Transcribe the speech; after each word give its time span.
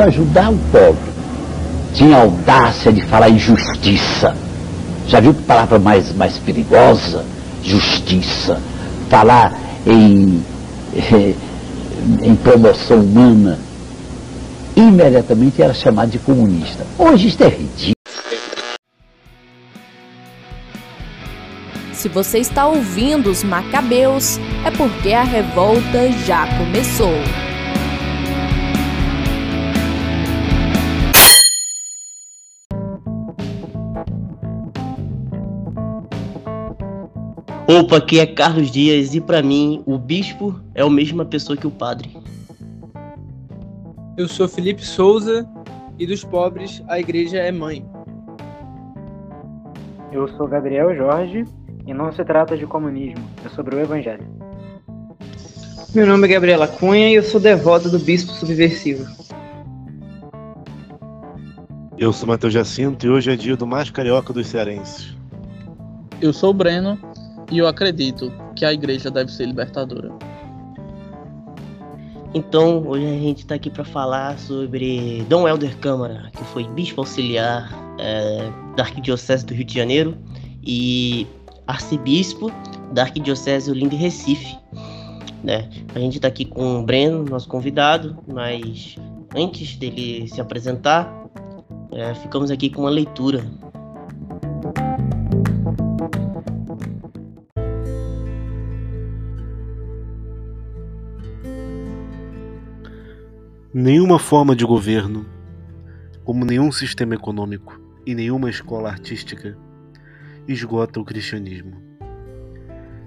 ajudar 0.00 0.50
o 0.50 0.58
pobre. 0.70 1.10
Tinha 1.94 2.18
audácia 2.18 2.92
de 2.92 3.02
falar 3.02 3.30
em 3.30 3.38
justiça. 3.38 4.34
Já 5.06 5.20
viu 5.20 5.32
que 5.32 5.42
palavra 5.42 5.78
mais, 5.78 6.14
mais 6.14 6.38
perigosa? 6.38 7.24
Justiça. 7.62 8.60
Falar 9.08 9.52
em, 9.86 10.42
em 12.22 12.34
promoção 12.36 13.00
humana. 13.00 13.58
Imediatamente 14.76 15.60
era 15.60 15.74
chamado 15.74 16.10
de 16.10 16.18
comunista. 16.18 16.86
Hoje 16.98 17.28
isso 17.28 17.42
é 17.42 17.48
ridículo. 17.48 17.98
Se 21.98 22.08
você 22.08 22.38
está 22.38 22.64
ouvindo 22.64 23.28
os 23.28 23.42
Macabeus, 23.42 24.38
é 24.64 24.70
porque 24.70 25.12
a 25.12 25.24
revolta 25.24 26.12
já 26.24 26.46
começou. 26.56 27.47
Opa, 37.70 37.98
aqui 37.98 38.18
é 38.18 38.24
Carlos 38.24 38.70
Dias 38.70 39.14
e 39.14 39.20
para 39.20 39.42
mim 39.42 39.82
o 39.84 39.98
bispo 39.98 40.58
é 40.74 40.80
a 40.80 40.88
mesma 40.88 41.26
pessoa 41.26 41.54
que 41.54 41.66
o 41.66 41.70
padre. 41.70 42.16
Eu 44.16 44.26
sou 44.26 44.48
Felipe 44.48 44.82
Souza 44.82 45.46
e 45.98 46.06
dos 46.06 46.24
pobres 46.24 46.82
a 46.88 46.98
igreja 46.98 47.36
é 47.36 47.52
mãe. 47.52 47.84
Eu 50.10 50.26
sou 50.28 50.48
Gabriel 50.48 50.96
Jorge 50.96 51.44
e 51.86 51.92
não 51.92 52.10
se 52.10 52.24
trata 52.24 52.56
de 52.56 52.64
comunismo, 52.64 53.22
é 53.44 53.50
sobre 53.50 53.76
o 53.76 53.80
Evangelho. 53.80 54.26
Meu 55.94 56.06
nome 56.06 56.26
é 56.26 56.30
Gabriela 56.32 56.66
Cunha 56.66 57.10
e 57.10 57.16
eu 57.16 57.22
sou 57.22 57.38
devota 57.38 57.90
do 57.90 57.98
Bispo 57.98 58.32
Subversivo. 58.32 59.06
Eu 61.98 62.14
sou 62.14 62.28
Matheus 62.28 62.54
Jacinto 62.54 63.04
e 63.04 63.10
hoje 63.10 63.30
é 63.30 63.36
dia 63.36 63.58
do 63.58 63.66
mais 63.66 63.90
carioca 63.90 64.32
dos 64.32 64.46
cearenses. 64.46 65.14
Eu 66.22 66.32
sou 66.32 66.48
o 66.48 66.54
Breno 66.54 66.98
e 67.50 67.58
eu 67.58 67.66
acredito 67.66 68.32
que 68.54 68.64
a 68.64 68.72
igreja 68.72 69.10
deve 69.10 69.30
ser 69.32 69.46
libertadora. 69.46 70.10
Então, 72.34 72.86
hoje 72.86 73.06
a 73.06 73.18
gente 73.18 73.38
está 73.38 73.54
aqui 73.54 73.70
para 73.70 73.84
falar 73.84 74.38
sobre 74.38 75.24
Dom 75.30 75.48
Helder 75.48 75.76
Câmara, 75.78 76.30
que 76.36 76.44
foi 76.44 76.64
bispo 76.68 77.00
auxiliar 77.00 77.70
é, 77.98 78.50
da 78.76 78.82
Arquidiocese 78.82 79.46
do 79.46 79.54
Rio 79.54 79.64
de 79.64 79.74
Janeiro 79.74 80.16
e 80.62 81.26
arcebispo 81.66 82.52
da 82.92 83.02
Arquidiocese 83.02 83.70
Olinda 83.70 83.94
e 83.94 83.98
Recife. 83.98 84.58
Né? 85.42 85.68
A 85.94 85.98
gente 85.98 86.16
está 86.16 86.28
aqui 86.28 86.44
com 86.44 86.80
o 86.80 86.82
Breno, 86.82 87.24
nosso 87.24 87.48
convidado, 87.48 88.18
mas 88.26 88.96
antes 89.34 89.76
dele 89.76 90.28
se 90.28 90.40
apresentar, 90.40 91.10
é, 91.92 92.14
ficamos 92.14 92.50
aqui 92.50 92.68
com 92.68 92.82
uma 92.82 92.90
leitura. 92.90 93.44
Nenhuma 103.80 104.18
forma 104.18 104.56
de 104.56 104.64
governo, 104.64 105.24
como 106.24 106.44
nenhum 106.44 106.72
sistema 106.72 107.14
econômico 107.14 107.80
e 108.04 108.12
nenhuma 108.12 108.50
escola 108.50 108.90
artística, 108.90 109.56
esgota 110.48 110.98
o 110.98 111.04
cristianismo. 111.04 111.80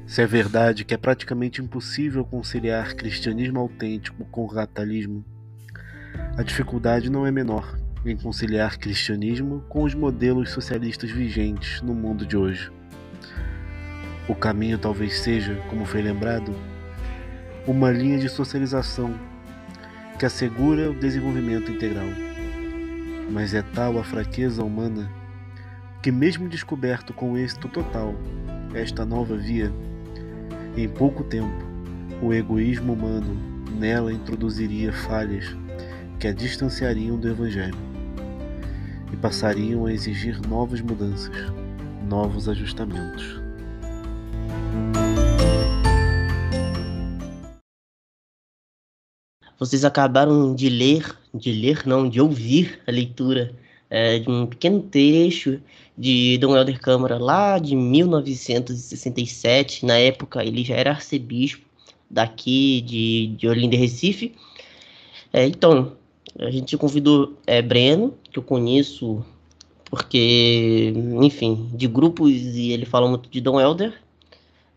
Se 0.08 0.22
é 0.22 0.26
verdade 0.26 0.86
que 0.86 0.94
é 0.94 0.98
praticamente 0.98 1.62
impossível 1.62 2.24
conciliar 2.24 2.96
cristianismo 2.96 3.60
autêntico 3.60 4.24
com 4.32 4.46
ratalismo, 4.46 5.26
a 6.38 6.42
dificuldade 6.42 7.12
não 7.12 7.28
é 7.28 7.32
menor 7.32 7.78
em 8.06 8.16
conciliar 8.16 8.80
cristianismo 8.80 9.66
com 9.68 9.84
os 9.84 9.94
modelos 9.94 10.52
socialistas 10.52 11.12
vigentes 11.12 11.82
no 11.82 11.94
mundo 11.94 12.26
de 12.26 12.38
hoje. 12.38 12.72
O 14.26 14.34
caminho 14.34 14.78
talvez 14.78 15.20
seja, 15.20 15.54
como 15.70 15.84
foi 15.84 16.02
lembrado, 16.02 16.56
uma 17.68 17.92
linha 17.92 18.18
de 18.18 18.30
socialização 18.30 19.30
que 20.22 20.26
assegura 20.28 20.92
o 20.92 20.94
desenvolvimento 20.94 21.72
integral. 21.72 22.06
Mas 23.32 23.56
é 23.56 23.64
tal 23.64 23.98
a 23.98 24.04
fraqueza 24.04 24.64
humana 24.64 25.10
que, 26.00 26.12
mesmo 26.12 26.48
descoberto 26.48 27.12
com 27.12 27.36
êxito 27.36 27.68
total 27.68 28.14
esta 28.72 29.04
nova 29.04 29.36
via, 29.36 29.74
em 30.78 30.88
pouco 30.88 31.24
tempo 31.24 31.66
o 32.22 32.32
egoísmo 32.32 32.94
humano 32.94 33.36
nela 33.80 34.14
introduziria 34.14 34.94
falhas 34.94 35.58
que 36.20 36.28
a 36.28 36.32
distanciariam 36.32 37.18
do 37.18 37.28
Evangelho 37.28 37.74
e 39.12 39.18
passariam 39.18 39.88
a 39.88 39.92
exigir 39.92 40.40
novas 40.48 40.82
mudanças, 40.82 41.36
novos 42.08 42.48
ajustamentos. 42.48 43.41
Vocês 49.62 49.86
acabaram 49.86 50.54
de 50.56 50.68
ler, 50.70 51.16
de 51.32 51.52
ler 51.52 51.86
não, 51.86 52.10
de 52.10 52.20
ouvir 52.20 52.80
a 52.88 52.92
leitura 52.92 53.54
é, 53.92 54.18
de 54.18 54.28
um 54.28 54.48
pequeno 54.48 54.82
trecho 54.82 55.62
de 55.96 56.40
Dom 56.40 56.58
Helder 56.58 56.82
Câmara, 56.82 57.20
lá 57.20 57.60
de 57.60 57.76
1967. 57.76 59.86
Na 59.86 60.00
época, 60.00 60.44
ele 60.44 60.64
já 60.64 60.74
era 60.74 60.90
arcebispo 60.90 61.64
daqui 62.10 62.82
de, 62.82 63.36
de 63.38 63.48
Olinda 63.48 63.76
e 63.76 63.78
Recife. 63.78 64.34
É, 65.32 65.46
então, 65.46 65.96
a 66.40 66.50
gente 66.50 66.76
convidou 66.76 67.38
é, 67.46 67.62
Breno, 67.62 68.16
que 68.32 68.40
eu 68.40 68.44
conheço 68.44 69.24
porque, 69.86 70.92
enfim, 71.22 71.70
de 71.72 71.88
grupos 71.88 72.32
e 72.32 72.72
ele 72.72 72.88
fala 72.88 73.08
muito 73.08 73.30
de 73.30 73.40
Dom 73.40 73.62
Helder. 73.62 73.94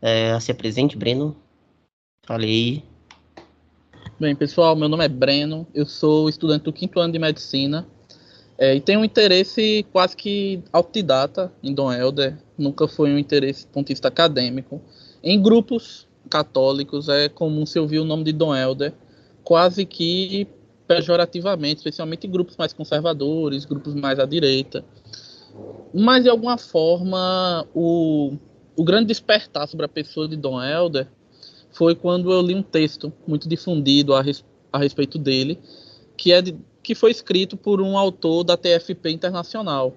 É, 0.02 0.38
se 0.40 0.52
apresente, 0.52 0.94
Breno. 0.94 1.34
Falei. 2.26 2.84
Bem, 4.24 4.34
pessoal, 4.34 4.74
meu 4.74 4.88
nome 4.88 5.04
é 5.04 5.08
Breno, 5.08 5.66
eu 5.74 5.84
sou 5.84 6.30
estudante 6.30 6.62
do 6.62 6.72
quinto 6.72 6.98
ano 6.98 7.12
de 7.12 7.18
medicina 7.18 7.86
é, 8.56 8.74
e 8.74 8.80
tem 8.80 8.96
um 8.96 9.04
interesse 9.04 9.84
quase 9.92 10.16
que 10.16 10.64
autodidata 10.72 11.52
em 11.62 11.74
Dom 11.74 11.92
Helder, 11.92 12.38
nunca 12.56 12.88
foi 12.88 13.12
um 13.12 13.18
interesse 13.18 13.66
ponto 13.66 13.88
de 13.88 13.92
vista 13.92 14.08
acadêmico. 14.08 14.80
Em 15.22 15.38
grupos 15.42 16.08
católicos 16.30 17.10
é 17.10 17.28
comum 17.28 17.66
se 17.66 17.78
ouvir 17.78 17.98
o 17.98 18.04
nome 18.06 18.24
de 18.24 18.32
Dom 18.32 18.56
Helder 18.56 18.94
quase 19.42 19.84
que 19.84 20.48
pejorativamente, 20.88 21.80
especialmente 21.80 22.26
em 22.26 22.30
grupos 22.30 22.56
mais 22.56 22.72
conservadores, 22.72 23.66
grupos 23.66 23.94
mais 23.94 24.18
à 24.18 24.24
direita. 24.24 24.82
Mas, 25.92 26.22
de 26.22 26.30
alguma 26.30 26.56
forma, 26.56 27.68
o, 27.74 28.38
o 28.74 28.84
grande 28.84 29.08
despertar 29.08 29.68
sobre 29.68 29.84
a 29.84 29.88
pessoa 29.88 30.26
de 30.26 30.34
Dom 30.34 30.62
Helder 30.62 31.08
foi 31.74 31.94
quando 31.94 32.32
eu 32.32 32.40
li 32.40 32.54
um 32.54 32.62
texto 32.62 33.12
muito 33.26 33.48
difundido 33.48 34.14
a, 34.14 34.22
res, 34.22 34.44
a 34.72 34.78
respeito 34.78 35.18
dele, 35.18 35.58
que 36.16 36.32
é 36.32 36.40
de, 36.40 36.56
que 36.82 36.94
foi 36.94 37.10
escrito 37.10 37.56
por 37.56 37.80
um 37.80 37.98
autor 37.98 38.44
da 38.44 38.56
TFP 38.56 39.10
Internacional 39.10 39.94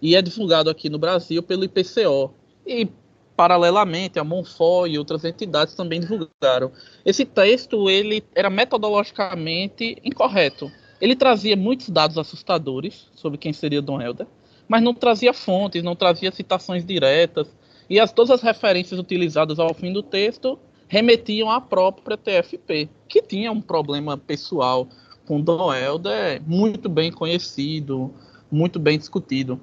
e 0.00 0.14
é 0.14 0.20
divulgado 0.20 0.68
aqui 0.68 0.90
no 0.90 0.98
Brasil 0.98 1.42
pelo 1.42 1.64
IPCO. 1.64 2.34
E, 2.66 2.88
paralelamente, 3.36 4.18
a 4.18 4.24
Monfort 4.24 4.90
e 4.90 4.98
outras 4.98 5.24
entidades 5.24 5.74
também 5.74 6.00
divulgaram. 6.00 6.72
Esse 7.04 7.24
texto 7.24 7.88
ele 7.88 8.22
era 8.34 8.50
metodologicamente 8.50 9.96
incorreto. 10.04 10.70
Ele 11.00 11.14
trazia 11.14 11.56
muitos 11.56 11.88
dados 11.88 12.18
assustadores 12.18 13.08
sobre 13.14 13.38
quem 13.38 13.52
seria 13.52 13.82
Dom 13.82 14.00
Helder, 14.00 14.26
mas 14.66 14.82
não 14.82 14.94
trazia 14.94 15.32
fontes, 15.32 15.82
não 15.82 15.94
trazia 15.94 16.32
citações 16.32 16.84
diretas, 16.84 17.46
e 17.88 18.00
as, 18.00 18.12
todas 18.12 18.32
as 18.32 18.42
referências 18.42 18.98
utilizadas 18.98 19.60
ao 19.60 19.72
fim 19.72 19.92
do 19.92 20.02
texto 20.02 20.58
remetiam 20.88 21.50
à 21.50 21.60
própria 21.60 22.16
TFP, 22.16 22.88
que 23.08 23.22
tinha 23.22 23.50
um 23.50 23.60
problema 23.60 24.16
pessoal 24.16 24.88
com 25.26 25.40
Dom 25.40 25.74
Helder 25.74 26.40
muito 26.46 26.88
bem 26.88 27.10
conhecido, 27.10 28.12
muito 28.50 28.78
bem 28.78 28.98
discutido. 28.98 29.60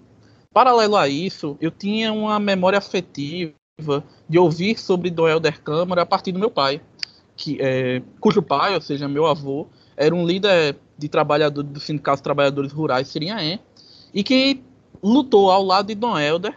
Paralelo 0.54 0.96
a 0.96 1.08
isso, 1.08 1.58
eu 1.60 1.72
tinha 1.72 2.14
uma 2.14 2.40
memória 2.40 2.78
afetiva 2.78 3.54
de 4.30 4.38
ouvir 4.38 4.78
sobre 4.78 5.10
Dom 5.10 5.28
Helder 5.28 5.62
Câmara 5.62 6.04
a 6.04 6.06
partir 6.06 6.32
do 6.32 6.40
meu 6.40 6.52
pai, 6.52 6.82
que, 7.36 7.58
é, 7.60 8.02
cujo 8.20 8.42
pai, 8.42 8.76
ou 8.76 8.82
seja, 8.82 9.08
meu 9.08 9.26
avô, 9.26 9.68
era 9.98 10.14
um 10.14 10.26
líder 10.26 10.78
de 10.98 11.10
trabalhadores 11.10 11.72
do 11.72 11.80
Sindicato 11.80 12.18
dos 12.18 12.24
Trabalhadores 12.24 12.72
Rurais 12.72 13.08
Siriaém 13.08 13.60
e 14.14 14.24
que 14.24 14.62
lutou 15.02 15.50
ao 15.50 15.64
lado 15.64 15.88
de 15.88 15.96
Dom 15.96 16.18
Helder 16.18 16.56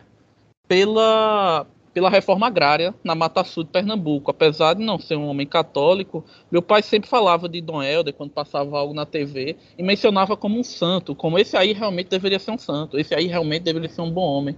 pela, 0.68 1.66
pela 1.96 2.10
reforma 2.10 2.46
agrária 2.46 2.94
na 3.02 3.14
Mata 3.14 3.42
Sul 3.42 3.64
de 3.64 3.70
Pernambuco. 3.70 4.30
Apesar 4.30 4.74
de 4.74 4.84
não 4.84 4.98
ser 4.98 5.16
um 5.16 5.26
homem 5.28 5.46
católico, 5.46 6.22
meu 6.52 6.60
pai 6.60 6.82
sempre 6.82 7.08
falava 7.08 7.48
de 7.48 7.62
Dom 7.62 7.82
Helder 7.82 8.12
quando 8.12 8.32
passava 8.32 8.76
algo 8.76 8.92
na 8.92 9.06
TV 9.06 9.56
e 9.78 9.82
mencionava 9.82 10.36
como 10.36 10.60
um 10.60 10.62
santo, 10.62 11.14
como 11.14 11.38
esse 11.38 11.56
aí 11.56 11.72
realmente 11.72 12.08
deveria 12.08 12.38
ser 12.38 12.50
um 12.50 12.58
santo, 12.58 12.98
esse 12.98 13.14
aí 13.14 13.28
realmente 13.28 13.62
deveria 13.62 13.88
ser 13.88 14.02
um 14.02 14.10
bom 14.10 14.24
homem. 14.24 14.54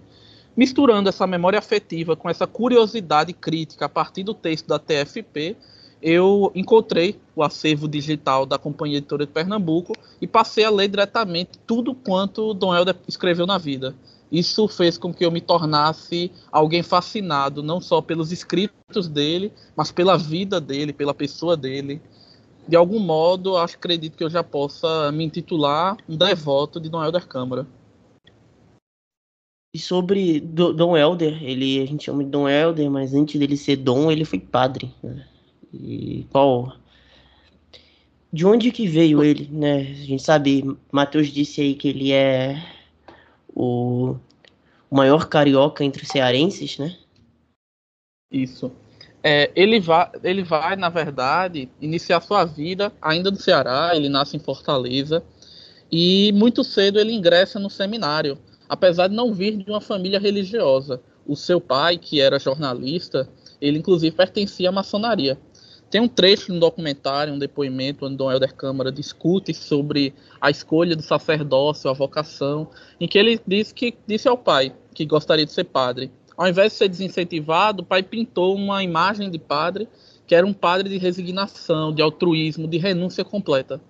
Misturando 0.56 1.08
essa 1.08 1.28
memória 1.28 1.60
afetiva 1.60 2.16
com 2.16 2.28
essa 2.28 2.44
curiosidade 2.44 3.32
crítica 3.32 3.84
a 3.84 3.88
partir 3.88 4.24
do 4.24 4.34
texto 4.34 4.66
da 4.66 4.80
TFP, 4.80 5.56
eu 6.02 6.50
encontrei 6.56 7.20
o 7.36 7.44
acervo 7.44 7.86
digital 7.86 8.46
da 8.46 8.58
Companhia 8.58 8.98
Editora 8.98 9.24
de 9.24 9.32
Pernambuco 9.32 9.92
e 10.20 10.26
passei 10.26 10.64
a 10.64 10.70
ler 10.70 10.88
diretamente 10.88 11.52
tudo 11.64 11.94
quanto 11.94 12.52
Dom 12.52 12.74
Helder 12.74 12.96
escreveu 13.06 13.46
na 13.46 13.58
vida. 13.58 13.94
Isso 14.30 14.68
fez 14.68 14.98
com 14.98 15.12
que 15.12 15.24
eu 15.24 15.30
me 15.30 15.40
tornasse 15.40 16.30
alguém 16.52 16.82
fascinado, 16.82 17.62
não 17.62 17.80
só 17.80 18.02
pelos 18.02 18.30
escritos 18.30 19.08
dele, 19.08 19.52
mas 19.74 19.90
pela 19.90 20.18
vida 20.18 20.60
dele, 20.60 20.92
pela 20.92 21.14
pessoa 21.14 21.56
dele. 21.56 22.00
De 22.66 22.76
algum 22.76 22.98
modo, 22.98 23.56
acho 23.56 23.76
acredito 23.76 24.16
que 24.16 24.22
eu 24.24 24.28
já 24.28 24.44
possa 24.44 25.10
me 25.10 25.24
intitular 25.24 25.96
um 26.06 26.16
devoto 26.16 26.78
de 26.78 26.90
Dom 26.90 27.02
Helder 27.02 27.26
Câmara. 27.26 27.66
E 29.74 29.78
sobre 29.78 30.40
Dom 30.40 30.96
Helder, 30.96 31.42
ele 31.42 31.80
a 31.82 31.86
gente 31.86 32.04
chama 32.04 32.22
de 32.22 32.30
Dom 32.30 32.48
Helder, 32.48 32.90
mas 32.90 33.14
antes 33.14 33.38
dele 33.38 33.56
ser 33.56 33.76
Dom, 33.76 34.10
ele 34.10 34.24
foi 34.24 34.38
padre. 34.38 34.94
Né? 35.02 35.26
E 35.72 36.26
qual 36.30 36.74
de 38.30 38.44
onde 38.44 38.70
que 38.70 38.86
veio 38.86 39.24
ele, 39.24 39.48
né? 39.50 39.80
A 39.80 40.04
gente 40.04 40.22
sabe, 40.22 40.76
Matheus 40.92 41.28
disse 41.28 41.62
aí 41.62 41.74
que 41.74 41.88
ele 41.88 42.12
é 42.12 42.62
o 43.58 44.16
maior 44.96 45.26
carioca 45.26 45.84
entre 45.84 46.04
os 46.04 46.08
cearenses, 46.08 46.78
né? 46.78 46.96
Isso. 48.30 48.70
É, 49.22 49.50
ele, 49.56 49.80
vai, 49.80 50.10
ele 50.22 50.44
vai, 50.44 50.76
na 50.76 50.88
verdade, 50.88 51.68
iniciar 51.80 52.20
sua 52.20 52.44
vida 52.44 52.92
ainda 53.02 53.30
no 53.30 53.36
Ceará, 53.36 53.90
ele 53.94 54.08
nasce 54.08 54.36
em 54.36 54.40
Fortaleza, 54.40 55.24
e 55.90 56.30
muito 56.32 56.62
cedo 56.62 57.00
ele 57.00 57.12
ingressa 57.12 57.58
no 57.58 57.68
seminário, 57.68 58.38
apesar 58.68 59.08
de 59.08 59.14
não 59.14 59.34
vir 59.34 59.56
de 59.56 59.68
uma 59.68 59.80
família 59.80 60.20
religiosa. 60.20 61.00
O 61.26 61.34
seu 61.34 61.60
pai, 61.60 61.98
que 61.98 62.20
era 62.20 62.38
jornalista, 62.38 63.28
ele 63.60 63.78
inclusive 63.78 64.14
pertencia 64.14 64.68
à 64.68 64.72
maçonaria. 64.72 65.38
Tem 65.90 66.00
um 66.00 66.08
trecho 66.08 66.52
no 66.52 66.60
documentário, 66.60 67.32
um 67.32 67.38
depoimento, 67.38 68.04
onde 68.04 68.16
Dom 68.16 68.30
Helder 68.30 68.54
Câmara 68.54 68.92
discute 68.92 69.54
sobre 69.54 70.12
a 70.40 70.50
escolha 70.50 70.94
do 70.94 71.02
sacerdócio, 71.02 71.88
a 71.88 71.94
vocação, 71.94 72.68
em 73.00 73.08
que 73.08 73.18
ele 73.18 73.40
diz 73.46 73.72
que 73.72 73.94
disse 74.06 74.28
ao 74.28 74.36
pai 74.36 74.74
que 74.94 75.06
gostaria 75.06 75.46
de 75.46 75.52
ser 75.52 75.64
padre. 75.64 76.10
Ao 76.36 76.46
invés 76.46 76.72
de 76.72 76.78
ser 76.78 76.88
desincentivado, 76.88 77.82
o 77.82 77.86
pai 77.86 78.02
pintou 78.02 78.54
uma 78.54 78.82
imagem 78.84 79.30
de 79.30 79.38
padre 79.38 79.88
que 80.26 80.34
era 80.34 80.46
um 80.46 80.52
padre 80.52 80.90
de 80.90 80.98
resignação, 80.98 81.92
de 81.92 82.02
altruísmo, 82.02 82.68
de 82.68 82.76
renúncia 82.76 83.24
completa. 83.24 83.80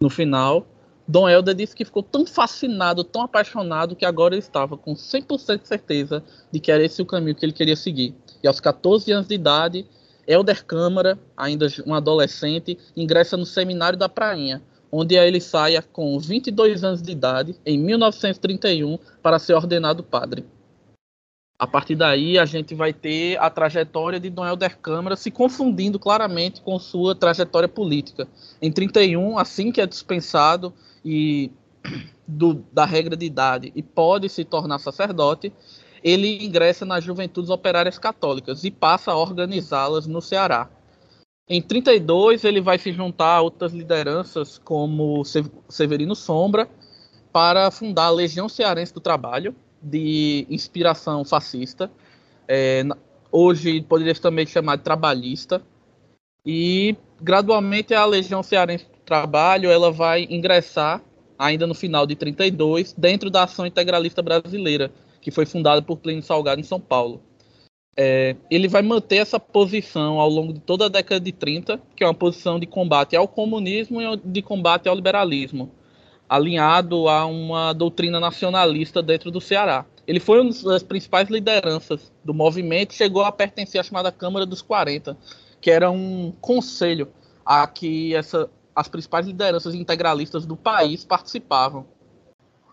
No 0.00 0.08
final, 0.08 0.64
Dom 1.08 1.28
Helder 1.28 1.56
disse 1.56 1.74
que 1.74 1.84
ficou 1.84 2.04
tão 2.04 2.24
fascinado, 2.24 3.02
tão 3.02 3.22
apaixonado, 3.22 3.96
que 3.96 4.04
agora 4.04 4.34
ele 4.34 4.42
estava 4.42 4.76
com 4.76 4.94
100% 4.94 5.60
de 5.60 5.66
certeza 5.68 6.22
de 6.52 6.60
que 6.60 6.70
era 6.70 6.84
esse 6.84 7.02
o 7.02 7.06
caminho 7.06 7.34
que 7.34 7.44
ele 7.44 7.52
queria 7.52 7.74
seguir. 7.74 8.14
E 8.42 8.46
aos 8.46 8.60
14 8.60 9.10
anos 9.10 9.26
de 9.26 9.34
idade, 9.34 9.84
Helder 10.26 10.64
Câmara, 10.64 11.18
ainda 11.36 11.66
um 11.86 11.94
adolescente, 11.94 12.78
ingressa 12.96 13.36
no 13.36 13.46
Seminário 13.46 13.98
da 13.98 14.08
Prainha, 14.08 14.62
onde 14.90 15.16
ele 15.16 15.40
saia 15.40 15.82
com 15.82 16.18
22 16.18 16.84
anos 16.84 17.02
de 17.02 17.12
idade, 17.12 17.56
em 17.64 17.78
1931, 17.78 18.98
para 19.22 19.38
ser 19.38 19.54
ordenado 19.54 20.02
padre. 20.02 20.44
A 21.58 21.66
partir 21.66 21.94
daí, 21.94 22.38
a 22.38 22.44
gente 22.44 22.74
vai 22.74 22.92
ter 22.92 23.38
a 23.38 23.48
trajetória 23.48 24.18
de 24.18 24.28
Dom 24.28 24.44
Helder 24.44 24.76
Câmara 24.78 25.14
se 25.14 25.30
confundindo 25.30 25.96
claramente 25.96 26.60
com 26.60 26.76
sua 26.78 27.14
trajetória 27.14 27.68
política. 27.68 28.26
Em 28.60 28.70
31, 28.70 29.38
assim 29.38 29.70
que 29.70 29.80
é 29.80 29.86
dispensado 29.86 30.74
e 31.04 31.52
do, 32.26 32.64
da 32.72 32.84
regra 32.84 33.16
de 33.16 33.26
idade 33.26 33.72
e 33.76 33.82
pode 33.82 34.28
se 34.28 34.44
tornar 34.44 34.80
sacerdote, 34.80 35.52
ele 36.02 36.44
ingressa 36.44 36.84
nas 36.84 37.04
Juventudes 37.04 37.50
Operárias 37.50 37.98
Católicas 37.98 38.64
e 38.64 38.70
passa 38.70 39.12
a 39.12 39.16
organizá-las 39.16 40.06
no 40.06 40.20
Ceará. 40.20 40.68
Em 41.48 41.60
32, 41.60 42.44
ele 42.44 42.60
vai 42.60 42.78
se 42.78 42.92
juntar 42.92 43.36
a 43.36 43.40
outras 43.40 43.72
lideranças, 43.72 44.58
como 44.58 45.22
Severino 45.68 46.14
Sombra, 46.14 46.68
para 47.32 47.70
fundar 47.70 48.06
a 48.06 48.10
Legião 48.10 48.48
Cearense 48.48 48.94
do 48.94 49.00
Trabalho, 49.00 49.54
de 49.82 50.46
inspiração 50.48 51.24
fascista. 51.24 51.90
É, 52.46 52.84
hoje 53.30 53.80
poderia 53.82 54.14
também 54.14 54.46
chamar 54.46 54.76
de 54.76 54.82
trabalhista. 54.82 55.62
E 56.44 56.96
gradualmente 57.20 57.94
a 57.94 58.04
Legião 58.04 58.42
Cearense 58.42 58.84
do 58.84 58.98
Trabalho 59.04 59.70
ela 59.70 59.90
vai 59.90 60.26
ingressar, 60.30 61.02
ainda 61.38 61.66
no 61.66 61.74
final 61.74 62.06
de 62.06 62.14
32, 62.14 62.92
dentro 62.92 63.30
da 63.30 63.44
Ação 63.44 63.66
Integralista 63.66 64.22
Brasileira, 64.22 64.90
que 65.22 65.30
foi 65.30 65.46
fundada 65.46 65.80
por 65.80 65.96
Plínio 65.96 66.22
Salgado 66.22 66.60
em 66.60 66.64
São 66.64 66.80
Paulo. 66.80 67.22
É, 67.96 68.36
ele 68.50 68.68
vai 68.68 68.82
manter 68.82 69.16
essa 69.16 69.38
posição 69.38 70.18
ao 70.18 70.28
longo 70.28 70.52
de 70.52 70.60
toda 70.60 70.86
a 70.86 70.88
década 70.88 71.20
de 71.20 71.30
30, 71.30 71.80
que 71.94 72.02
é 72.02 72.06
uma 72.06 72.14
posição 72.14 72.58
de 72.58 72.66
combate 72.66 73.14
ao 73.14 73.28
comunismo 73.28 74.00
e 74.00 74.16
de 74.16 74.42
combate 74.42 74.88
ao 74.88 74.94
liberalismo, 74.94 75.70
alinhado 76.28 77.08
a 77.08 77.24
uma 77.26 77.72
doutrina 77.72 78.18
nacionalista 78.18 79.02
dentro 79.02 79.30
do 79.30 79.40
Ceará. 79.40 79.86
Ele 80.06 80.18
foi 80.18 80.40
uma 80.40 80.50
das 80.64 80.82
principais 80.82 81.28
lideranças 81.28 82.10
do 82.24 82.34
movimento, 82.34 82.94
chegou 82.94 83.22
a 83.22 83.30
pertencer 83.30 83.80
à 83.80 83.84
chamada 83.84 84.10
Câmara 84.10 84.44
dos 84.44 84.60
40, 84.60 85.16
que 85.60 85.70
era 85.70 85.90
um 85.90 86.32
conselho 86.40 87.08
a 87.44 87.66
que 87.66 88.14
essa, 88.14 88.50
as 88.74 88.88
principais 88.88 89.26
lideranças 89.26 89.74
integralistas 89.74 90.44
do 90.46 90.56
país 90.56 91.04
participavam. 91.04 91.86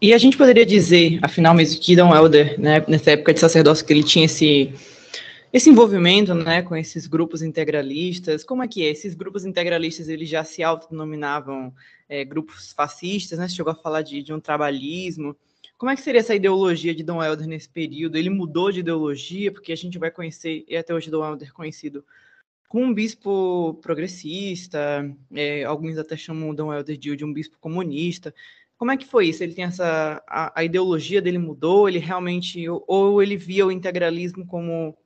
E 0.01 0.13
a 0.13 0.17
gente 0.17 0.37
poderia 0.37 0.65
dizer, 0.65 1.19
afinal, 1.21 1.53
mesmo 1.53 1.81
que 1.81 1.93
Dom 1.93 2.15
Helder, 2.15 2.59
né, 2.59 2.83
nessa 2.87 3.11
época 3.11 3.33
de 3.33 3.39
sacerdócio, 3.41 3.85
que 3.85 3.91
ele 3.91 4.03
tinha 4.03 4.25
esse, 4.25 4.73
esse 5.51 5.69
envolvimento, 5.69 6.33
né, 6.33 6.61
com 6.61 6.73
esses 6.73 7.05
grupos 7.05 7.41
integralistas. 7.41 8.45
Como 8.45 8.63
é 8.63 8.67
que 8.67 8.81
é? 8.85 8.89
Esses 8.89 9.13
grupos 9.13 9.43
integralistas, 9.43 10.07
eles 10.07 10.29
já 10.29 10.43
se 10.45 10.63
autodenominavam 10.63 11.73
é, 12.07 12.23
grupos 12.23 12.71
fascistas, 12.71 13.39
né? 13.39 13.49
Você 13.49 13.55
chegou 13.55 13.73
a 13.73 13.75
falar 13.75 14.01
de, 14.01 14.23
de 14.23 14.33
um 14.33 14.39
trabalhismo. 14.39 15.35
Como 15.77 15.91
é 15.91 15.95
que 15.95 16.01
seria 16.01 16.21
essa 16.21 16.35
ideologia 16.35 16.95
de 16.95 17.03
Dom 17.03 17.21
Helder 17.21 17.47
nesse 17.47 17.67
período? 17.67 18.17
Ele 18.17 18.29
mudou 18.29 18.71
de 18.71 18.79
ideologia, 18.79 19.51
porque 19.51 19.73
a 19.73 19.77
gente 19.77 19.97
vai 19.97 20.11
conhecer, 20.11 20.63
e 20.67 20.77
até 20.77 20.93
hoje 20.93 21.11
Dom 21.11 21.25
Helder 21.25 21.53
conhecido 21.53 22.05
com 22.69 22.83
um 22.83 22.93
bispo 22.93 23.79
progressista, 23.81 25.09
é, 25.33 25.63
alguns 25.63 25.97
até 25.97 26.15
chamam 26.15 26.53
Dom 26.53 26.71
Helder 26.71 26.95
de, 26.95 27.15
de 27.15 27.25
um 27.25 27.33
bispo 27.33 27.57
comunista. 27.59 28.33
Como 28.79 28.91
é 28.91 28.97
que 28.97 29.05
foi 29.05 29.27
isso? 29.27 29.43
Ele 29.43 29.53
tem 29.53 29.65
essa. 29.65 30.23
A, 30.25 30.61
a 30.61 30.63
ideologia 30.63 31.21
dele 31.21 31.37
mudou? 31.37 31.89
Ele 31.89 31.99
realmente. 31.99 32.65
Ou 32.87 33.21
ele 33.21 33.35
via 33.35 33.67
o 33.67 33.71
integralismo 33.71 34.47
como. 34.47 34.97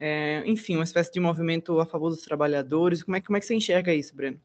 É, 0.00 0.42
enfim, 0.46 0.76
uma 0.76 0.82
espécie 0.82 1.12
de 1.12 1.20
movimento 1.20 1.78
a 1.78 1.84
favor 1.84 2.08
dos 2.08 2.22
trabalhadores? 2.22 3.02
Como 3.02 3.14
é, 3.14 3.20
como 3.20 3.36
é 3.36 3.40
que 3.40 3.46
você 3.46 3.54
enxerga 3.54 3.94
isso, 3.94 4.16
Breno? 4.16 4.40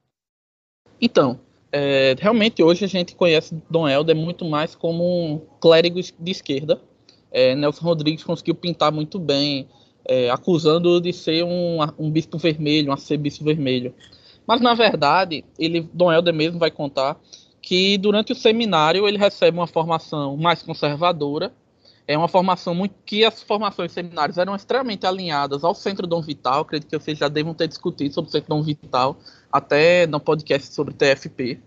Então, 1.00 1.40
é, 1.72 2.14
realmente 2.20 2.62
hoje 2.62 2.84
a 2.84 2.88
gente 2.90 3.16
conhece 3.16 3.56
Dom 3.70 3.88
Helder 3.88 4.16
muito 4.16 4.44
mais 4.44 4.76
como 4.76 5.04
um 5.04 5.40
clérigo 5.62 6.02
de 6.02 6.32
esquerda. 6.32 6.82
É, 7.32 7.56
Nelson 7.56 7.86
Rodrigues 7.86 8.24
conseguiu 8.24 8.54
pintar 8.54 8.92
muito 8.92 9.18
bem, 9.18 9.68
é, 10.06 10.30
acusando 10.30 11.00
de 11.00 11.14
ser 11.14 11.44
um, 11.44 11.80
um 11.98 12.12
bispo 12.12 12.38
vermelho, 12.38 12.90
um 12.90 12.94
arcebispo 12.94 13.46
vermelho. 13.46 13.96
Mas 14.46 14.60
na 14.60 14.74
verdade, 14.74 15.46
ele, 15.58 15.90
Dom 15.94 16.12
Helder 16.12 16.34
mesmo 16.34 16.60
vai 16.60 16.70
contar 16.70 17.20
que 17.68 17.98
durante 17.98 18.32
o 18.32 18.36
seminário 18.36 19.06
ele 19.06 19.18
recebe 19.18 19.58
uma 19.58 19.68
formação 19.68 20.38
mais 20.38 20.64
conservadora, 20.64 21.52
é 22.08 22.18
uma 22.18 22.30
formação 22.30 22.74
muito 22.74 22.96
que 23.06 23.26
as 23.26 23.44
formações 23.44 23.92
seminários 23.92 24.38
eram 24.38 24.56
extremamente 24.56 25.06
alinhadas 25.06 25.66
ao 25.66 25.76
Centro 25.76 26.08
Dom 26.08 26.22
Vital, 26.22 26.62
acredito 26.62 26.90
que 26.90 26.98
vocês 26.98 27.18
já 27.18 27.28
devam 27.28 27.54
ter 27.54 27.68
discutido 27.68 28.14
sobre 28.14 28.30
o 28.30 28.32
Centro 28.32 28.48
Dom 28.48 28.62
Vital, 28.62 29.18
até 29.52 30.08
no 30.08 30.18
podcast 30.18 30.74
sobre 30.74 30.94
TFP. 30.94 31.60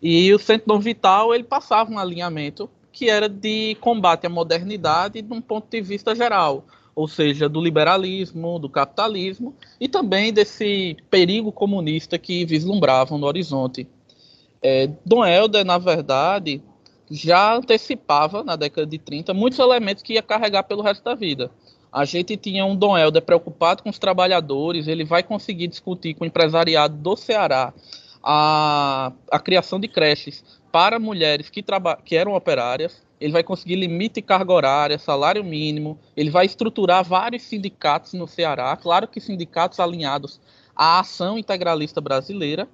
E 0.00 0.32
o 0.32 0.38
Centro 0.38 0.66
Dom 0.66 0.80
Vital, 0.80 1.34
ele 1.34 1.44
passava 1.44 1.92
um 1.92 1.98
alinhamento 1.98 2.70
que 2.90 3.10
era 3.10 3.28
de 3.28 3.76
combate 3.82 4.26
à 4.26 4.30
modernidade 4.30 5.20
de 5.20 5.30
um 5.30 5.42
ponto 5.42 5.66
de 5.68 5.82
vista 5.82 6.14
geral, 6.14 6.64
ou 6.94 7.06
seja, 7.06 7.50
do 7.50 7.60
liberalismo, 7.60 8.58
do 8.58 8.70
capitalismo 8.70 9.54
e 9.78 9.90
também 9.90 10.32
desse 10.32 10.96
perigo 11.10 11.52
comunista 11.52 12.18
que 12.18 12.46
vislumbravam 12.46 13.18
no 13.18 13.26
horizonte. 13.26 13.86
É, 14.66 14.88
Dom 15.04 15.22
Helder, 15.22 15.62
na 15.62 15.76
verdade, 15.76 16.62
já 17.10 17.54
antecipava, 17.54 18.42
na 18.42 18.56
década 18.56 18.86
de 18.86 18.96
30, 18.96 19.34
muitos 19.34 19.58
elementos 19.58 20.02
que 20.02 20.14
ia 20.14 20.22
carregar 20.22 20.62
pelo 20.62 20.80
resto 20.80 21.04
da 21.04 21.14
vida. 21.14 21.50
A 21.92 22.06
gente 22.06 22.34
tinha 22.38 22.64
um 22.64 22.74
Dom 22.74 22.96
Helder 22.96 23.20
preocupado 23.20 23.82
com 23.82 23.90
os 23.90 23.98
trabalhadores, 23.98 24.88
ele 24.88 25.04
vai 25.04 25.22
conseguir 25.22 25.66
discutir 25.66 26.14
com 26.14 26.24
o 26.24 26.26
empresariado 26.26 26.96
do 26.96 27.14
Ceará 27.14 27.74
a, 28.22 29.12
a 29.30 29.38
criação 29.38 29.78
de 29.78 29.86
creches 29.86 30.42
para 30.72 30.98
mulheres 30.98 31.50
que, 31.50 31.62
que 32.02 32.16
eram 32.16 32.34
operárias, 32.34 33.02
ele 33.20 33.34
vai 33.34 33.44
conseguir 33.44 33.76
limite 33.76 34.14
de 34.14 34.22
carga 34.22 34.50
horária, 34.50 34.98
salário 34.98 35.44
mínimo, 35.44 35.98
ele 36.16 36.30
vai 36.30 36.46
estruturar 36.46 37.04
vários 37.04 37.42
sindicatos 37.42 38.14
no 38.14 38.26
Ceará, 38.26 38.74
claro 38.76 39.06
que 39.06 39.20
sindicatos 39.20 39.78
alinhados 39.78 40.40
à 40.74 41.00
ação 41.00 41.38
integralista 41.38 42.00
brasileira, 42.00 42.66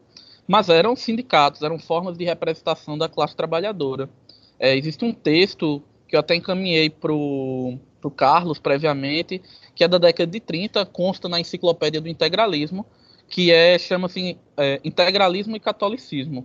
mas 0.50 0.68
eram 0.68 0.96
sindicatos, 0.96 1.62
eram 1.62 1.78
formas 1.78 2.18
de 2.18 2.24
representação 2.24 2.98
da 2.98 3.08
classe 3.08 3.36
trabalhadora. 3.36 4.10
É, 4.58 4.76
existe 4.76 5.04
um 5.04 5.12
texto 5.12 5.80
que 6.08 6.16
eu 6.16 6.18
até 6.18 6.34
encaminhei 6.34 6.90
para 6.90 7.12
o 7.12 7.78
Carlos 8.16 8.58
previamente, 8.58 9.40
que 9.76 9.84
é 9.84 9.86
da 9.86 9.96
década 9.96 10.28
de 10.28 10.40
30, 10.40 10.84
consta 10.86 11.28
na 11.28 11.38
enciclopédia 11.38 12.00
do 12.00 12.08
integralismo, 12.08 12.84
que 13.28 13.52
é 13.52 13.78
chama-se 13.78 14.36
é, 14.56 14.80
Integralismo 14.82 15.54
e 15.54 15.60
Catolicismo. 15.60 16.44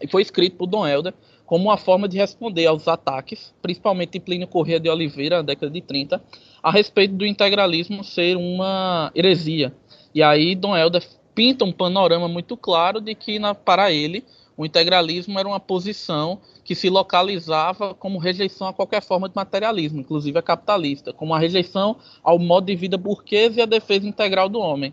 E 0.00 0.06
foi 0.06 0.22
escrito 0.22 0.56
por 0.56 0.68
Dom 0.68 0.86
Helder 0.86 1.12
como 1.44 1.64
uma 1.64 1.76
forma 1.76 2.08
de 2.08 2.16
responder 2.16 2.66
aos 2.66 2.86
ataques, 2.86 3.52
principalmente 3.60 4.12
de 4.12 4.20
Plínio 4.20 4.46
Corrêa 4.46 4.78
de 4.78 4.88
Oliveira, 4.88 5.38
na 5.38 5.42
década 5.42 5.72
de 5.72 5.80
30, 5.80 6.22
a 6.62 6.70
respeito 6.70 7.16
do 7.16 7.26
integralismo 7.26 8.04
ser 8.04 8.36
uma 8.36 9.10
heresia. 9.12 9.74
E 10.14 10.22
aí 10.22 10.54
Dom 10.54 10.76
Helder 10.76 11.02
pinta 11.34 11.64
um 11.64 11.72
panorama 11.72 12.28
muito 12.28 12.56
claro 12.56 13.00
de 13.00 13.14
que, 13.14 13.38
na, 13.38 13.54
para 13.54 13.92
ele, 13.92 14.24
o 14.56 14.64
integralismo 14.64 15.38
era 15.38 15.48
uma 15.48 15.58
posição 15.58 16.38
que 16.64 16.74
se 16.74 16.88
localizava 16.88 17.94
como 17.94 18.18
rejeição 18.18 18.68
a 18.68 18.72
qualquer 18.72 19.02
forma 19.02 19.28
de 19.28 19.34
materialismo, 19.34 20.00
inclusive 20.00 20.38
a 20.38 20.42
capitalista, 20.42 21.12
como 21.12 21.34
a 21.34 21.38
rejeição 21.38 21.96
ao 22.22 22.38
modo 22.38 22.66
de 22.66 22.76
vida 22.76 22.96
burguês 22.96 23.56
e 23.56 23.60
a 23.60 23.66
defesa 23.66 24.06
integral 24.06 24.48
do 24.48 24.60
homem. 24.60 24.92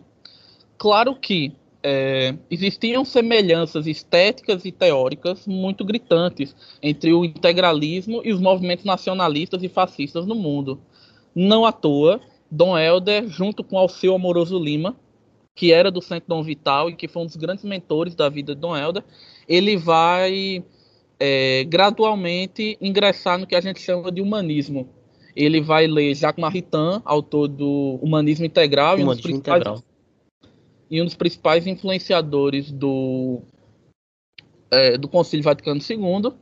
Claro 0.78 1.16
que 1.16 1.54
é, 1.84 2.36
existiam 2.50 3.04
semelhanças 3.04 3.88
estéticas 3.88 4.66
e 4.66 4.72
teóricas 4.72 5.48
muito 5.48 5.84
gritantes 5.84 6.56
entre 6.82 7.14
o 7.14 7.26
integralismo 7.26 8.22
e 8.24 8.32
os 8.32 8.40
movimentos 8.40 8.86
nacionalistas 8.86 9.64
e 9.64 9.70
fascistas 9.70 10.26
no 10.26 10.36
mundo. 10.36 10.82
Não 11.36 11.66
à 11.66 11.72
toa, 11.72 12.20
Dom 12.50 12.78
Helder, 12.78 13.28
junto 13.30 13.64
com 13.64 13.78
Alceu 13.78 14.14
Amoroso 14.14 14.60
Lima, 14.60 14.96
que 15.56 15.72
era 15.72 15.92
do 15.92 16.02
Centro 16.02 16.30
Dom 16.30 16.44
Vital 16.44 16.90
e 16.90 16.96
que 16.96 17.08
foi 17.08 17.24
um 17.24 17.26
dos 17.26 17.36
grandes 17.36 17.64
mentores 17.64 18.16
da 18.16 18.30
vida 18.30 18.56
de 18.56 18.62
Dom 18.62 18.76
Helder, 18.76 19.04
ele 19.48 19.78
vai 19.78 20.64
é, 21.20 21.64
gradualmente 21.66 22.78
ingressar 22.82 23.38
no 23.38 23.46
que 23.46 23.56
a 23.56 23.62
gente 23.62 23.80
chama 23.80 24.12
de 24.12 24.22
humanismo. 24.22 24.90
Ele 25.36 25.62
vai 25.62 25.88
ler 25.88 26.14
Jacques 26.16 26.42
Maritain, 26.42 27.02
autor 27.06 27.48
do 27.48 28.00
Humanismo 28.02 28.46
Integral, 28.46 28.98
Humanismo 28.98 29.12
e 29.12 29.12
um 29.12 29.16
dos 29.16 29.22
principais 29.22 29.62
integral 29.62 29.84
e 30.92 31.02
um 31.02 31.06
dos 31.06 31.16
principais 31.16 31.66
influenciadores 31.66 32.70
do, 32.70 33.42
é, 34.70 34.98
do 34.98 35.08
Concílio 35.08 35.42
Vaticano 35.42 35.80
II, 35.80 36.34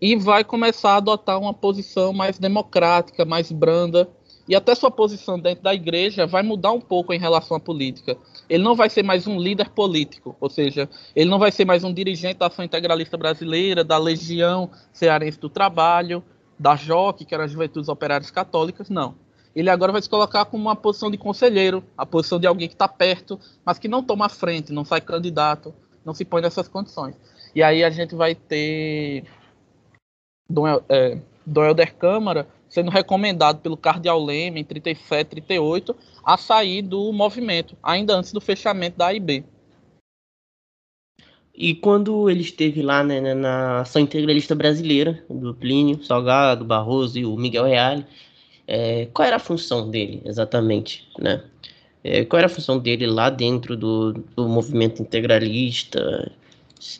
e 0.00 0.14
vai 0.14 0.44
começar 0.44 0.92
a 0.92 0.96
adotar 0.98 1.38
uma 1.40 1.52
posição 1.52 2.12
mais 2.12 2.38
democrática, 2.38 3.24
mais 3.24 3.50
branda, 3.50 4.08
e 4.48 4.54
até 4.54 4.74
sua 4.74 4.90
posição 4.90 5.38
dentro 5.38 5.62
da 5.62 5.74
igreja 5.74 6.26
vai 6.26 6.42
mudar 6.42 6.72
um 6.72 6.80
pouco 6.80 7.12
em 7.12 7.18
relação 7.18 7.56
à 7.56 7.60
política. 7.60 8.16
Ele 8.48 8.62
não 8.62 8.74
vai 8.74 8.90
ser 8.90 9.02
mais 9.02 9.26
um 9.26 9.38
líder 9.38 9.70
político, 9.70 10.36
ou 10.40 10.50
seja, 10.50 10.88
ele 11.14 11.30
não 11.30 11.38
vai 11.38 11.52
ser 11.52 11.64
mais 11.64 11.84
um 11.84 11.92
dirigente 11.92 12.38
da 12.38 12.46
Ação 12.46 12.64
Integralista 12.64 13.16
Brasileira, 13.16 13.84
da 13.84 13.98
Legião 13.98 14.70
Cearense 14.92 15.38
do 15.38 15.48
Trabalho, 15.48 16.22
da 16.58 16.74
JOC, 16.74 17.24
que 17.24 17.34
era 17.34 17.44
as 17.44 17.50
Juventudes 17.50 17.88
Operárias 17.88 18.30
Católicas, 18.30 18.90
não 18.90 19.14
ele 19.54 19.70
agora 19.70 19.92
vai 19.92 20.00
se 20.00 20.08
colocar 20.08 20.44
como 20.46 20.64
uma 20.64 20.76
posição 20.76 21.10
de 21.10 21.18
conselheiro, 21.18 21.84
a 21.96 22.06
posição 22.06 22.40
de 22.40 22.46
alguém 22.46 22.68
que 22.68 22.74
está 22.74 22.88
perto, 22.88 23.38
mas 23.64 23.78
que 23.78 23.88
não 23.88 24.02
toma 24.02 24.28
frente, 24.28 24.72
não 24.72 24.84
sai 24.84 25.00
candidato, 25.00 25.74
não 26.04 26.14
se 26.14 26.24
põe 26.24 26.40
nessas 26.40 26.68
condições. 26.68 27.14
E 27.54 27.62
aí 27.62 27.84
a 27.84 27.90
gente 27.90 28.14
vai 28.14 28.34
ter 28.34 29.24
Dom, 30.48 30.66
é, 30.88 31.18
Dom 31.46 31.64
Helder 31.64 31.94
Câmara 31.94 32.48
sendo 32.72 32.90
recomendado 32.90 33.60
pelo 33.60 33.76
Cardeal 33.76 34.24
Leme 34.24 34.62
em 34.62 34.64
37, 34.64 35.20
e 35.20 35.24
38 35.26 35.94
a 36.24 36.38
sair 36.38 36.80
do 36.80 37.12
movimento, 37.12 37.76
ainda 37.82 38.14
antes 38.16 38.32
do 38.32 38.40
fechamento 38.40 38.96
da 38.96 39.08
AIB. 39.08 39.44
E 41.54 41.74
quando 41.74 42.30
ele 42.30 42.40
esteve 42.40 42.80
lá 42.80 43.04
né, 43.04 43.34
na 43.34 43.80
Ação 43.80 44.00
Integralista 44.00 44.54
Brasileira, 44.54 45.22
do 45.28 45.54
Plínio, 45.54 46.02
Salgado, 46.02 46.64
Barroso 46.64 47.18
e 47.18 47.26
o 47.26 47.36
Miguel 47.36 47.66
Reale, 47.66 48.06
é, 48.66 49.06
qual 49.12 49.28
era 49.28 49.36
a 49.36 49.38
função 49.38 49.90
dele 49.90 50.22
exatamente, 50.24 51.06
né? 51.18 51.44
É, 52.02 52.24
qual 52.24 52.38
era 52.38 52.46
a 52.46 52.50
função 52.50 52.78
dele 52.78 53.06
lá 53.06 53.28
dentro 53.28 53.76
do, 53.76 54.14
do 54.34 54.48
movimento 54.48 55.02
integralista? 55.02 56.32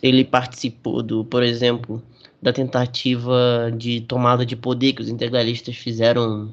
Ele 0.02 0.22
participou 0.22 1.02
do, 1.02 1.24
por 1.24 1.42
exemplo, 1.42 2.02
da 2.42 2.52
tentativa 2.52 3.72
de 3.76 4.00
tomada 4.00 4.44
de 4.44 4.56
poder 4.56 4.94
que 4.94 5.02
os 5.02 5.08
integralistas 5.08 5.76
fizeram, 5.76 6.52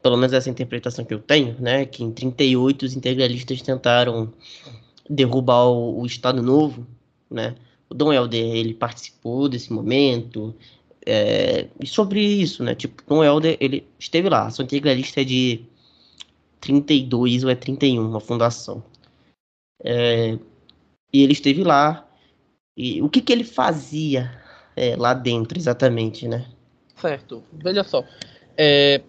pelo 0.00 0.16
menos 0.16 0.32
essa 0.32 0.48
interpretação 0.48 1.04
que 1.04 1.12
eu 1.12 1.18
tenho, 1.18 1.56
né? 1.58 1.84
Que 1.84 2.04
em 2.04 2.12
38 2.12 2.84
os 2.86 2.94
integralistas 2.94 3.60
tentaram 3.60 4.32
derrubar 5.10 5.66
o, 5.66 6.00
o 6.00 6.06
Estado 6.06 6.40
Novo, 6.40 6.86
né? 7.28 7.56
O 7.90 7.94
Dom 7.94 8.12
Helder, 8.12 8.54
ele 8.54 8.74
participou 8.74 9.48
desse 9.48 9.72
momento, 9.72 10.54
é, 11.04 11.68
e 11.80 11.86
sobre 11.86 12.20
isso, 12.20 12.62
né? 12.62 12.74
Tipo, 12.74 13.02
Tom 13.02 13.24
Helder, 13.24 13.56
ele 13.60 13.84
esteve 13.98 14.28
lá. 14.28 14.46
A 14.46 14.50
sua 14.50 14.64
integralista 14.64 15.20
é 15.22 15.24
de 15.24 15.64
32 16.60 17.42
ou 17.42 17.50
é 17.50 17.54
31, 17.56 18.14
a 18.14 18.20
fundação. 18.20 18.84
É, 19.82 20.38
e 21.12 21.22
ele 21.22 21.32
esteve 21.32 21.64
lá. 21.64 22.06
E 22.76 23.02
o 23.02 23.08
que, 23.08 23.20
que 23.20 23.32
ele 23.32 23.42
fazia 23.42 24.30
é, 24.78 24.96
lá 24.96 25.12
dentro, 25.14 25.58
exatamente, 25.58 26.28
né? 26.28 26.46
Certo. 26.96 27.42
Veja 27.52 27.84
só. 27.84 28.04
É, 28.56 29.02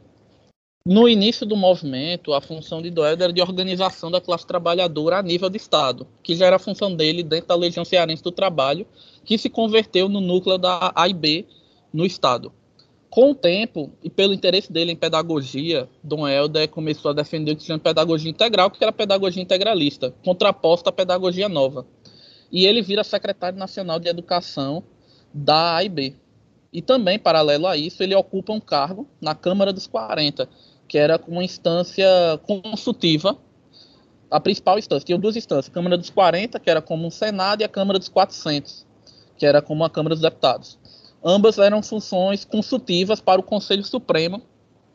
no 0.85 1.07
início 1.07 1.45
do 1.45 1.55
movimento, 1.55 2.33
a 2.33 2.41
função 2.41 2.81
de 2.81 2.89
Doelder 2.89 3.25
era 3.25 3.33
de 3.33 3.41
organização 3.41 4.09
da 4.09 4.21
classe 4.21 4.47
trabalhadora 4.47 5.19
a 5.19 5.21
nível 5.21 5.49
de 5.49 5.57
Estado, 5.57 6.07
que 6.23 6.35
já 6.35 6.47
era 6.47 6.55
a 6.55 6.59
função 6.59 6.95
dele 6.95 7.21
dentro 7.21 7.47
da 7.47 7.55
Legião 7.55 7.85
Cearense 7.85 8.23
do 8.23 8.31
Trabalho, 8.31 8.87
que 9.23 9.37
se 9.37 9.49
converteu 9.49 10.09
no 10.09 10.21
núcleo 10.21 10.57
da 10.57 10.91
AIB 10.95 11.45
no 11.93 12.05
Estado. 12.05 12.51
Com 13.09 13.31
o 13.31 13.35
tempo, 13.35 13.91
e 14.03 14.09
pelo 14.09 14.33
interesse 14.33 14.71
dele 14.71 14.91
em 14.91 14.95
pedagogia, 14.95 15.89
Dom 16.03 16.27
Helder 16.27 16.69
começou 16.69 17.11
a 17.11 17.13
defender 17.13 17.51
o 17.51 17.55
que 17.55 17.63
se 17.63 17.67
chama 17.67 17.79
pedagogia 17.79 18.29
integral, 18.29 18.69
que 18.69 18.83
era 18.83 18.91
pedagogia 18.91 19.41
integralista, 19.41 20.13
contraposta 20.23 20.89
à 20.89 20.93
pedagogia 20.93 21.49
nova. 21.49 21.85
E 22.51 22.65
ele 22.65 22.81
vira 22.81 23.03
secretário 23.03 23.57
nacional 23.57 23.99
de 23.99 24.07
educação 24.07 24.83
da 25.33 25.75
AIB. 25.75 26.15
E 26.71 26.81
também, 26.81 27.17
paralelo 27.17 27.67
a 27.67 27.75
isso, 27.75 28.03
ele 28.03 28.15
ocupa 28.15 28.53
um 28.53 28.59
cargo 28.59 29.07
na 29.19 29.33
Câmara 29.33 29.73
dos 29.73 29.87
40, 29.87 30.47
que 30.87 30.97
era 30.97 31.19
uma 31.27 31.43
instância 31.43 32.07
consultiva, 32.45 33.37
a 34.29 34.39
principal 34.39 34.77
instância. 34.77 35.05
Tinha 35.05 35.17
duas 35.17 35.35
instâncias, 35.35 35.69
a 35.69 35.73
Câmara 35.73 35.97
dos 35.97 36.09
40, 36.09 36.59
que 36.59 36.69
era 36.69 36.81
como 36.81 37.07
um 37.07 37.11
Senado, 37.11 37.61
e 37.61 37.63
a 37.63 37.69
Câmara 37.69 37.97
dos 37.97 38.09
400, 38.09 38.85
que 39.37 39.45
era 39.45 39.61
como 39.61 39.83
a 39.83 39.89
Câmara 39.89 40.13
dos 40.13 40.21
Deputados. 40.21 40.77
Ambas 41.23 41.57
eram 41.57 41.81
funções 41.81 42.45
consultivas 42.45 43.19
para 43.19 43.41
o 43.41 43.43
Conselho 43.43 43.83
Supremo 43.83 44.41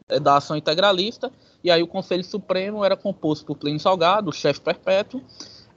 é, 0.08 0.20
da 0.20 0.36
Ação 0.36 0.56
Integralista, 0.56 1.30
e 1.62 1.70
aí 1.70 1.82
o 1.82 1.86
Conselho 1.86 2.24
Supremo 2.24 2.84
era 2.84 2.96
composto 2.96 3.44
por 3.44 3.56
Plínio 3.56 3.80
Salgado, 3.80 4.30
o 4.30 4.32
chefe 4.32 4.60
perpétuo, 4.60 5.22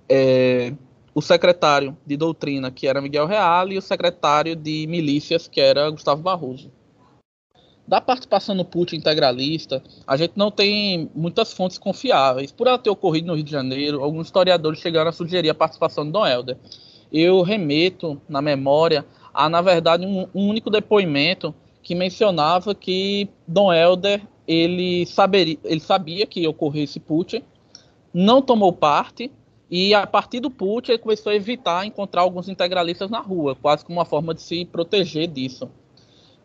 é, 0.07 0.73
o 1.17 1.21
secretário 1.21 1.97
de 2.05 2.15
doutrina, 2.15 2.69
que 2.69 2.85
era 2.85 3.01
Miguel 3.01 3.25
Real, 3.25 3.71
e 3.71 3.77
o 3.79 3.81
secretário 3.81 4.55
de 4.55 4.85
milícias, 4.85 5.47
que 5.47 5.59
era 5.59 5.89
Gustavo 5.89 6.21
Barroso. 6.21 6.71
Da 7.87 7.99
participação 7.99 8.53
no 8.53 8.63
put 8.63 8.95
integralista, 8.95 9.81
a 10.05 10.15
gente 10.15 10.33
não 10.35 10.51
tem 10.51 11.09
muitas 11.15 11.51
fontes 11.51 11.79
confiáveis. 11.79 12.51
Por 12.51 12.67
ela 12.67 12.77
ter 12.77 12.91
ocorrido 12.91 13.25
no 13.25 13.33
Rio 13.33 13.43
de 13.43 13.49
Janeiro, 13.49 14.03
alguns 14.03 14.27
historiadores 14.27 14.79
chegaram 14.79 15.09
a 15.09 15.11
sugerir 15.11 15.49
a 15.49 15.55
participação 15.55 16.05
de 16.05 16.11
Dom 16.11 16.23
Helder. 16.23 16.55
Eu 17.11 17.41
remeto 17.41 18.21
na 18.29 18.39
memória 18.39 19.03
há, 19.33 19.49
na 19.49 19.59
verdade, 19.59 20.05
um, 20.05 20.27
um 20.35 20.47
único 20.47 20.69
depoimento 20.69 21.51
que 21.81 21.95
mencionava 21.95 22.75
que 22.75 23.27
Dom 23.47 23.73
Helder 23.73 24.21
ele, 24.47 25.03
saberia, 25.07 25.57
ele 25.63 25.79
sabia 25.79 26.27
que 26.27 26.41
ia 26.41 26.49
ocorrer 26.51 26.83
esse 26.83 26.99
put, 26.99 27.43
não 28.13 28.39
tomou 28.39 28.71
parte, 28.71 29.31
e 29.69 29.93
a 29.93 30.07
partir 30.07 30.39
do 30.39 30.49
put 30.49 30.89
ele 30.89 30.97
começou 30.97 31.31
a 31.31 31.35
evitar 31.35 31.85
encontrar 31.85 32.21
alguns 32.21 32.47
integralistas 32.47 33.09
na 33.09 33.19
rua, 33.19 33.55
quase 33.55 33.83
como 33.83 33.99
uma 33.99 34.05
forma 34.05 34.33
de 34.33 34.41
se 34.41 34.65
proteger 34.65 35.27
disso. 35.27 35.69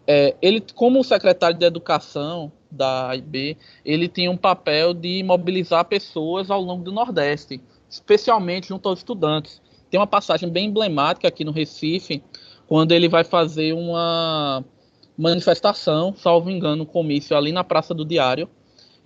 É, 0.07 0.35
ele, 0.43 0.61
como 0.75 1.05
secretário 1.05 1.57
de 1.57 1.65
Educação 1.65 2.51
da 2.71 3.11
AIB, 3.11 3.57
ele 3.85 4.09
tinha 4.09 4.31
um 4.31 4.37
papel 4.37 4.93
de 4.93 5.23
mobilizar 5.23 5.85
pessoas 5.85 6.51
ao 6.51 6.61
longo 6.61 6.83
do 6.83 6.91
Nordeste, 6.91 7.61
especialmente 7.89 8.69
junto 8.69 8.89
aos 8.89 8.99
estudantes. 8.99 9.63
Tem 9.91 10.01
uma 10.01 10.07
passagem 10.07 10.49
bem 10.49 10.67
emblemática 10.67 11.29
aqui 11.29 11.45
no 11.45 11.53
Recife, 11.53 12.23
quando 12.67 12.93
ele 12.93 13.09
vai 13.09 13.23
fazer 13.23 13.75
uma 13.75 14.65
manifestação, 15.17 16.15
salvo 16.17 16.51
engano, 16.51 16.83
um 16.83 16.87
comício 16.87 17.37
ali 17.37 17.53
na 17.53 17.63
Praça 17.63 17.95
do 17.95 18.05
Diário, 18.05 18.49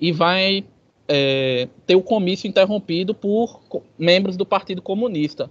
e 0.00 0.12
vai 0.12 0.64
é, 1.08 1.68
ter 1.86 1.96
o 1.96 2.02
comício 2.02 2.48
interrompido 2.48 3.14
por 3.14 3.60
membros 3.98 4.36
do 4.36 4.46
Partido 4.46 4.82
Comunista. 4.82 5.50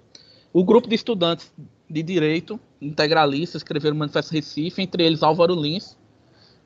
O 0.53 0.63
grupo 0.63 0.87
de 0.87 0.95
estudantes 0.95 1.51
de 1.89 2.01
direito 2.01 2.59
integralistas 2.81 3.61
escreveram 3.61 3.95
o 3.95 3.99
Manifesto 3.99 4.33
Recife, 4.33 4.81
entre 4.81 5.03
eles 5.03 5.23
Álvaro 5.23 5.55
Lins, 5.55 5.97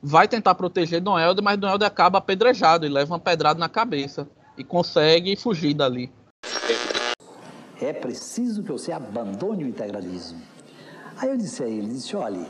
vai 0.02 0.26
tentar 0.26 0.54
proteger 0.54 1.00
Dom 1.00 1.18
Helder, 1.18 1.44
mas 1.44 1.58
Dom 1.58 1.68
Helder 1.68 1.86
acaba 1.86 2.18
apedrejado 2.18 2.86
e 2.86 2.88
leva 2.88 3.12
uma 3.12 3.18
pedrada 3.18 3.58
na 3.58 3.68
cabeça 3.68 4.28
e 4.56 4.64
consegue 4.64 5.36
fugir 5.36 5.74
dali. 5.74 6.10
É 7.80 7.92
preciso 7.92 8.62
que 8.62 8.72
você 8.72 8.92
abandone 8.92 9.64
o 9.64 9.68
integralismo. 9.68 10.40
Aí 11.16 11.28
eu 11.28 11.36
disse 11.36 11.62
a 11.62 11.68
ele, 11.68 11.88
disse, 11.88 12.16
olha, 12.16 12.46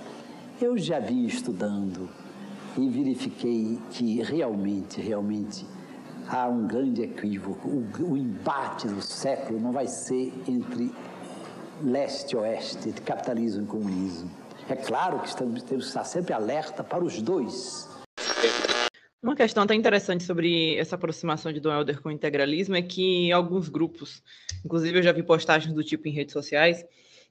eu 0.61 0.77
já 0.79 0.99
vim 0.99 1.25
estudando 1.25 2.09
e 2.77 2.89
verifiquei 2.89 3.79
que 3.91 4.23
realmente, 4.23 5.01
realmente 5.01 5.65
há 6.31 6.49
um 6.49 6.67
grande 6.67 7.03
equívoco. 7.03 7.69
O, 7.69 8.13
o 8.13 8.17
embate 8.17 8.87
do 8.87 9.03
século 9.03 9.61
não 9.61 9.73
vai 9.73 9.87
ser 9.87 10.33
entre 10.49 10.93
leste 11.83 12.33
e 12.33 12.37
oeste, 12.37 12.89
entre 12.89 13.03
capitalismo 13.03 13.65
e 13.65 13.67
comunismo. 13.67 14.31
É 14.69 14.77
claro 14.77 15.19
que 15.21 15.29
estamos, 15.29 15.63
temos 15.63 15.85
que 15.85 15.89
estar 15.89 16.05
sempre 16.05 16.33
alerta 16.33 16.85
para 16.85 17.03
os 17.03 17.21
dois. 17.21 17.89
Uma 19.23 19.35
questão 19.35 19.65
até 19.65 19.75
interessante 19.75 20.25
sobre 20.25 20.77
essa 20.77 20.95
aproximação 20.95 21.53
de 21.53 21.61
Dom 21.61 21.73
Helder 21.73 22.01
com 22.01 22.09
o 22.09 22.13
integralismo 22.13 22.77
é 22.77 22.81
que 22.81 23.31
alguns 23.33 23.69
grupos, 23.69 24.23
inclusive 24.65 24.99
eu 24.99 25.03
já 25.03 25.13
vi 25.13 25.23
postagens 25.23 25.75
do 25.75 25.85
tipo 25.85 26.09
em 26.09 26.13
redes 26.13 26.33
sociais, 26.33 26.85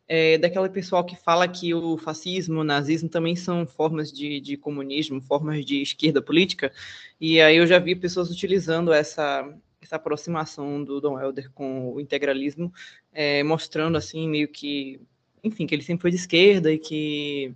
é, 0.10 0.40
daquele 0.40 0.68
pessoal 0.70 1.06
que 1.06 1.16
fala 1.16 1.48
que 1.48 1.72
o 1.72 1.96
fascismo, 1.96 2.62
o 2.62 2.64
nazismo 2.64 3.08
também 3.08 3.36
são 3.36 3.68
formas 3.68 4.12
de, 4.12 4.42
de 4.42 4.58
comunismo, 4.58 5.22
formas 5.22 5.64
de 5.64 5.84
esquerda 5.84 6.20
política, 6.20 6.74
e 7.22 7.40
aí 7.40 7.58
eu 7.58 7.68
já 7.68 7.78
vi 7.78 7.96
pessoas 7.96 8.32
utilizando 8.32 8.92
essa, 8.92 9.48
essa 9.80 9.98
aproximação 9.98 10.84
do 10.84 11.00
Dom 11.00 11.20
Helder 11.20 11.52
com 11.52 11.94
o 11.94 12.02
integralismo, 12.02 12.74
é, 13.14 13.44
mostrando 13.44 13.98
assim 14.00 14.28
meio 14.28 14.48
que, 14.48 15.00
enfim, 15.44 15.68
que 15.68 15.76
ele 15.76 15.84
sempre 15.84 16.02
foi 16.02 16.12
de 16.12 16.18
esquerda 16.18 16.74
e 16.74 16.80
que 16.80 17.56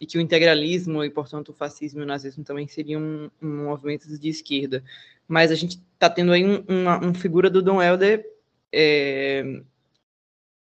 e 0.00 0.06
que 0.06 0.18
o 0.18 0.20
integralismo 0.20 1.04
e, 1.04 1.10
portanto, 1.10 1.50
o 1.50 1.54
fascismo 1.54 2.00
e 2.00 2.02
o 2.02 2.06
nazismo 2.06 2.42
também 2.42 2.66
seriam 2.66 3.00
um, 3.00 3.30
um 3.40 3.64
movimentos 3.66 4.18
de 4.18 4.28
esquerda. 4.28 4.82
Mas 5.28 5.52
a 5.52 5.54
gente 5.54 5.80
está 5.94 6.10
tendo 6.10 6.32
aí 6.32 6.44
um, 6.44 6.64
uma, 6.66 6.98
uma, 6.98 7.14
figura 7.14 7.48
do 7.48 7.62
Dom 7.62 7.80
Helder 7.80 8.26
é, 8.72 9.62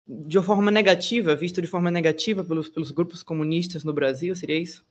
de 0.08 0.42
forma 0.42 0.72
negativa, 0.72 1.36
visto 1.36 1.62
de 1.62 1.68
forma 1.68 1.92
negativa 1.92 2.44
pelos, 2.44 2.70
pelos 2.70 2.92
grupos 2.92 3.24
comunistas 3.24 3.84
no 3.84 3.94
Brasil, 3.94 4.36
seria 4.36 4.58
isso? 4.58 4.86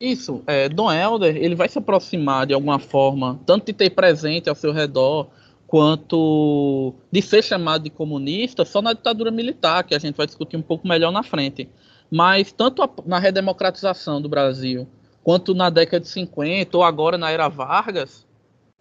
Isso, 0.00 0.42
é, 0.46 0.68
Dom 0.68 0.90
Helder, 0.90 1.36
ele 1.36 1.54
vai 1.54 1.68
se 1.68 1.78
aproximar 1.78 2.46
de 2.46 2.54
alguma 2.54 2.78
forma, 2.78 3.38
tanto 3.44 3.66
de 3.66 3.72
ter 3.72 3.90
presente 3.90 4.48
ao 4.48 4.54
seu 4.54 4.72
redor, 4.72 5.28
quanto 5.66 6.94
de 7.12 7.20
ser 7.20 7.44
chamado 7.44 7.84
de 7.84 7.90
comunista, 7.90 8.64
só 8.64 8.80
na 8.80 8.92
ditadura 8.92 9.30
militar, 9.30 9.84
que 9.84 9.94
a 9.94 9.98
gente 9.98 10.16
vai 10.16 10.26
discutir 10.26 10.56
um 10.56 10.62
pouco 10.62 10.88
melhor 10.88 11.12
na 11.12 11.22
frente. 11.22 11.68
Mas 12.10 12.50
tanto 12.50 12.82
a, 12.82 12.90
na 13.04 13.18
redemocratização 13.18 14.22
do 14.22 14.28
Brasil, 14.28 14.88
quanto 15.22 15.54
na 15.54 15.68
década 15.68 16.00
de 16.00 16.08
50, 16.08 16.76
ou 16.76 16.82
agora 16.82 17.18
na 17.18 17.30
era 17.30 17.48
Vargas, 17.48 18.26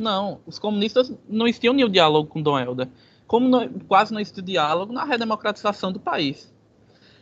não, 0.01 0.39
os 0.47 0.57
comunistas 0.57 1.13
não 1.27 1.45
existiam 1.45 1.73
nenhum 1.73 1.89
diálogo 1.89 2.29
com 2.29 2.41
Dom 2.41 2.57
Helder. 2.57 2.87
Como 3.29 3.47
não, 3.47 3.69
quase 3.87 4.11
não 4.11 4.19
existe 4.19 4.41
diálogo 4.41 4.91
na 4.91 5.05
redemocratização 5.05 5.91
do 5.91 5.99
país. 5.99 6.51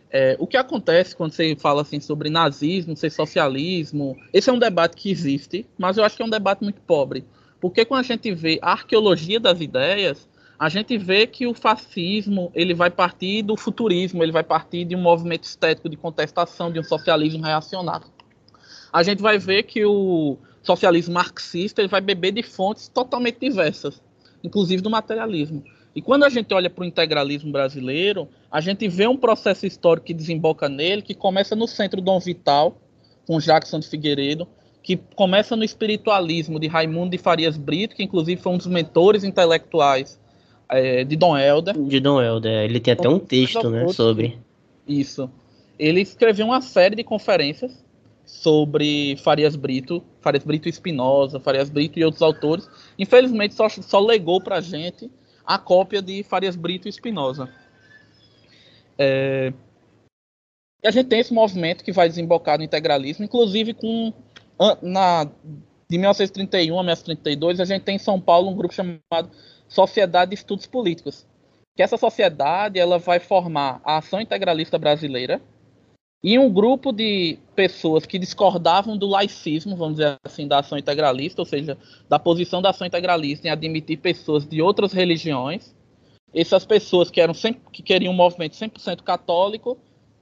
É, 0.10 0.38
o 0.40 0.48
que 0.48 0.56
acontece 0.56 1.14
quando 1.14 1.34
você 1.34 1.54
fala 1.58 1.82
assim 1.82 2.00
sobre 2.00 2.30
nazismo, 2.30 2.96
ser 2.96 3.10
socialismo, 3.10 4.18
esse 4.32 4.50
é 4.50 4.54
um 4.54 4.58
debate 4.58 4.96
que 4.96 5.12
existe, 5.12 5.68
mas 5.78 5.98
eu 5.98 6.06
acho 6.06 6.16
que 6.16 6.24
é 6.24 6.26
um 6.26 6.30
debate 6.30 6.64
muito 6.64 6.80
pobre. 6.80 7.26
Porque 7.60 7.84
quando 7.84 8.00
a 8.00 8.04
gente 8.04 8.34
vê 8.34 8.58
a 8.62 8.72
arqueologia 8.72 9.38
das 9.38 9.60
ideias, 9.60 10.30
a 10.58 10.70
gente 10.70 10.98
vê 10.98 11.28
que 11.28 11.46
o 11.46 11.54
fascismo 11.54 12.54
ele 12.56 12.74
vai 12.74 12.90
partir 12.90 13.42
do 13.42 13.58
futurismo, 13.58 14.24
ele 14.24 14.32
vai 14.32 14.44
partir 14.44 14.86
de 14.86 14.96
um 14.96 15.02
movimento 15.02 15.44
estético 15.44 15.90
de 15.90 15.98
contestação, 15.98 16.72
de 16.72 16.80
um 16.80 16.84
socialismo 16.84 17.44
reacionário. 17.44 18.08
A 18.94 19.04
gente 19.04 19.22
vai 19.22 19.38
ver 19.38 19.64
que 19.64 19.84
o 19.84 20.38
socialismo 20.64 21.16
marxista 21.16 21.82
ele 21.82 21.90
vai 21.90 22.00
beber 22.00 22.32
de 22.32 22.44
fontes 22.44 22.88
totalmente 22.88 23.42
diversas, 23.42 24.02
inclusive 24.42 24.82
do 24.82 24.90
materialismo. 24.90 25.66
E 25.98 26.02
quando 26.04 26.26
a 26.26 26.30
gente 26.30 26.54
olha 26.54 26.70
para 26.70 26.84
o 26.84 26.86
integralismo 26.86 27.52
brasileiro, 27.52 28.28
a 28.52 28.62
gente 28.62 28.88
vê 28.88 29.08
um 29.08 29.18
processo 29.18 29.66
histórico 29.66 30.06
que 30.06 30.14
desemboca 30.14 30.70
nele, 30.70 31.02
que 31.02 31.16
começa 31.16 31.56
no 31.56 31.68
centro 31.68 32.00
Dom 32.00 32.20
Vital, 32.20 32.78
com 33.26 33.40
Jackson 33.40 33.80
de 33.80 33.88
Figueiredo, 33.88 34.48
que 34.84 34.96
começa 35.16 35.56
no 35.56 35.64
espiritualismo 35.64 36.60
de 36.60 36.68
Raimundo 36.68 37.10
de 37.10 37.18
Farias 37.18 37.58
Brito, 37.58 37.96
que 37.96 38.04
inclusive 38.04 38.40
foi 38.40 38.54
um 38.54 38.58
dos 38.58 38.68
mentores 38.68 39.24
intelectuais 39.24 40.20
é, 40.70 41.04
de 41.04 41.16
Dom 41.16 41.36
Helder. 41.36 41.76
De 41.76 42.00
Dom 42.00 42.22
Helder, 42.22 42.66
ele 42.66 42.80
tem 42.80 42.94
até 42.94 43.10
um 43.10 43.18
texto, 43.18 43.68
né, 43.68 43.88
sobre. 43.88 44.38
Isso. 44.88 45.28
Ele 45.80 46.00
escreveu 46.00 46.46
uma 46.46 46.62
série 46.62 46.96
de 46.96 47.04
conferências 47.04 47.84
sobre 48.24 49.18
Farias 49.24 49.56
Brito, 49.56 50.04
Farias 50.22 50.44
Brito 50.44 50.70
Espinosa, 50.70 51.40
Farias 51.40 51.72
Brito 51.72 51.98
e 51.98 52.06
outros 52.06 52.22
autores. 52.22 52.70
Infelizmente, 53.00 53.56
só, 53.56 53.68
só 53.68 54.00
legou 54.00 54.40
para 54.40 54.58
a 54.58 54.62
gente 54.62 55.10
a 55.48 55.58
cópia 55.58 56.02
de 56.02 56.24
Farias 56.24 56.58
Brito 56.58 56.88
e 56.88 56.90
Espinosa. 56.90 57.50
É... 59.00 59.54
E 60.84 60.88
a 60.88 60.92
gente 60.92 61.08
tem 61.08 61.20
esse 61.20 61.34
movimento 61.34 61.84
que 61.84 61.94
vai 61.94 62.10
desembocar 62.10 62.58
no 62.58 62.64
integralismo, 62.66 63.24
inclusive 63.24 63.74
com 63.74 64.14
na 64.82 65.26
de 65.90 65.98
1931 65.98 66.78
a 66.78 66.84
1932, 66.84 67.62
a 67.62 67.66
gente 67.66 67.84
tem 67.84 67.96
em 67.96 68.00
São 68.00 68.20
Paulo 68.20 68.50
um 68.50 68.56
grupo 68.56 68.74
chamado 68.74 69.32
Sociedade 69.70 70.32
de 70.32 70.36
Estudos 70.36 70.68
Políticos. 70.68 71.26
Que 71.76 71.82
essa 71.82 71.96
sociedade 71.96 72.78
ela 72.78 73.00
vai 73.00 73.20
formar 73.20 73.80
a 73.86 73.98
Ação 73.98 74.20
Integralista 74.20 74.78
Brasileira 74.78 75.42
e 76.24 76.38
um 76.40 76.52
grupo 76.52 76.92
de 76.92 77.38
pessoas 77.56 78.06
que 78.06 78.18
discordavam 78.18 78.98
do 78.98 79.06
laicismo, 79.06 79.76
vamos 79.76 79.98
dizer 79.98 80.18
assim, 80.24 80.48
da 80.48 80.60
ação 80.60 80.78
integralista, 80.78 81.42
ou 81.42 81.46
seja, 81.46 81.78
da 82.10 82.18
posição 82.18 82.62
da 82.62 82.72
ação 82.72 82.88
integralista 82.88 83.48
em 83.48 83.52
admitir 83.52 83.98
pessoas 83.98 84.46
de 84.46 84.62
outras 84.62 84.92
religiões. 84.94 85.76
Essas 86.34 86.66
pessoas 86.66 87.12
que 87.12 87.22
eram 87.22 87.34
sempre, 87.34 87.62
que 87.72 87.84
queriam 87.84 88.14
um 88.14 88.16
movimento 88.16 88.54
100% 88.54 89.04
católico 89.04 89.78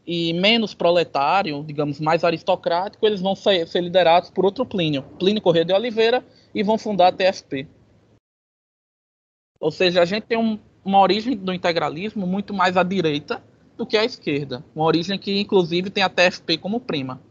e 0.05 0.33
menos 0.33 0.73
proletário, 0.73 1.63
digamos, 1.63 1.99
mais 1.99 2.23
aristocrático, 2.23 3.05
eles 3.05 3.21
vão 3.21 3.35
ser, 3.35 3.67
ser 3.67 3.81
liderados 3.81 4.29
por 4.29 4.45
outro 4.45 4.65
Plínio, 4.65 5.01
Plínio 5.17 5.41
Corrêa 5.41 5.65
de 5.65 5.73
Oliveira, 5.73 6.23
e 6.53 6.61
vão 6.61 6.77
fundar 6.77 7.07
a 7.07 7.11
TFP. 7.11 7.67
Ou 9.59 9.71
seja, 9.71 10.01
a 10.01 10.05
gente 10.05 10.23
tem 10.23 10.37
um, 10.37 10.59
uma 10.83 10.99
origem 10.99 11.35
do 11.35 11.53
integralismo 11.53 12.27
muito 12.27 12.53
mais 12.53 12.77
à 12.77 12.83
direita 12.83 13.41
do 13.77 13.85
que 13.85 13.97
à 13.97 14.05
esquerda. 14.05 14.63
Uma 14.75 14.85
origem 14.85 15.17
que, 15.17 15.39
inclusive, 15.39 15.89
tem 15.89 16.03
a 16.03 16.09
TFP 16.09 16.57
como 16.57 16.79
prima. 16.79 17.21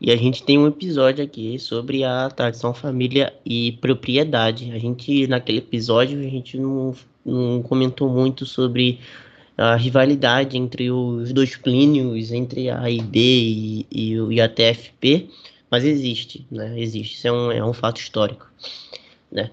E 0.00 0.10
a 0.10 0.16
gente 0.16 0.42
tem 0.42 0.58
um 0.58 0.66
episódio 0.66 1.24
aqui 1.24 1.58
sobre 1.60 2.02
a 2.02 2.28
tradição, 2.28 2.74
família 2.74 3.32
e 3.46 3.72
propriedade. 3.80 4.72
A 4.72 4.78
gente, 4.78 5.28
naquele 5.28 5.58
episódio, 5.58 6.18
a 6.18 6.22
gente 6.22 6.58
não, 6.58 6.92
não 7.24 7.62
comentou 7.62 8.08
muito 8.08 8.44
sobre 8.44 8.98
a 9.56 9.76
rivalidade 9.76 10.56
entre 10.56 10.90
os 10.90 11.32
dois 11.32 11.56
Plínios, 11.56 12.32
entre 12.32 12.68
a 12.68 12.80
AIB 12.80 13.16
e, 13.16 13.86
e, 13.92 14.14
e, 14.14 14.40
a 14.40 14.48
TFP, 14.48 15.28
mas 15.70 15.84
existe, 15.84 16.44
né? 16.50 16.80
Existe, 16.80 17.14
isso 17.14 17.28
é 17.28 17.32
um, 17.32 17.52
é 17.52 17.64
um 17.64 17.72
fato 17.72 18.00
histórico, 18.00 18.50
né? 19.30 19.52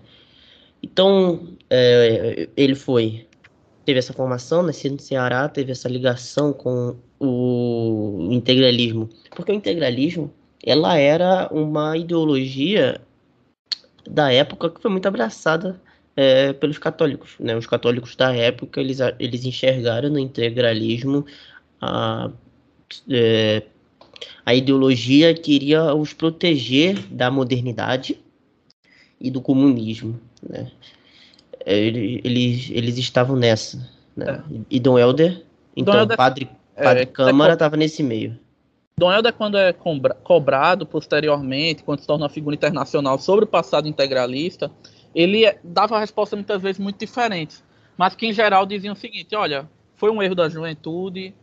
Então, 0.82 1.50
é, 1.70 2.48
ele 2.58 2.74
foi, 2.74 3.28
teve 3.89 3.97
essa 3.97 4.13
formação, 4.13 4.62
nasceu 4.62 4.91
no 4.91 4.99
Ceará, 4.99 5.49
teve 5.49 5.71
essa 5.71 5.89
ligação 5.89 6.54
com 6.54 6.95
o 7.19 8.28
integralismo, 8.30 9.10
porque 9.32 9.52
o 9.52 9.56
integralismo, 9.56 10.32
ela 10.63 10.95
era 10.95 11.49
uma 11.52 11.97
ideologia 11.97 13.02
da 14.08 14.32
época 14.32 14.69
que 14.69 14.80
foi 14.80 14.91
muito 14.91 15.08
abraçada 15.08 15.82
é, 16.15 16.54
pelos 16.54 16.78
católicos, 16.78 17.36
né? 17.39 17.56
Os 17.56 17.65
católicos 17.65 18.15
da 18.15 18.32
época, 18.32 18.80
eles, 18.80 18.99
eles 19.17 19.43
enxergaram 19.43 20.10
no 20.10 20.19
integralismo 20.19 21.25
a, 21.82 22.30
é, 23.10 23.63
a 24.45 24.54
ideologia 24.54 25.34
que 25.34 25.52
iria 25.52 25.95
os 25.95 26.13
proteger 26.13 27.08
da 27.08 27.32
modernidade 27.32 28.19
e 29.19 29.32
do 29.32 29.41
comunismo, 29.41 30.19
né? 30.47 30.71
É, 31.65 31.78
eles, 31.78 32.69
eles 32.72 32.98
estavam 32.98 33.36
nessa, 33.36 33.78
né? 34.15 34.43
É. 34.52 34.60
E 34.69 34.80
Dom 34.80 34.98
Helder, 34.98 35.43
então, 35.76 35.93
Dom 35.93 36.00
Helder, 36.02 36.17
padre, 36.17 36.50
é, 36.76 36.84
padre 36.84 37.04
é, 37.04 37.06
Câmara 37.06 37.54
estava 37.54 37.78
nesse 37.78 38.04
meio. 38.04 38.38
Dom 38.98 39.12
Helder, 39.12 39.34
quando 39.34 39.58
é 39.58 39.74
cobrado 39.74 40.86
posteriormente, 40.86 41.84
quando 41.84 42.02
se 42.02 42.08
torna 42.08 42.26
uma 42.26 42.30
figura 42.30 42.56
internacional 42.56 43.17
sobre 43.17 43.45
o 43.45 43.48
passado 43.48 43.88
integralista, 43.88 44.69
ele 45.15 45.50
dava 45.63 46.00
respostas 46.00 46.38
muitas 46.38 46.62
vezes 46.62 46.80
muito 46.80 47.00
diferentes, 47.00 47.63
mas 47.98 48.13
que 48.13 48.28
em 48.28 48.34
geral 48.34 48.65
diziam 48.65 48.93
o 48.93 48.98
seguinte: 48.98 49.36
olha, 49.36 49.69
foi 49.95 50.12
um 50.12 50.22
erro 50.22 50.36
da 50.36 50.50
juventude, 50.50 51.34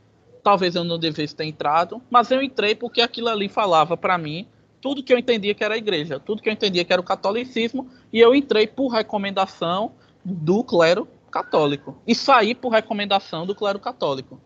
talvez 0.42 0.74
eu 0.74 0.84
não 0.84 0.98
devesse 0.98 1.34
ter 1.34 1.44
entrado, 1.44 2.00
mas 2.10 2.30
eu 2.30 2.42
entrei 2.42 2.74
porque 2.74 3.00
aquilo 3.00 3.28
ali 3.28 3.48
falava 3.48 3.96
para 3.96 4.18
mim 4.18 4.46
tudo 4.80 5.02
que 5.02 5.12
eu 5.12 5.18
entendia 5.18 5.54
que 5.54 5.64
era 5.64 5.74
a 5.74 5.78
igreja, 5.78 6.20
tudo 6.20 6.40
que 6.40 6.48
eu 6.48 6.52
entendia 6.52 6.84
que 6.84 6.92
era 6.92 7.00
o 7.00 7.04
catolicismo, 7.04 7.88
e 8.12 8.20
eu 8.20 8.34
entrei 8.34 8.66
por 8.66 8.88
recomendação 8.88 9.92
do 10.26 10.64
clero 10.64 11.06
católico 11.30 11.96
e 12.04 12.14
saí 12.14 12.54
por 12.54 12.72
recomendação 12.72 13.46
do 13.46 13.54
clero 13.54 13.78
católico. 13.78 14.40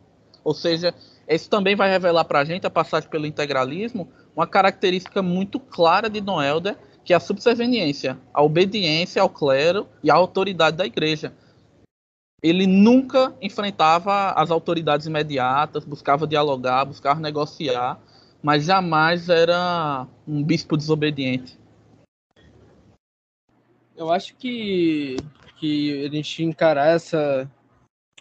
Ou 0.45 0.53
seja, 0.53 0.95
isso 1.27 1.49
também 1.49 1.75
vai 1.75 1.89
revelar 1.89 2.25
para 2.25 2.41
a 2.41 2.45
gente, 2.45 2.67
a 2.67 2.71
passagem 2.71 3.09
pelo 3.09 3.27
integralismo, 3.27 4.09
uma 4.37 4.47
característica 4.47 5.23
muito 5.23 5.59
clara 5.59 6.11
de 6.11 6.21
Dom 6.21 6.43
Helder, 6.43 6.77
que 7.05 7.13
é 7.13 7.17
a 7.17 7.21
subserviência, 7.21 8.19
a 8.33 8.43
obediência 8.43 9.23
ao 9.23 9.29
clero 9.29 9.87
e 10.03 10.11
à 10.11 10.15
autoridade 10.15 10.77
da 10.77 10.85
igreja. 10.85 11.33
Ele 12.43 12.67
nunca 12.67 13.35
enfrentava 13.41 14.33
as 14.33 14.51
autoridades 14.51 15.07
imediatas, 15.07 15.85
buscava 15.85 16.27
dialogar, 16.27 16.85
buscava 16.85 17.21
negociar, 17.21 17.99
mas 18.43 18.65
jamais 18.65 19.29
era 19.29 20.07
um 20.27 20.43
bispo 20.43 20.77
desobediente. 20.77 21.61
eu 24.01 24.11
acho 24.11 24.35
que, 24.37 25.17
que 25.61 26.07
a 26.07 26.09
gente 26.09 26.43
encarar 26.43 26.95
essa. 26.97 27.51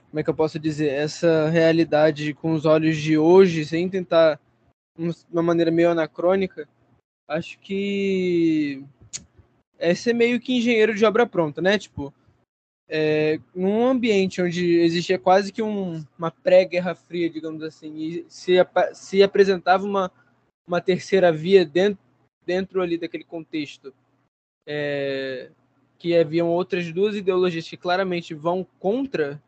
Como 0.09 0.19
é 0.19 0.23
que 0.23 0.29
eu 0.29 0.35
posso 0.35 0.59
dizer? 0.59 0.89
Essa 0.89 1.49
realidade 1.49 2.33
com 2.33 2.51
os 2.51 2.65
olhos 2.65 2.97
de 2.97 3.17
hoje, 3.17 3.65
sem 3.65 3.87
tentar 3.87 4.39
uma 5.31 5.41
maneira 5.41 5.71
meio 5.71 5.91
anacrônica, 5.91 6.67
acho 7.27 7.57
que 7.59 8.83
é 9.77 9.95
ser 9.95 10.13
meio 10.13 10.39
que 10.41 10.57
engenheiro 10.57 10.93
de 10.93 11.05
obra 11.05 11.25
pronta, 11.25 11.61
né? 11.61 11.77
Tipo, 11.77 12.13
é, 12.89 13.39
num 13.55 13.87
ambiente 13.87 14.41
onde 14.41 14.79
existia 14.79 15.17
quase 15.17 15.53
que 15.53 15.61
um, 15.61 16.03
uma 16.17 16.31
pré-guerra 16.31 16.93
fria, 16.95 17.29
digamos 17.29 17.63
assim, 17.63 17.95
e 17.95 18.25
se, 18.27 18.55
se 18.93 19.23
apresentava 19.23 19.85
uma, 19.85 20.11
uma 20.67 20.81
terceira 20.81 21.31
via 21.31 21.65
dentro, 21.65 22.03
dentro 22.45 22.81
ali 22.81 22.97
daquele 22.97 23.23
contexto, 23.23 23.93
é, 24.67 25.51
que 25.99 26.15
haviam 26.15 26.47
outras 26.47 26.91
duas 26.91 27.15
ideologias 27.15 27.69
que 27.69 27.75
claramente 27.75 28.33
vão 28.33 28.65
contra 28.79 29.41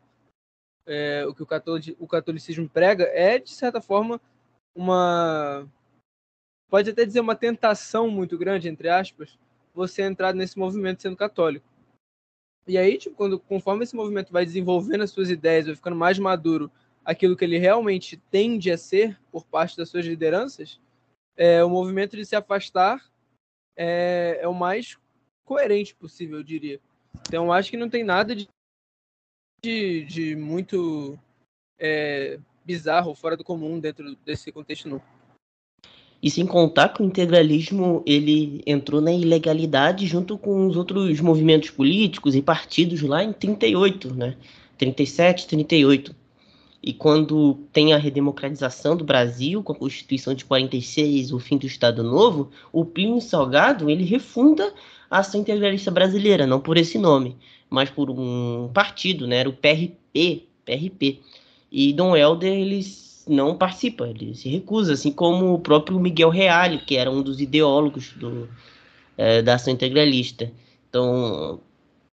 é, 0.86 1.24
o 1.26 1.34
que 1.34 1.42
o, 1.42 2.06
catolicismo 2.06 2.68
prega, 2.68 3.04
é, 3.04 3.38
de 3.38 3.50
certa 3.50 3.80
forma, 3.80 4.20
uma. 4.74 5.66
Pode 6.68 6.90
até 6.90 7.04
dizer 7.04 7.20
uma 7.20 7.34
tentação 7.34 8.08
muito 8.10 8.36
grande, 8.36 8.68
entre 8.68 8.88
aspas, 8.88 9.38
você 9.74 10.02
entrar 10.02 10.34
nesse 10.34 10.58
movimento 10.58 11.02
sendo 11.02 11.16
católico. 11.16 11.66
E 12.66 12.78
aí, 12.78 12.98
tipo, 12.98 13.16
quando, 13.16 13.40
conforme 13.40 13.84
esse 13.84 13.96
movimento 13.96 14.32
vai 14.32 14.44
desenvolvendo 14.44 15.02
as 15.02 15.10
suas 15.10 15.30
ideias, 15.30 15.66
vai 15.66 15.74
ficando 15.74 15.96
mais 15.96 16.18
maduro 16.18 16.70
aquilo 17.04 17.36
que 17.36 17.44
ele 17.44 17.58
realmente 17.58 18.16
tende 18.30 18.70
a 18.70 18.78
ser 18.78 19.18
por 19.30 19.44
parte 19.44 19.76
das 19.76 19.88
suas 19.88 20.06
lideranças, 20.06 20.80
é, 21.36 21.64
o 21.64 21.70
movimento 21.70 22.16
de 22.16 22.24
se 22.24 22.36
afastar 22.36 23.04
é, 23.76 24.38
é 24.40 24.48
o 24.48 24.54
mais 24.54 24.98
coerente 25.52 25.94
possível, 25.94 26.38
eu 26.38 26.42
diria. 26.42 26.80
Então, 27.28 27.52
acho 27.52 27.70
que 27.70 27.76
não 27.76 27.90
tem 27.90 28.02
nada 28.02 28.34
de, 28.34 28.48
de, 29.62 30.04
de 30.04 30.36
muito 30.36 31.18
é, 31.78 32.38
bizarro, 32.64 33.14
fora 33.14 33.36
do 33.36 33.44
comum 33.44 33.78
dentro 33.78 34.16
desse 34.24 34.50
contexto 34.50 34.88
novo. 34.88 35.04
E 36.22 36.30
sem 36.30 36.46
contar 36.46 36.90
que 36.90 37.02
o 37.02 37.04
integralismo 37.04 38.02
ele 38.06 38.62
entrou 38.64 39.00
na 39.00 39.12
ilegalidade 39.12 40.06
junto 40.06 40.38
com 40.38 40.66
os 40.68 40.76
outros 40.76 41.20
movimentos 41.20 41.70
políticos 41.70 42.34
e 42.34 42.40
partidos 42.40 43.02
lá 43.02 43.22
em 43.22 43.32
38, 43.32 44.14
né? 44.14 44.36
37, 44.78 45.48
38. 45.48 46.14
E 46.82 46.92
quando 46.92 47.54
tem 47.72 47.92
a 47.92 47.96
redemocratização 47.96 48.96
do 48.96 49.04
Brasil, 49.04 49.62
com 49.62 49.72
a 49.72 49.76
Constituição 49.76 50.34
de 50.34 50.44
46, 50.44 51.32
o 51.32 51.38
fim 51.38 51.56
do 51.56 51.66
Estado 51.66 52.02
Novo, 52.02 52.50
o 52.72 52.84
Plínio 52.84 53.20
Salgado 53.20 53.88
ele 53.88 54.02
refunda 54.02 54.74
a 55.08 55.18
ação 55.18 55.40
integralista 55.40 55.90
brasileira, 55.90 56.44
não 56.46 56.58
por 56.58 56.76
esse 56.76 56.98
nome, 56.98 57.36
mas 57.70 57.88
por 57.88 58.10
um 58.10 58.68
partido, 58.74 59.28
né? 59.28 59.36
Era 59.36 59.48
o 59.48 59.52
PRP, 59.52 60.48
PRP. 60.64 61.20
E 61.70 61.92
Dom 61.92 62.16
Helder 62.16 62.52
eles 62.52 63.24
não 63.28 63.56
participa, 63.56 64.08
ele 64.08 64.34
se 64.34 64.48
recusa, 64.48 64.94
assim 64.94 65.12
como 65.12 65.54
o 65.54 65.60
próprio 65.60 66.00
Miguel 66.00 66.30
Reale, 66.30 66.78
que 66.78 66.96
era 66.96 67.10
um 67.10 67.22
dos 67.22 67.40
ideólogos 67.40 68.12
do, 68.14 68.48
é, 69.16 69.40
da 69.40 69.54
ação 69.54 69.72
integralista. 69.72 70.50
Então, 70.88 71.60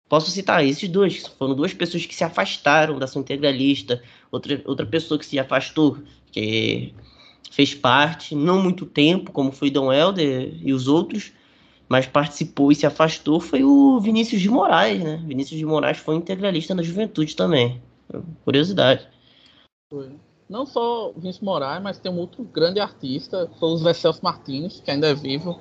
posso 0.08 0.30
citar 0.30 0.64
esses 0.64 0.88
dois, 0.88 1.26
foram 1.38 1.54
duas 1.54 1.74
pessoas 1.74 2.06
que 2.06 2.14
se 2.14 2.24
afastaram 2.24 2.98
da 2.98 3.04
ação 3.04 3.22
integralista, 3.22 4.02
outra, 4.30 4.62
outra 4.64 4.86
pessoa 4.86 5.18
que 5.18 5.26
se 5.26 5.38
afastou, 5.38 5.98
que 6.30 6.94
fez 7.50 7.74
parte, 7.74 8.34
não 8.34 8.62
muito 8.62 8.86
tempo, 8.86 9.32
como 9.32 9.50
foi 9.52 9.70
Dom 9.70 9.92
Helder 9.92 10.52
e 10.62 10.72
os 10.72 10.88
outros, 10.88 11.32
mas 11.88 12.06
participou 12.06 12.72
e 12.72 12.74
se 12.74 12.86
afastou, 12.86 13.40
foi 13.40 13.62
o 13.64 14.00
Vinícius 14.00 14.42
de 14.42 14.48
Moraes, 14.48 15.02
né? 15.02 15.22
Vinícius 15.24 15.58
de 15.58 15.64
Moraes 15.64 15.98
foi 15.98 16.16
integralista 16.16 16.74
na 16.74 16.82
juventude 16.82 17.34
também. 17.34 17.80
Curiosidade. 18.44 19.08
Foi 19.88 20.10
não 20.48 20.64
só 20.64 21.12
Vince 21.16 21.42
Moraes, 21.42 21.82
mas 21.82 21.98
tem 21.98 22.10
um 22.10 22.18
outro 22.18 22.44
grande 22.44 22.78
artista, 22.78 23.50
foi 23.58 23.68
o 23.68 23.76
Zé 23.76 23.92
Martins, 24.22 24.80
que 24.80 24.90
ainda 24.90 25.08
é 25.08 25.14
vivo. 25.14 25.60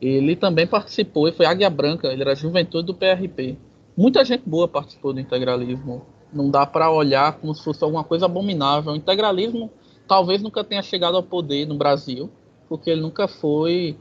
Ele 0.00 0.36
também 0.36 0.66
participou, 0.66 1.28
e 1.28 1.32
foi 1.32 1.46
Águia 1.46 1.70
Branca, 1.70 2.08
ele 2.08 2.22
era 2.22 2.34
juventude 2.34 2.86
do 2.86 2.94
PRP. 2.94 3.56
Muita 3.96 4.24
gente 4.24 4.42
boa 4.44 4.66
participou 4.66 5.12
do 5.12 5.20
integralismo. 5.20 6.04
Não 6.32 6.50
dá 6.50 6.66
para 6.66 6.90
olhar 6.90 7.38
como 7.38 7.54
se 7.54 7.62
fosse 7.62 7.82
alguma 7.84 8.02
coisa 8.02 8.26
abominável. 8.26 8.92
O 8.92 8.96
integralismo 8.96 9.70
talvez 10.06 10.42
nunca 10.42 10.64
tenha 10.64 10.82
chegado 10.82 11.16
ao 11.16 11.22
poder 11.22 11.66
no 11.66 11.76
Brasil, 11.76 12.28
porque 12.68 12.90
ele 12.90 13.00
nunca 13.00 13.28
foi 13.28 13.96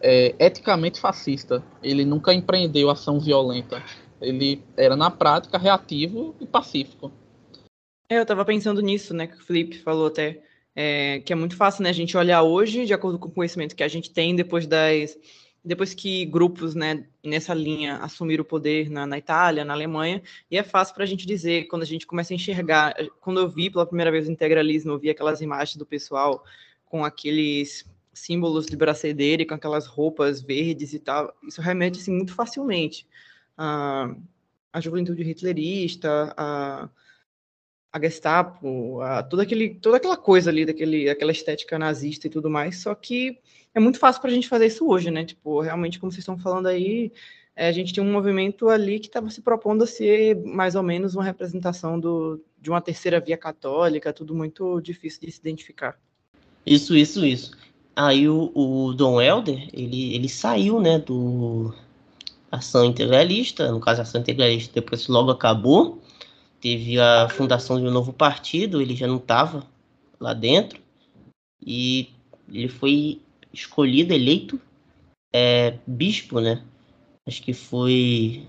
é, 0.00 0.34
eticamente 0.38 1.00
fascista. 1.00 1.62
Ele 1.82 2.04
nunca 2.04 2.34
empreendeu 2.34 2.90
ação 2.90 3.20
violenta. 3.20 3.82
Ele 4.20 4.62
era, 4.76 4.96
na 4.96 5.10
prática, 5.10 5.56
reativo 5.56 6.34
e 6.40 6.46
pacífico. 6.46 7.12
É, 8.10 8.18
eu 8.18 8.22
estava 8.22 8.44
pensando 8.44 8.80
nisso, 8.80 9.14
né, 9.14 9.26
que 9.26 9.36
o 9.36 9.44
Felipe 9.44 9.78
falou 9.78 10.06
até, 10.06 10.42
é, 10.80 11.18
que 11.18 11.32
é 11.32 11.36
muito 11.36 11.56
fácil, 11.56 11.82
né, 11.82 11.90
a 11.90 11.92
gente 11.92 12.16
olhar 12.16 12.40
hoje, 12.44 12.86
de 12.86 12.94
acordo 12.94 13.18
com 13.18 13.26
o 13.26 13.32
conhecimento 13.32 13.74
que 13.74 13.82
a 13.82 13.88
gente 13.88 14.12
tem 14.12 14.36
depois 14.36 14.64
das, 14.64 15.18
depois 15.64 15.92
que 15.92 16.24
grupos, 16.24 16.76
né, 16.76 17.04
nessa 17.26 17.52
linha 17.52 17.96
assumiram 17.96 18.42
o 18.42 18.46
poder 18.46 18.88
na, 18.88 19.04
na 19.04 19.18
Itália, 19.18 19.64
na 19.64 19.72
Alemanha, 19.72 20.22
e 20.48 20.56
é 20.56 20.62
fácil 20.62 20.94
para 20.94 21.02
a 21.02 21.06
gente 21.06 21.26
dizer, 21.26 21.64
quando 21.66 21.82
a 21.82 21.84
gente 21.84 22.06
começa 22.06 22.32
a 22.32 22.36
enxergar, 22.36 22.94
quando 23.20 23.40
eu 23.40 23.48
vi 23.48 23.68
pela 23.68 23.84
primeira 23.84 24.12
vez 24.12 24.28
o 24.28 24.30
integralismo, 24.30 24.92
eu 24.92 24.98
vi 25.00 25.10
aquelas 25.10 25.40
imagens 25.40 25.74
do 25.74 25.84
pessoal 25.84 26.44
com 26.86 27.04
aqueles 27.04 27.84
símbolos 28.12 28.66
de 28.66 28.76
bracedeira 28.76 29.42
e 29.42 29.46
com 29.46 29.54
aquelas 29.54 29.84
roupas 29.84 30.40
verdes 30.40 30.92
e 30.92 31.00
tal, 31.00 31.34
isso 31.42 31.60
remete, 31.60 31.98
assim, 31.98 32.12
muito 32.12 32.32
facilmente 32.34 33.04
a, 33.56 34.14
a 34.72 34.80
juventude 34.80 35.24
hitlerista, 35.24 36.32
a 36.36 36.88
a 37.92 38.00
Gestapo, 38.00 39.00
a, 39.00 39.20
aquele, 39.20 39.74
toda 39.74 39.96
aquela 39.96 40.16
coisa 40.16 40.50
ali, 40.50 40.66
daquele, 40.66 41.08
aquela 41.08 41.32
estética 41.32 41.78
nazista 41.78 42.26
e 42.26 42.30
tudo 42.30 42.50
mais, 42.50 42.82
só 42.82 42.94
que 42.94 43.38
é 43.74 43.80
muito 43.80 43.98
fácil 43.98 44.20
para 44.20 44.30
a 44.30 44.34
gente 44.34 44.48
fazer 44.48 44.66
isso 44.66 44.86
hoje, 44.86 45.10
né? 45.10 45.24
Tipo, 45.24 45.60
realmente, 45.60 45.98
como 45.98 46.10
vocês 46.10 46.20
estão 46.20 46.38
falando 46.38 46.66
aí, 46.66 47.12
é, 47.54 47.68
a 47.68 47.72
gente 47.72 47.92
tinha 47.92 48.04
um 48.04 48.12
movimento 48.12 48.68
ali 48.68 48.98
que 48.98 49.06
estava 49.06 49.30
se 49.30 49.40
propondo 49.40 49.84
a 49.84 49.86
ser 49.86 50.36
mais 50.44 50.74
ou 50.74 50.82
menos 50.82 51.14
uma 51.14 51.24
representação 51.24 51.98
do, 51.98 52.40
de 52.60 52.70
uma 52.70 52.80
terceira 52.80 53.20
via 53.20 53.36
católica, 53.36 54.12
tudo 54.12 54.34
muito 54.34 54.80
difícil 54.80 55.20
de 55.22 55.32
se 55.32 55.40
identificar. 55.40 55.98
Isso, 56.64 56.96
isso, 56.96 57.24
isso. 57.24 57.56
Aí 57.96 58.28
o, 58.28 58.52
o 58.54 58.92
Dom 58.94 59.20
Helder, 59.20 59.68
ele, 59.72 60.14
ele 60.14 60.28
saiu, 60.28 60.80
né, 60.80 60.98
do 60.98 61.74
Ação 62.50 62.84
Integralista, 62.84 63.70
no 63.72 63.80
caso, 63.80 64.02
Ação 64.02 64.20
Integralista 64.20 64.72
depois 64.72 65.08
logo 65.08 65.30
acabou, 65.30 66.00
teve 66.60 66.98
a 67.00 67.28
fundação 67.28 67.80
de 67.80 67.86
um 67.86 67.90
novo 67.90 68.12
partido, 68.12 68.80
ele 68.80 68.94
já 68.94 69.06
não 69.06 69.16
estava 69.16 69.66
lá 70.18 70.34
dentro, 70.34 70.80
e 71.64 72.10
ele 72.48 72.68
foi 72.68 73.20
escolhido, 73.52 74.12
eleito 74.12 74.60
é, 75.32 75.78
bispo, 75.86 76.40
né? 76.40 76.64
Acho 77.26 77.42
que 77.42 77.52
foi 77.52 78.46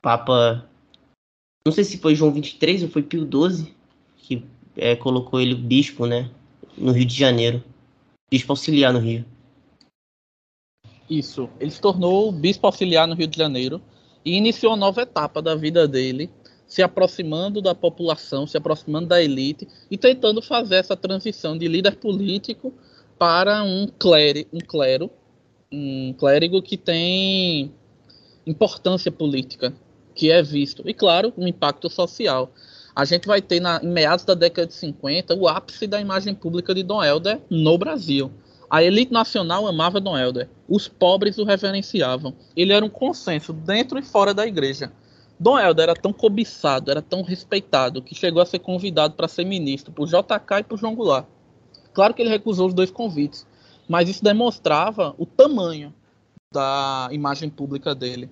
Papa. 0.00 0.68
Não 1.64 1.72
sei 1.72 1.84
se 1.84 1.98
foi 1.98 2.14
João 2.14 2.32
23 2.32 2.84
ou 2.84 2.88
foi 2.88 3.02
Pio 3.02 3.28
XII 3.28 3.74
que 4.16 4.44
é, 4.76 4.94
colocou 4.94 5.40
ele 5.40 5.54
bispo, 5.54 6.06
né? 6.06 6.30
No 6.76 6.92
Rio 6.92 7.04
de 7.04 7.14
Janeiro. 7.14 7.62
Bispo 8.30 8.52
auxiliar 8.52 8.92
no 8.92 9.00
Rio. 9.00 9.24
Isso. 11.08 11.48
Ele 11.58 11.70
se 11.70 11.80
tornou 11.80 12.30
bispo 12.30 12.66
auxiliar 12.66 13.08
no 13.08 13.14
Rio 13.14 13.26
de 13.26 13.36
Janeiro 13.36 13.80
e 14.24 14.36
iniciou 14.36 14.74
a 14.74 14.76
nova 14.76 15.02
etapa 15.02 15.40
da 15.40 15.54
vida 15.54 15.88
dele, 15.88 16.30
se 16.68 16.82
aproximando 16.82 17.62
da 17.62 17.74
população, 17.74 18.46
se 18.46 18.58
aproximando 18.58 19.08
da 19.08 19.22
elite 19.22 19.66
e 19.90 19.96
tentando 19.96 20.42
fazer 20.42 20.76
essa 20.76 20.94
transição 20.94 21.56
de 21.56 21.66
líder 21.66 21.96
político 21.96 22.72
para 23.18 23.64
um, 23.64 23.88
clero, 23.98 24.44
um 24.52 24.60
clero, 24.60 25.10
um 25.72 26.12
clérigo 26.12 26.60
que 26.60 26.76
tem 26.76 27.72
importância 28.46 29.10
política, 29.10 29.72
que 30.14 30.30
é 30.30 30.42
visto. 30.42 30.82
E, 30.86 30.92
claro, 30.92 31.32
um 31.36 31.48
impacto 31.48 31.88
social. 31.88 32.52
A 32.94 33.04
gente 33.04 33.26
vai 33.26 33.40
ter, 33.40 33.60
na, 33.60 33.80
em 33.82 33.88
meados 33.88 34.24
da 34.24 34.34
década 34.34 34.66
de 34.66 34.74
50, 34.74 35.34
o 35.34 35.48
ápice 35.48 35.86
da 35.86 36.00
imagem 36.00 36.34
pública 36.34 36.74
de 36.74 36.82
Dom 36.82 37.02
Helder 37.02 37.40
no 37.48 37.78
Brasil. 37.78 38.30
A 38.68 38.82
elite 38.82 39.12
nacional 39.12 39.66
amava 39.66 40.00
Dom 40.00 40.18
Helder. 40.18 40.48
Os 40.68 40.86
pobres 40.86 41.38
o 41.38 41.44
reverenciavam. 41.44 42.34
Ele 42.54 42.72
era 42.72 42.84
um 42.84 42.90
consenso 42.90 43.52
dentro 43.52 43.98
e 43.98 44.02
fora 44.02 44.34
da 44.34 44.46
igreja. 44.46 44.92
Dom 45.38 45.58
Helder 45.58 45.84
era 45.84 45.94
tão 45.94 46.12
cobiçado, 46.12 46.90
era 46.90 47.00
tão 47.00 47.22
respeitado, 47.22 48.02
que 48.02 48.14
chegou 48.14 48.42
a 48.42 48.46
ser 48.46 48.58
convidado 48.58 49.14
para 49.14 49.28
ser 49.28 49.44
ministro 49.44 49.92
por 49.92 50.08
JK 50.08 50.60
e 50.60 50.64
por 50.64 50.78
João 50.78 50.94
Goulart. 50.94 51.26
Claro 51.92 52.12
que 52.12 52.22
ele 52.22 52.30
recusou 52.30 52.66
os 52.66 52.74
dois 52.74 52.90
convites, 52.90 53.46
mas 53.88 54.08
isso 54.08 54.22
demonstrava 54.22 55.14
o 55.16 55.24
tamanho 55.24 55.94
da 56.52 57.08
imagem 57.12 57.48
pública 57.48 57.94
dele. 57.94 58.28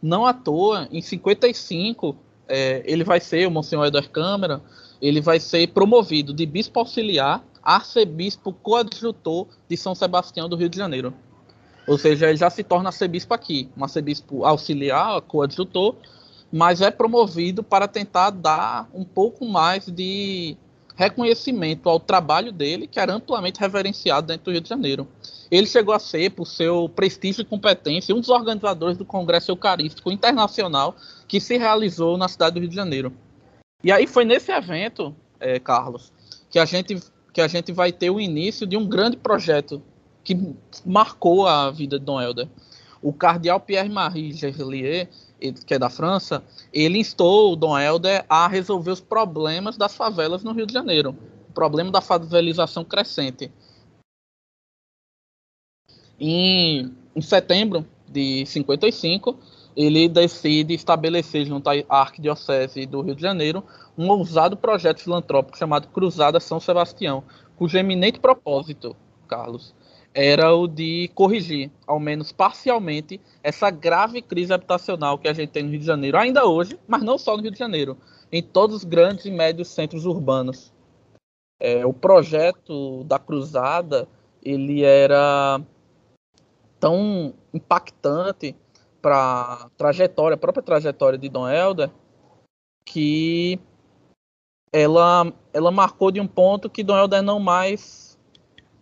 Não 0.00 0.24
à 0.24 0.32
toa, 0.32 0.88
em 0.90 1.02
55, 1.02 2.16
é, 2.48 2.82
ele 2.86 3.04
vai 3.04 3.20
ser, 3.20 3.46
o 3.46 3.50
Monsenhor 3.50 3.86
Eder 3.86 4.10
Câmara, 4.10 4.62
ele 5.02 5.20
vai 5.20 5.38
ser 5.38 5.68
promovido 5.68 6.32
de 6.32 6.46
bispo 6.46 6.78
auxiliar 6.78 7.44
a 7.62 7.74
arcebispo 7.76 8.52
coadjutor 8.52 9.46
de 9.68 9.76
São 9.76 9.94
Sebastião 9.94 10.48
do 10.48 10.56
Rio 10.56 10.68
de 10.68 10.78
Janeiro. 10.78 11.12
Ou 11.86 11.98
seja, 11.98 12.28
ele 12.28 12.36
já 12.36 12.50
se 12.50 12.62
torna 12.62 12.88
arcebispo 12.88 13.34
aqui, 13.34 13.68
um 13.76 13.82
arcebispo 13.82 14.44
auxiliar, 14.44 15.20
coadjutor, 15.22 15.96
mas 16.52 16.80
é 16.80 16.90
promovido 16.90 17.62
para 17.62 17.86
tentar 17.86 18.30
dar 18.30 18.88
um 18.94 19.04
pouco 19.04 19.46
mais 19.46 19.86
de 19.86 20.56
reconhecimento 20.96 21.88
ao 21.88 22.00
trabalho 22.00 22.50
dele, 22.50 22.86
que 22.86 22.98
era 22.98 23.14
amplamente 23.14 23.60
reverenciado 23.60 24.26
dentro 24.26 24.46
do 24.46 24.50
Rio 24.50 24.60
de 24.60 24.68
Janeiro. 24.68 25.06
Ele 25.50 25.66
chegou 25.66 25.94
a 25.94 25.98
ser, 25.98 26.30
por 26.30 26.46
seu 26.46 26.88
prestígio 26.88 27.42
e 27.42 27.44
competência, 27.44 28.14
um 28.14 28.20
dos 28.20 28.28
organizadores 28.28 28.98
do 28.98 29.04
Congresso 29.04 29.50
Eucarístico 29.50 30.10
Internacional 30.10 30.96
que 31.26 31.40
se 31.40 31.56
realizou 31.56 32.18
na 32.18 32.28
cidade 32.28 32.54
do 32.54 32.60
Rio 32.60 32.68
de 32.68 32.74
Janeiro. 32.74 33.12
E 33.84 33.92
aí 33.92 34.06
foi 34.06 34.24
nesse 34.24 34.50
evento, 34.50 35.14
é, 35.38 35.60
Carlos, 35.60 36.12
que 36.50 36.58
a 36.58 36.64
gente 36.64 36.98
que 37.32 37.40
a 37.40 37.46
gente 37.46 37.70
vai 37.70 37.92
ter 37.92 38.10
o 38.10 38.18
início 38.18 38.66
de 38.66 38.76
um 38.76 38.84
grande 38.84 39.16
projeto 39.16 39.80
que 40.24 40.36
marcou 40.84 41.46
a 41.46 41.70
vida 41.70 41.96
de 41.96 42.04
Dom 42.04 42.20
Helder. 42.20 42.48
O 43.00 43.12
cardeal 43.12 43.60
Pierre-Marie 43.60 44.32
Gerlier, 44.32 45.08
que 45.66 45.74
é 45.74 45.78
da 45.78 45.88
França, 45.88 46.42
ele 46.72 46.98
instou 46.98 47.52
o 47.52 47.56
Dom 47.56 47.78
Helder 47.78 48.24
a 48.28 48.48
resolver 48.48 48.90
os 48.90 49.00
problemas 49.00 49.76
das 49.76 49.96
favelas 49.96 50.42
no 50.42 50.52
Rio 50.52 50.66
de 50.66 50.72
Janeiro. 50.72 51.16
O 51.48 51.52
problema 51.52 51.90
da 51.90 52.00
favelização 52.00 52.84
crescente. 52.84 53.50
Em, 56.20 56.92
em 57.14 57.20
setembro 57.20 57.86
de 58.08 58.44
55, 58.46 59.38
ele 59.76 60.08
decide 60.08 60.74
estabelecer 60.74 61.46
junto 61.46 61.68
à 61.68 61.74
Arquidiocese 61.88 62.84
do 62.84 63.00
Rio 63.00 63.14
de 63.14 63.22
Janeiro 63.22 63.62
um 63.96 64.08
ousado 64.10 64.56
projeto 64.56 65.00
filantrópico 65.00 65.56
chamado 65.56 65.86
Cruzada 65.88 66.40
São 66.40 66.58
Sebastião, 66.58 67.22
cujo 67.56 67.78
eminente 67.78 68.18
propósito, 68.18 68.96
Carlos, 69.28 69.74
era 70.20 70.52
o 70.52 70.66
de 70.66 71.08
corrigir, 71.14 71.70
ao 71.86 72.00
menos 72.00 72.32
parcialmente, 72.32 73.20
essa 73.40 73.70
grave 73.70 74.20
crise 74.20 74.52
habitacional 74.52 75.16
que 75.16 75.28
a 75.28 75.32
gente 75.32 75.50
tem 75.50 75.62
no 75.62 75.70
Rio 75.70 75.78
de 75.78 75.86
Janeiro, 75.86 76.18
ainda 76.18 76.44
hoje, 76.44 76.76
mas 76.88 77.04
não 77.04 77.16
só 77.16 77.36
no 77.36 77.42
Rio 77.44 77.52
de 77.52 77.58
Janeiro, 77.58 77.96
em 78.32 78.42
todos 78.42 78.78
os 78.78 78.84
grandes 78.84 79.26
e 79.26 79.30
médios 79.30 79.68
centros 79.68 80.06
urbanos. 80.06 80.72
É, 81.60 81.86
o 81.86 81.92
projeto 81.92 83.04
da 83.04 83.16
Cruzada 83.16 84.08
ele 84.42 84.82
era 84.82 85.60
tão 86.80 87.32
impactante 87.54 88.56
para 89.00 89.70
trajetória, 89.76 90.34
a 90.34 90.38
própria 90.38 90.64
trajetória 90.64 91.16
de 91.16 91.28
Dom 91.28 91.48
Helder, 91.48 91.90
que 92.84 93.60
ela, 94.72 95.32
ela 95.52 95.70
marcou 95.70 96.10
de 96.10 96.20
um 96.20 96.26
ponto 96.26 96.68
que 96.68 96.82
Dom 96.82 96.98
Helder 96.98 97.22
não 97.22 97.38
mais 97.38 98.07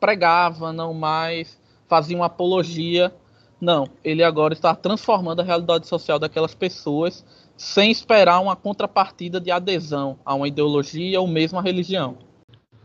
pregava, 0.00 0.72
não 0.72 0.94
mais 0.94 1.58
fazia 1.88 2.16
uma 2.16 2.26
apologia. 2.26 3.12
Não, 3.60 3.88
ele 4.04 4.22
agora 4.22 4.52
está 4.52 4.74
transformando 4.74 5.40
a 5.40 5.44
realidade 5.44 5.86
social 5.86 6.18
daquelas 6.18 6.54
pessoas 6.54 7.24
sem 7.56 7.90
esperar 7.90 8.40
uma 8.40 8.54
contrapartida 8.54 9.40
de 9.40 9.50
adesão 9.50 10.18
a 10.24 10.34
uma 10.34 10.46
ideologia 10.46 11.20
ou 11.20 11.26
mesmo 11.26 11.58
a 11.58 11.62
religião. 11.62 12.18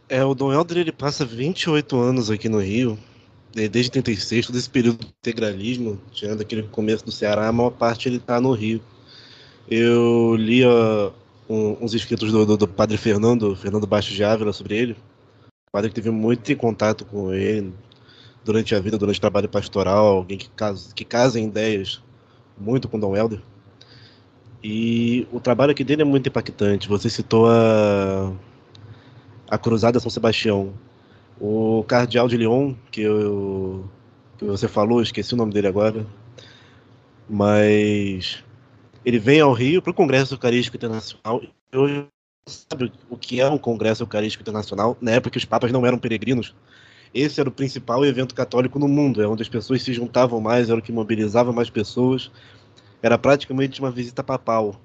É, 0.07 0.23
o 0.23 0.33
Dom 0.33 0.51
Helder 0.51 0.77
ele 0.77 0.91
passa 0.91 1.25
28 1.25 1.97
anos 1.97 2.29
aqui 2.29 2.47
no 2.47 2.59
Rio, 2.59 2.97
desde 3.53 3.91
36, 3.91 4.47
todo 4.47 4.57
esse 4.57 4.69
período 4.69 4.99
de 4.99 5.07
integralismo, 5.07 5.99
tirando 6.11 6.41
aquele 6.41 6.63
começo 6.63 7.05
do 7.05 7.11
Ceará, 7.11 7.47
a 7.47 7.51
maior 7.51 7.71
parte 7.71 8.07
ele 8.07 8.17
está 8.17 8.39
no 8.39 8.53
Rio. 8.53 8.81
Eu 9.69 10.35
li 10.35 10.65
uh, 10.65 11.11
um, 11.49 11.77
uns 11.81 11.93
escritos 11.93 12.31
do, 12.31 12.45
do, 12.45 12.57
do, 12.57 12.67
padre 12.67 12.97
Fernando, 12.97 13.55
Fernando 13.55 13.87
Baixo 13.87 14.13
de 14.13 14.23
Ávila, 14.23 14.53
sobre 14.53 14.75
ele, 14.77 14.95
padre 15.71 15.89
que 15.89 15.95
teve 15.95 16.11
muito 16.11 16.53
contato 16.57 17.05
com 17.05 17.33
ele 17.33 17.73
durante 18.43 18.75
a 18.75 18.79
vida, 18.79 18.97
durante 18.97 19.17
o 19.17 19.21
trabalho 19.21 19.47
pastoral, 19.47 20.17
alguém 20.17 20.37
que 20.37 20.49
casa, 20.49 20.93
que 20.93 21.05
casa 21.05 21.39
em 21.39 21.45
ideias 21.45 22.03
muito 22.57 22.89
com 22.89 22.99
Dom 22.99 23.15
Helder. 23.15 23.41
E 24.63 25.27
o 25.31 25.39
trabalho 25.39 25.71
aqui 25.71 25.83
dele 25.83 26.01
é 26.01 26.05
muito 26.05 26.27
impactante. 26.27 26.87
Você 26.87 27.09
citou 27.09 27.47
a, 27.49 28.31
a 29.49 29.57
Cruzada 29.57 29.99
São 29.99 30.11
Sebastião. 30.11 30.73
O 31.39 31.83
Cardeal 31.87 32.27
de 32.27 32.37
Lyon, 32.37 32.75
que, 32.91 33.01
eu, 33.01 33.89
que 34.37 34.45
você 34.45 34.67
falou, 34.67 35.01
esqueci 35.01 35.33
o 35.33 35.37
nome 35.37 35.51
dele 35.51 35.67
agora, 35.67 36.05
mas 37.27 38.43
ele 39.03 39.17
vem 39.17 39.39
ao 39.39 39.51
Rio 39.51 39.81
para 39.81 39.89
o 39.89 39.95
Congresso 39.95 40.35
Eucarístico 40.35 40.77
Internacional. 40.77 41.41
Eu 41.71 42.07
sabe 42.47 42.91
o 43.09 43.17
que 43.17 43.39
é 43.39 43.47
um 43.47 43.57
Congresso 43.57 44.03
Eucarístico 44.03 44.41
Internacional, 44.41 44.97
na 45.01 45.11
época 45.11 45.31
que 45.31 45.37
os 45.37 45.45
papas 45.45 45.71
não 45.71 45.85
eram 45.85 45.97
peregrinos. 45.97 46.55
Esse 47.13 47.39
era 47.39 47.49
o 47.49 47.51
principal 47.51 48.05
evento 48.05 48.33
católico 48.33 48.79
no 48.79 48.87
mundo, 48.87 49.21
é 49.21 49.27
onde 49.27 49.41
as 49.41 49.49
pessoas 49.49 49.81
se 49.83 49.93
juntavam 49.93 50.39
mais, 50.39 50.69
era 50.69 50.79
o 50.79 50.81
que 50.81 50.91
mobilizava 50.91 51.51
mais 51.51 51.69
pessoas. 51.69 52.31
Era 53.01 53.17
praticamente 53.17 53.79
uma 53.79 53.91
visita 53.91 54.23
papal. 54.23 54.75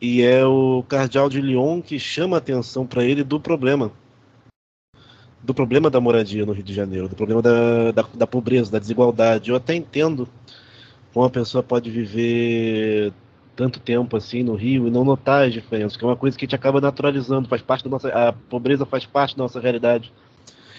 E 0.00 0.22
é 0.22 0.44
o 0.46 0.84
cardeal 0.88 1.28
de 1.28 1.40
Lyon 1.40 1.82
que 1.82 1.98
chama 1.98 2.36
a 2.36 2.38
atenção 2.38 2.86
para 2.86 3.04
ele 3.04 3.24
do 3.24 3.40
problema. 3.40 3.90
Do 5.42 5.52
problema 5.52 5.90
da 5.90 6.00
moradia 6.00 6.46
no 6.46 6.52
Rio 6.52 6.62
de 6.62 6.74
Janeiro, 6.74 7.08
do 7.08 7.16
problema 7.16 7.42
da, 7.42 7.90
da, 7.90 8.04
da 8.14 8.26
pobreza, 8.26 8.70
da 8.70 8.78
desigualdade. 8.78 9.50
Eu 9.50 9.56
até 9.56 9.74
entendo 9.74 10.28
como 11.12 11.24
uma 11.24 11.30
pessoa 11.30 11.62
pode 11.62 11.90
viver 11.90 13.12
tanto 13.58 13.80
tempo 13.80 14.16
assim 14.16 14.44
no 14.44 14.54
Rio 14.54 14.86
e 14.86 14.90
não 14.90 15.02
notar 15.02 15.48
as 15.48 15.52
diferenças, 15.52 15.96
que 15.96 16.04
é 16.04 16.06
uma 16.06 16.14
coisa 16.14 16.38
que 16.38 16.44
a 16.44 16.46
gente 16.46 16.54
acaba 16.54 16.80
naturalizando, 16.80 17.48
faz 17.48 17.60
parte 17.60 17.82
da 17.82 17.90
nossa. 17.90 18.08
A 18.10 18.32
pobreza 18.32 18.86
faz 18.86 19.04
parte 19.04 19.36
da 19.36 19.42
nossa 19.42 19.58
realidade. 19.58 20.12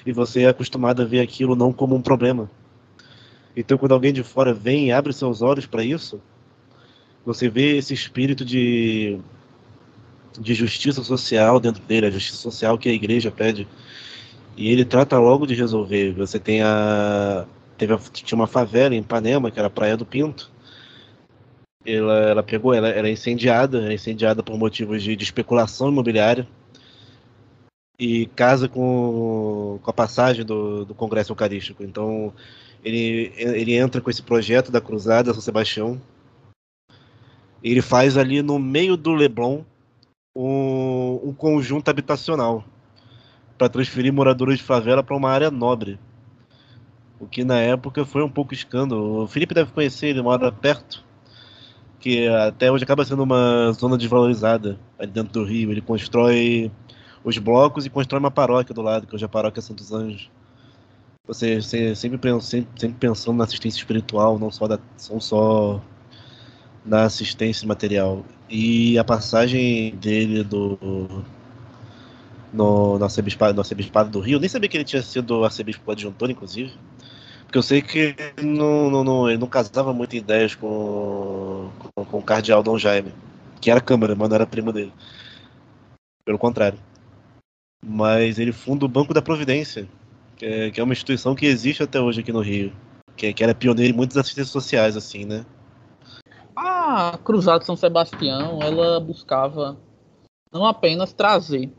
E 0.06 0.14
você 0.14 0.44
é 0.44 0.48
acostumado 0.48 1.02
a 1.02 1.06
ver 1.06 1.20
aquilo 1.20 1.58
não 1.58 1.74
como 1.74 1.94
um 1.94 2.02
problema. 2.02 2.50
Então, 3.54 3.78
quando 3.78 3.92
alguém 3.92 4.14
de 4.14 4.24
fora 4.24 4.54
vem 4.54 4.88
e 4.88 4.92
abre 4.94 5.12
seus 5.12 5.42
olhos 5.42 5.66
para 5.66 5.84
isso, 5.84 6.22
você 7.26 7.50
vê 7.50 7.76
esse 7.76 7.94
espírito 7.94 8.46
de, 8.46 9.20
de 10.40 10.54
justiça 10.54 11.04
social 11.04 11.60
dentro 11.60 11.84
dele, 11.84 12.06
a 12.06 12.12
justiça 12.12 12.38
social 12.38 12.78
que 12.78 12.88
a 12.88 12.94
igreja 12.94 13.30
pede. 13.30 13.68
E 14.56 14.70
ele 14.72 14.86
trata 14.86 15.20
logo 15.20 15.46
de 15.46 15.54
resolver. 15.54 16.14
Você 16.14 16.40
tem 16.40 16.62
a. 16.62 17.46
Teve 17.78 17.94
a, 17.94 17.98
tinha 17.98 18.38
uma 18.38 18.48
favela 18.48 18.96
em 18.96 19.00
Ipanema, 19.00 19.52
que 19.52 19.60
era 19.60 19.68
a 19.68 19.72
Praia 19.72 19.98
do 19.98 20.06
Pinto 20.06 20.50
ela, 21.86 22.20
ela 22.30 22.44
pegou, 22.44 22.74
ela, 22.74 22.90
ela 22.90 23.08
é 23.08 23.12
incendiada, 23.12 23.90
é 23.90 23.94
incendiada 23.94 24.44
por 24.44 24.58
motivos 24.58 25.02
de, 25.02 25.16
de 25.16 25.24
especulação 25.24 25.90
imobiliária 25.90 26.48
e 27.98 28.28
casa 28.28 28.68
com, 28.68 29.80
com 29.82 29.90
a 29.90 29.94
passagem 29.94 30.46
do, 30.46 30.86
do 30.86 30.94
Congresso 30.94 31.32
Eucarístico. 31.32 31.84
Então, 31.84 32.34
ele, 32.84 33.34
ele 33.36 33.76
entra 33.76 34.02
com 34.02 34.10
esse 34.10 34.22
projeto 34.22 34.72
da 34.72 34.82
Cruzada 34.82 35.34
São 35.34 35.42
Sebastião. 35.42 36.02
Ele 37.62 37.82
faz 37.82 38.18
ali 38.18 38.42
no 38.42 38.58
meio 38.58 38.96
do 38.96 39.14
Leblon 39.14 39.64
um, 40.36 41.20
um 41.24 41.34
conjunto 41.34 41.90
habitacional 41.90 42.64
para 43.58 43.68
transferir 43.68 44.14
moradores 44.14 44.60
de 44.60 44.64
favela 44.64 45.04
para 45.04 45.16
uma 45.16 45.30
área 45.30 45.52
nobre. 45.52 46.00
O 47.20 47.28
que 47.28 47.44
na 47.44 47.60
época 47.60 48.06
foi 48.06 48.24
um 48.24 48.30
pouco 48.30 48.54
escândalo. 48.54 49.24
O 49.24 49.28
Felipe 49.28 49.54
deve 49.54 49.72
conhecer, 49.72 50.08
ele 50.08 50.22
mora 50.22 50.50
perto 50.50 51.09
que 52.00 52.28
até 52.28 52.72
hoje 52.72 52.84
acaba 52.84 53.04
sendo 53.06 53.24
uma 53.24 53.72
zona 53.74 53.98
desvalorizada 53.98 54.80
ali 54.98 55.12
dentro 55.12 55.34
do 55.34 55.44
Rio. 55.44 55.72
Ele 55.72 55.82
constrói 55.82 56.72
os 57.24 57.38
blocos 57.38 57.86
e 57.86 57.90
constrói 57.90 58.20
uma 58.20 58.32
paróquia 58.32 58.74
do 58.74 58.82
lado, 58.82 59.06
que 59.06 59.16
hoje 59.16 59.24
é 59.24 59.28
a 59.28 59.30
paróquia 59.30 59.62
Santos 59.62 59.92
Anjos. 59.92 60.30
Você, 61.28 61.62
você 61.62 61.96
sempre, 61.96 62.42
sempre, 62.42 62.70
sempre 62.80 62.98
pensando 63.00 63.38
na 63.38 63.44
assistência 63.44 63.78
espiritual, 63.78 64.40
não 64.40 64.50
só, 64.50 64.68
da, 64.68 64.80
não 65.12 65.20
só 65.20 65.82
na 66.84 67.04
assistência 67.04 67.68
material. 67.68 68.26
E 68.50 68.98
a 68.98 69.04
passagem 69.04 69.96
dele 69.96 70.44
do 70.44 71.24
no, 72.52 72.98
no, 72.98 73.04
arcebispado, 73.04 74.10
do 74.10 74.20
Rio, 74.20 74.40
nem 74.40 74.50
sabia 74.50 74.68
que 74.68 74.78
ele 74.78 74.84
tinha 74.84 75.02
sido 75.02 75.44
arcebispo 75.44 75.92
adjuntor, 75.92 76.32
inclusive. 76.32 76.74
Porque 77.50 77.58
eu 77.58 77.64
sei 77.64 77.82
que 77.82 78.16
não, 78.44 78.92
não, 78.92 79.04
não, 79.04 79.28
ele 79.28 79.40
não 79.40 79.48
casava 79.48 79.92
muito 79.92 80.16
ideias 80.16 80.54
com, 80.54 81.72
com, 81.96 82.06
com 82.06 82.18
o 82.20 82.22
cardeal 82.22 82.62
Dom 82.62 82.78
Jaime, 82.78 83.12
que 83.60 83.72
era 83.72 83.82
Câmara, 83.82 84.16
mas 84.16 84.30
não 84.30 84.36
era 84.36 84.46
primo 84.46 84.72
dele. 84.72 84.94
Pelo 86.24 86.38
contrário. 86.38 86.78
Mas 87.84 88.38
ele 88.38 88.52
funda 88.52 88.86
o 88.86 88.88
Banco 88.88 89.16
da 89.16 89.22
Providência, 89.22 89.90
que 90.38 90.46
é, 90.46 90.70
que 90.70 90.80
é 90.80 90.84
uma 90.84 90.94
instituição 90.94 91.34
que 91.34 91.48
existe 91.48 91.82
até 91.82 92.00
hoje 92.00 92.20
aqui 92.20 92.32
no 92.32 92.40
Rio. 92.40 92.72
Que, 93.18 93.34
que 93.34 93.44
era 93.44 93.56
pioneira 93.56 93.92
em 93.92 93.98
muitas 93.98 94.18
assistências 94.18 94.52
sociais, 94.52 94.96
assim, 94.96 95.26
né? 95.26 95.44
A 96.56 97.18
Cruzada 97.24 97.66
São 97.66 97.76
Sebastião, 97.76 98.60
ela 98.62 99.00
buscava 99.00 99.76
não 100.54 100.68
apenas 100.68 101.14
trazer 101.14 101.72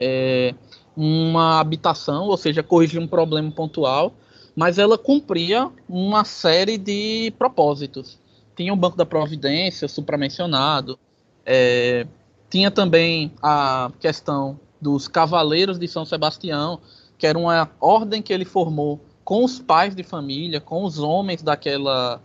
é, 0.00 0.52
uma 0.96 1.60
habitação, 1.60 2.24
ou 2.24 2.36
seja, 2.36 2.60
corrigir 2.60 3.00
um 3.00 3.06
problema 3.06 3.52
pontual, 3.52 4.14
mas 4.54 4.78
ela 4.78 4.98
cumpria 4.98 5.70
uma 5.88 6.24
série 6.24 6.76
de 6.76 7.32
propósitos. 7.38 8.18
Tinha 8.54 8.72
o 8.72 8.76
Banco 8.76 8.96
da 8.96 9.06
Providência, 9.06 9.88
supramencionado, 9.88 10.98
é, 11.44 12.06
tinha 12.50 12.70
também 12.70 13.32
a 13.42 13.90
questão 13.98 14.60
dos 14.80 15.08
Cavaleiros 15.08 15.78
de 15.78 15.88
São 15.88 16.04
Sebastião, 16.04 16.80
que 17.16 17.26
era 17.26 17.38
uma 17.38 17.70
ordem 17.80 18.20
que 18.20 18.32
ele 18.32 18.44
formou 18.44 19.00
com 19.24 19.44
os 19.44 19.58
pais 19.58 19.94
de 19.94 20.02
família, 20.02 20.60
com 20.60 20.84
os 20.84 20.98
homens 20.98 21.42
daquela, 21.42 22.20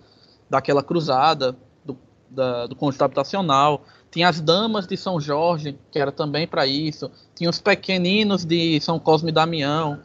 daquela 0.50 0.84
cruzada, 0.84 1.56
do, 1.86 1.98
da, 2.30 2.68
do 2.68 2.76
conjunto 2.76 3.04
habitacional. 3.04 3.84
Tinha 4.12 4.28
as 4.28 4.42
damas 4.42 4.88
de 4.88 4.98
São 4.98 5.20
Jorge, 5.20 5.78
que 5.92 6.00
era 6.00 6.12
também 6.12 6.48
para 6.48 6.66
isso. 6.66 7.12
Tinha 7.36 7.50
os 7.50 7.62
pequeninos 7.62 8.44
de 8.44 8.82
São 8.82 9.00
Cosme 9.00 9.30
e 9.30 9.34
Damião. 9.34 10.00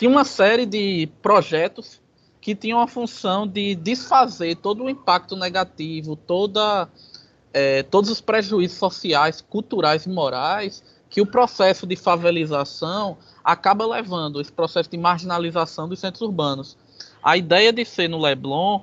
Tinha 0.00 0.10
uma 0.10 0.24
série 0.24 0.64
de 0.64 1.10
projetos 1.20 2.00
que 2.40 2.54
tinham 2.54 2.80
a 2.80 2.86
função 2.86 3.46
de 3.46 3.74
desfazer 3.74 4.56
todo 4.56 4.84
o 4.84 4.88
impacto 4.88 5.36
negativo, 5.36 6.16
toda, 6.16 6.88
é, 7.52 7.82
todos 7.82 8.08
os 8.08 8.18
prejuízos 8.18 8.78
sociais, 8.78 9.42
culturais 9.42 10.06
e 10.06 10.08
morais 10.08 10.82
que 11.10 11.20
o 11.20 11.26
processo 11.26 11.86
de 11.86 11.96
favelização 11.96 13.18
acaba 13.44 13.86
levando, 13.86 14.40
esse 14.40 14.50
processo 14.50 14.88
de 14.88 14.96
marginalização 14.96 15.86
dos 15.86 16.00
centros 16.00 16.22
urbanos. 16.22 16.78
A 17.22 17.36
ideia 17.36 17.70
de 17.70 17.84
ser 17.84 18.08
no 18.08 18.18
Leblon 18.18 18.80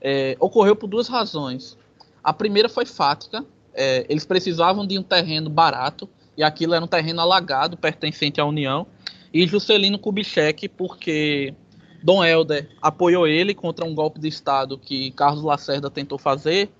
é, 0.00 0.36
ocorreu 0.38 0.76
por 0.76 0.86
duas 0.86 1.08
razões. 1.08 1.76
A 2.22 2.32
primeira 2.32 2.68
foi 2.68 2.86
fática, 2.86 3.44
é, 3.74 4.06
eles 4.08 4.24
precisavam 4.24 4.86
de 4.86 4.96
um 4.96 5.02
terreno 5.02 5.50
barato, 5.50 6.08
e 6.36 6.44
aquilo 6.44 6.74
era 6.74 6.84
um 6.84 6.88
terreno 6.88 7.20
alagado, 7.20 7.76
pertencente 7.76 8.40
à 8.40 8.44
União, 8.44 8.86
e 9.32 9.46
Juscelino 9.46 9.98
Kubitschek, 9.98 10.68
porque 10.68 11.54
Dom 12.02 12.24
Helder 12.24 12.68
apoiou 12.80 13.26
ele 13.26 13.54
contra 13.54 13.84
um 13.84 13.94
golpe 13.94 14.18
de 14.18 14.28
Estado 14.28 14.78
que 14.78 15.10
Carlos 15.12 15.44
Lacerda 15.44 15.90
tentou 15.90 16.18
fazer, 16.18 16.70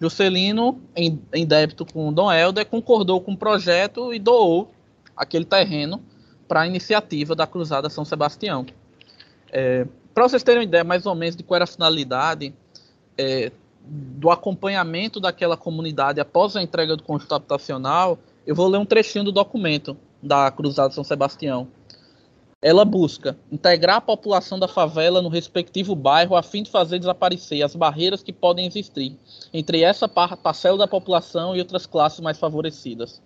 Juscelino, 0.00 0.80
em, 0.96 1.20
em 1.32 1.44
débito 1.44 1.84
com 1.84 2.12
Dom 2.12 2.32
Helder, 2.32 2.64
concordou 2.64 3.20
com 3.20 3.32
o 3.32 3.36
projeto 3.36 4.14
e 4.14 4.18
doou 4.18 4.72
aquele 5.14 5.44
terreno 5.44 6.02
para 6.48 6.62
a 6.62 6.66
iniciativa 6.66 7.34
da 7.34 7.46
Cruzada 7.46 7.90
São 7.90 8.04
Sebastião. 8.04 8.64
É, 9.52 9.86
para 10.14 10.28
vocês 10.28 10.42
terem 10.42 10.60
uma 10.60 10.64
ideia 10.64 10.82
mais 10.82 11.04
ou 11.04 11.14
menos 11.14 11.36
de 11.36 11.42
qual 11.42 11.56
era 11.56 11.64
a 11.64 11.66
finalidade 11.66 12.54
é, 13.18 13.52
do 13.82 14.30
acompanhamento 14.30 15.20
daquela 15.20 15.56
comunidade 15.56 16.20
após 16.20 16.56
a 16.56 16.62
entrega 16.62 16.96
do 16.96 17.02
conjunto 17.02 17.34
habitacional, 17.34 18.18
eu 18.46 18.54
vou 18.54 18.68
ler 18.68 18.78
um 18.78 18.86
trechinho 18.86 19.24
do 19.24 19.32
documento 19.32 19.96
da 20.22 20.50
Cruzada 20.50 20.92
São 20.94 21.04
Sebastião. 21.04 21.68
Ela 22.62 22.84
busca 22.84 23.38
integrar 23.50 23.96
a 23.96 24.00
população 24.02 24.58
da 24.58 24.68
favela 24.68 25.22
no 25.22 25.30
respectivo 25.30 25.94
bairro 25.94 26.36
a 26.36 26.42
fim 26.42 26.62
de 26.62 26.70
fazer 26.70 26.98
desaparecer 26.98 27.62
as 27.62 27.74
barreiras 27.74 28.22
que 28.22 28.34
podem 28.34 28.66
existir 28.66 29.16
entre 29.50 29.82
essa 29.82 30.06
parcela 30.06 30.76
da 30.76 30.86
população 30.86 31.56
e 31.56 31.58
outras 31.58 31.86
classes 31.86 32.20
mais 32.20 32.38
favorecidas. 32.38 33.22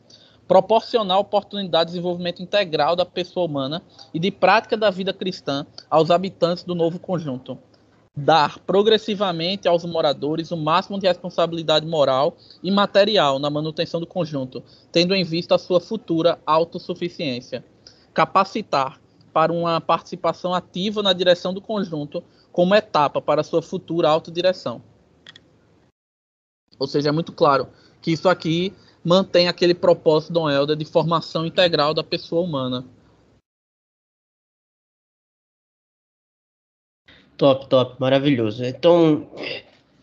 Proporcionar 0.47 1.19
oportunidade 1.19 1.87
de 1.87 1.97
desenvolvimento 1.97 2.43
integral 2.43 2.95
da 2.95 3.05
pessoa 3.05 3.47
humana 3.47 3.83
e 4.13 4.21
de 4.21 4.31
prática 4.31 4.77
da 4.77 4.89
vida 4.89 5.13
cristã 5.13 5.67
aos 5.91 6.13
habitantes 6.13 6.63
do 6.63 6.77
novo 6.77 7.01
conjunto. 7.01 7.59
Dar 8.17 8.61
progressivamente 8.61 9.67
aos 9.67 9.85
moradores 9.85 10.53
o 10.53 10.57
máximo 10.57 10.97
de 10.97 11.09
responsabilidade 11.09 11.85
moral 11.85 12.37
e 12.63 12.71
material 12.71 13.41
na 13.41 13.51
manutenção 13.51 13.99
do 13.99 14.07
conjunto, 14.07 14.63
tendo 14.93 15.13
em 15.13 15.25
vista 15.25 15.57
a 15.57 15.59
sua 15.59 15.81
futura 15.81 16.39
autossuficiência. 16.47 17.65
Capacitar 18.13 19.01
para 19.35 19.53
uma 19.53 19.81
participação 19.81 20.55
ativa 20.55 21.03
na 21.03 21.13
direção 21.13 21.53
do 21.53 21.61
conjunto 21.61 22.23
como 22.53 22.73
etapa 22.73 23.21
para 23.21 23.43
sua 23.43 23.61
futura 23.61 24.09
autodireção. 24.09 24.81
Ou 26.79 26.87
seja, 26.87 27.09
é 27.09 27.13
muito 27.13 27.33
claro 27.33 27.69
que 28.01 28.13
isso 28.13 28.29
aqui 28.29 28.73
mantém 29.05 29.49
aquele 29.49 29.75
propósito 29.75 30.33
do 30.33 30.49
Helder 30.49 30.77
de 30.77 30.85
formação 30.85 31.45
integral 31.45 31.93
da 31.93 32.05
pessoa 32.05 32.43
humana. 32.43 32.87
Top, 37.37 37.69
top, 37.69 38.01
maravilhoso. 38.01 38.65
Então, 38.65 39.29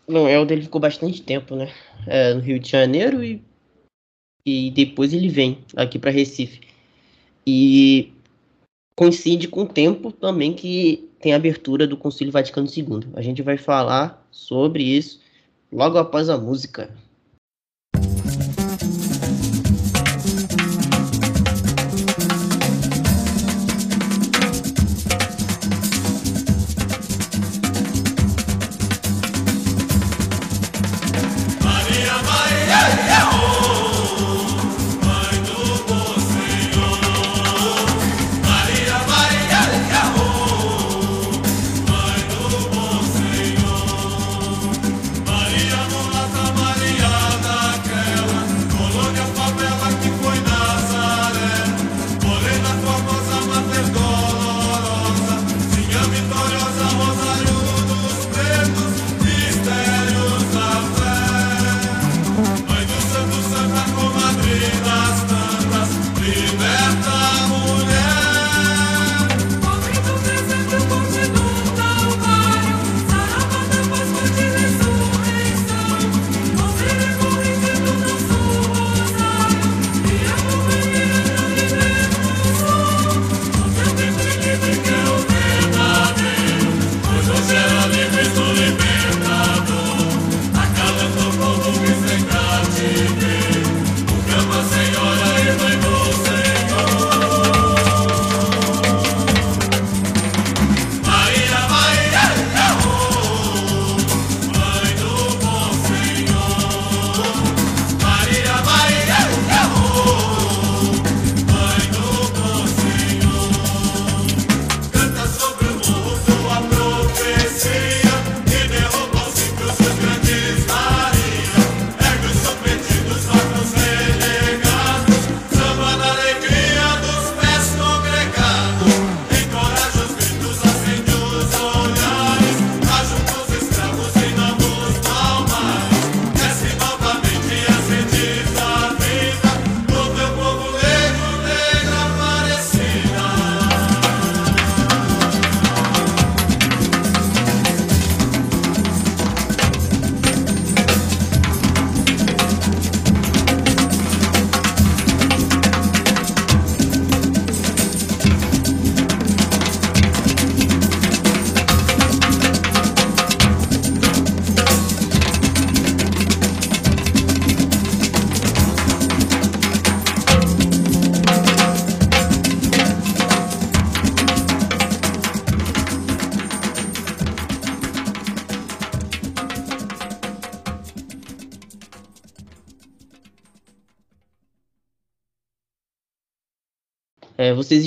o 0.06 0.28
Helder 0.28 0.58
ele 0.58 0.64
ficou 0.64 0.80
bastante 0.80 1.22
tempo, 1.22 1.56
né? 1.56 1.72
É, 2.06 2.34
no 2.34 2.40
Rio 2.40 2.60
de 2.60 2.68
Janeiro 2.68 3.24
e, 3.24 3.42
e 4.44 4.70
depois 4.70 5.14
ele 5.14 5.28
vem 5.28 5.64
aqui 5.74 5.98
para 5.98 6.10
Recife. 6.10 6.60
E 7.46 8.12
coincide 8.94 9.48
com 9.48 9.62
o 9.62 9.68
tempo 9.68 10.12
também 10.12 10.52
que 10.52 11.08
tem 11.20 11.32
a 11.32 11.36
abertura 11.36 11.86
do 11.86 11.96
Concílio 11.96 12.32
Vaticano 12.32 12.66
II. 12.66 13.08
A 13.14 13.22
gente 13.22 13.42
vai 13.42 13.56
falar 13.56 14.26
sobre 14.30 14.82
isso 14.82 15.20
logo 15.70 15.98
após 15.98 16.28
a 16.28 16.36
música. 16.36 16.94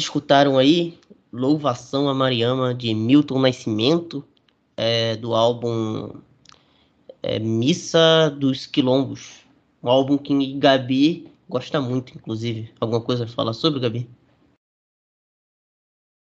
Escutaram 0.06 0.58
aí 0.58 0.98
Louvação 1.32 2.08
a 2.08 2.14
Mariama 2.14 2.74
de 2.74 2.94
Milton 2.94 3.40
Nascimento, 3.40 4.26
é, 4.78 5.18
do 5.18 5.36
álbum 5.36 6.22
é, 7.22 7.40
Missa 7.40 8.30
dos 8.30 8.66
Quilombos. 8.66 9.42
Um 9.84 9.90
álbum 9.90 10.18
que 10.18 10.54
Gabi 10.54 11.28
gosta 11.50 11.82
muito, 11.82 12.14
inclusive. 12.16 12.72
Alguma 12.80 13.02
coisa 13.02 13.26
a 13.26 13.28
falar 13.28 13.54
sobre, 13.54 13.80
Gabi? 13.80 14.10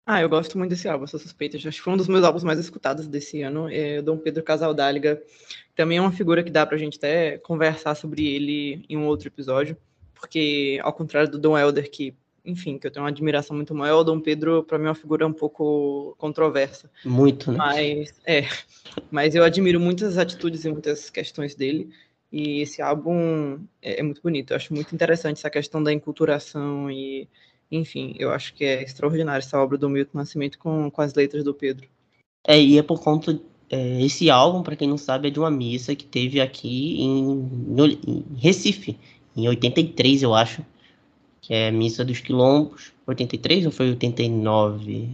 Ah, 0.05 0.21
eu 0.21 0.29
gosto 0.29 0.57
muito 0.57 0.71
desse 0.71 0.87
álbum, 0.87 1.05
sou 1.05 1.19
suspeita. 1.19 1.57
Acho 1.57 1.69
que 1.69 1.81
foi 1.81 1.93
um 1.93 1.97
dos 1.97 2.07
meus 2.07 2.23
álbuns 2.23 2.43
mais 2.43 2.59
escutados 2.59 3.07
desse 3.07 3.41
ano. 3.41 3.69
É 3.69 4.01
Dom 4.01 4.17
Pedro 4.17 4.43
Casaldáliga. 4.43 5.21
Também 5.75 5.97
é 5.97 6.01
uma 6.01 6.11
figura 6.11 6.43
que 6.43 6.49
dá 6.49 6.65
pra 6.65 6.77
gente 6.77 6.97
até 6.97 7.37
conversar 7.37 7.95
sobre 7.95 8.25
ele 8.27 8.85
em 8.89 8.97
um 8.97 9.05
outro 9.07 9.27
episódio. 9.27 9.77
Porque, 10.13 10.79
ao 10.83 10.93
contrário 10.93 11.29
do 11.29 11.39
Dom 11.39 11.57
Helder, 11.57 11.89
que, 11.89 12.15
enfim, 12.45 12.77
que 12.77 12.87
eu 12.87 12.91
tenho 12.91 13.03
uma 13.03 13.09
admiração 13.09 13.55
muito 13.55 13.73
maior, 13.73 13.99
o 13.99 14.03
Dom 14.03 14.19
Pedro, 14.19 14.63
para 14.63 14.77
mim, 14.77 14.85
é 14.85 14.89
uma 14.89 14.95
figura 14.95 15.27
um 15.27 15.33
pouco 15.33 16.15
controversa. 16.17 16.89
Muito, 17.05 17.51
né? 17.51 17.57
Mas, 17.57 18.13
é. 18.25 18.47
Mas 19.09 19.35
eu 19.35 19.43
admiro 19.43 19.79
muitas 19.79 20.17
atitudes 20.17 20.65
e 20.65 20.69
muitas 20.69 21.09
questões 21.09 21.55
dele. 21.55 21.89
E 22.31 22.61
esse 22.61 22.81
álbum 22.81 23.59
é, 23.81 23.99
é 23.99 24.03
muito 24.03 24.21
bonito. 24.21 24.51
Eu 24.51 24.57
acho 24.57 24.73
muito 24.73 24.95
interessante 24.95 25.37
essa 25.37 25.49
questão 25.49 25.83
da 25.83 25.91
enculturação 25.91 26.89
e 26.89 27.27
enfim, 27.71 28.13
eu 28.19 28.31
acho 28.31 28.53
que 28.53 28.65
é 28.65 28.83
extraordinário 28.83 29.39
essa 29.39 29.57
obra 29.57 29.77
do 29.77 29.89
Milton 29.89 30.17
Nascimento 30.17 30.59
com, 30.59 30.91
com 30.91 31.01
as 31.01 31.13
letras 31.13 31.43
do 31.43 31.53
Pedro. 31.53 31.87
É, 32.45 32.59
e 32.59 32.77
é 32.77 32.83
por 32.83 33.01
conta. 33.01 33.39
É, 33.69 34.01
esse 34.01 34.29
álbum, 34.29 34.61
para 34.61 34.75
quem 34.75 34.89
não 34.89 34.97
sabe, 34.97 35.29
é 35.29 35.31
de 35.31 35.39
uma 35.39 35.49
missa 35.49 35.95
que 35.95 36.05
teve 36.05 36.41
aqui 36.41 37.01
em, 37.01 37.49
em 38.05 38.25
Recife, 38.35 38.99
em 39.35 39.47
83, 39.47 40.23
eu 40.23 40.35
acho. 40.35 40.65
Que 41.41 41.53
é 41.53 41.71
Missa 41.71 42.05
dos 42.05 42.19
Quilombos. 42.19 42.91
83 43.07 43.65
ou 43.65 43.71
foi 43.71 43.89
89? 43.89 45.09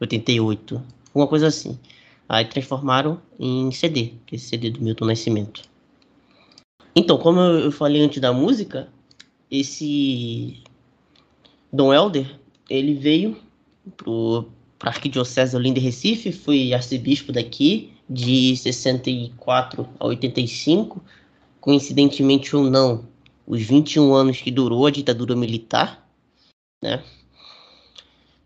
88? 0.00 0.82
Alguma 1.08 1.26
coisa 1.26 1.48
assim. 1.48 1.78
Aí 2.28 2.44
transformaram 2.44 3.20
em 3.38 3.70
CD, 3.70 4.12
que 4.26 4.34
é 4.34 4.36
esse 4.36 4.46
CD 4.46 4.70
do 4.70 4.80
Milton 4.80 5.06
Nascimento. 5.06 5.62
Então, 6.96 7.18
como 7.18 7.40
eu 7.40 7.72
falei 7.72 8.02
antes 8.02 8.20
da 8.20 8.32
música, 8.32 8.88
esse 9.50 10.62
Dom 11.72 11.92
Helder, 11.92 12.38
ele 12.70 12.94
veio 12.94 13.36
para 14.78 14.90
a 14.90 14.92
Arquidiocese 14.92 15.56
Olinda 15.56 15.78
e 15.78 15.82
Recife, 15.82 16.32
foi 16.32 16.72
arcebispo 16.72 17.32
daqui 17.32 17.92
de 18.08 18.56
64 18.56 19.88
a 19.98 20.06
85, 20.06 21.02
coincidentemente 21.60 22.54
ou 22.54 22.70
não, 22.70 23.04
os 23.46 23.62
21 23.62 24.14
anos 24.14 24.40
que 24.40 24.50
durou 24.50 24.86
a 24.86 24.90
ditadura 24.90 25.36
militar, 25.36 26.06
né? 26.82 27.02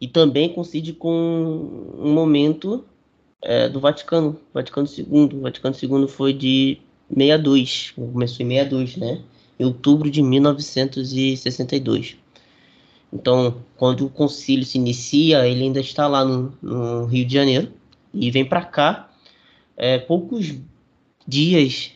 E 0.00 0.06
também 0.06 0.52
coincide 0.52 0.92
com 0.92 1.10
um 1.98 2.12
momento 2.12 2.84
é, 3.42 3.68
do 3.68 3.80
Vaticano, 3.80 4.38
Vaticano 4.54 4.88
II. 4.88 5.38
O 5.38 5.40
Vaticano 5.40 5.74
II 5.80 6.06
foi 6.08 6.32
de 6.32 6.78
62, 7.08 7.92
começou 7.96 8.46
em 8.46 8.48
62, 8.50 8.96
né? 8.96 9.22
Em 9.58 9.64
outubro 9.64 10.10
de 10.10 10.22
1962. 10.22 12.16
Então, 13.12 13.62
quando 13.76 14.06
o 14.06 14.10
concílio 14.10 14.64
se 14.64 14.78
inicia, 14.78 15.48
ele 15.48 15.64
ainda 15.64 15.80
está 15.80 16.06
lá 16.06 16.24
no, 16.24 16.52
no 16.62 17.06
Rio 17.06 17.24
de 17.24 17.34
Janeiro 17.34 17.72
e 18.12 18.30
vem 18.30 18.44
para 18.44 18.64
cá 18.64 19.10
é, 19.76 19.98
poucos 19.98 20.54
dias 21.26 21.92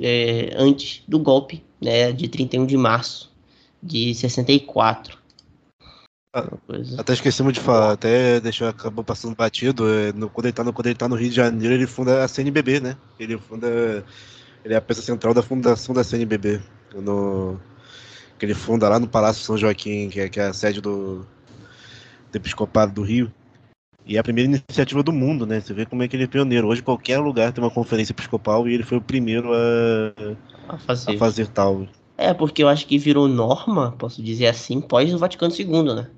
é, 0.00 0.54
antes 0.56 1.02
do 1.06 1.18
golpe, 1.18 1.62
né, 1.80 2.12
de 2.12 2.28
31 2.28 2.66
de 2.66 2.76
março 2.76 3.32
de 3.82 4.14
64. 4.14 5.18
Ah, 6.34 6.48
até 6.98 7.12
esquecemos 7.12 7.52
de 7.52 7.60
falar, 7.60 7.92
até 7.92 8.40
deixou, 8.40 8.66
acabou 8.66 9.04
passando 9.04 9.36
batido. 9.36 9.86
É, 9.88 10.12
no, 10.12 10.30
quando, 10.30 10.46
ele 10.46 10.52
tá 10.52 10.64
no, 10.64 10.72
quando 10.72 10.86
ele 10.86 10.94
tá 10.94 11.08
no 11.08 11.14
Rio 11.14 11.28
de 11.28 11.36
Janeiro, 11.36 11.74
ele 11.74 11.86
funda 11.86 12.24
a 12.24 12.28
CNBB, 12.28 12.80
né? 12.80 12.96
Ele 13.18 13.36
funda. 13.36 14.04
Ele 14.64 14.72
é 14.72 14.76
a 14.76 14.80
peça 14.80 15.02
central 15.02 15.34
da 15.34 15.42
fundação 15.42 15.94
da 15.94 16.02
CNBB. 16.02 16.60
No, 16.94 17.60
que 18.38 18.46
ele 18.46 18.54
funda 18.54 18.88
lá 18.88 18.98
no 18.98 19.08
Palácio 19.08 19.44
São 19.44 19.58
Joaquim, 19.58 20.08
que 20.08 20.20
é, 20.20 20.28
que 20.28 20.40
é 20.40 20.46
a 20.46 20.52
sede 20.52 20.80
do, 20.80 21.26
do 22.30 22.36
Episcopado 22.36 22.92
do 22.92 23.02
Rio. 23.02 23.32
E 24.04 24.16
é 24.16 24.20
a 24.20 24.22
primeira 24.22 24.50
iniciativa 24.50 25.02
do 25.02 25.12
mundo, 25.12 25.46
né? 25.46 25.60
Você 25.60 25.72
vê 25.72 25.86
como 25.86 26.02
é 26.02 26.08
que 26.08 26.16
ele 26.16 26.24
é 26.24 26.26
pioneiro. 26.26 26.66
Hoje 26.66 26.82
qualquer 26.82 27.18
lugar 27.18 27.52
tem 27.52 27.62
uma 27.62 27.70
conferência 27.70 28.12
episcopal 28.12 28.68
e 28.68 28.74
ele 28.74 28.82
foi 28.82 28.98
o 28.98 29.00
primeiro 29.00 29.50
a, 29.52 30.74
a, 30.74 30.78
fazer. 30.78 31.14
a 31.14 31.18
fazer 31.18 31.46
tal. 31.48 31.86
É, 32.16 32.34
porque 32.34 32.62
eu 32.62 32.68
acho 32.68 32.86
que 32.86 32.98
virou 32.98 33.28
norma, 33.28 33.92
posso 33.92 34.22
dizer 34.22 34.46
assim, 34.46 34.80
pós 34.80 35.12
o 35.14 35.18
Vaticano 35.18 35.54
II, 35.54 35.94
né? 35.94 36.08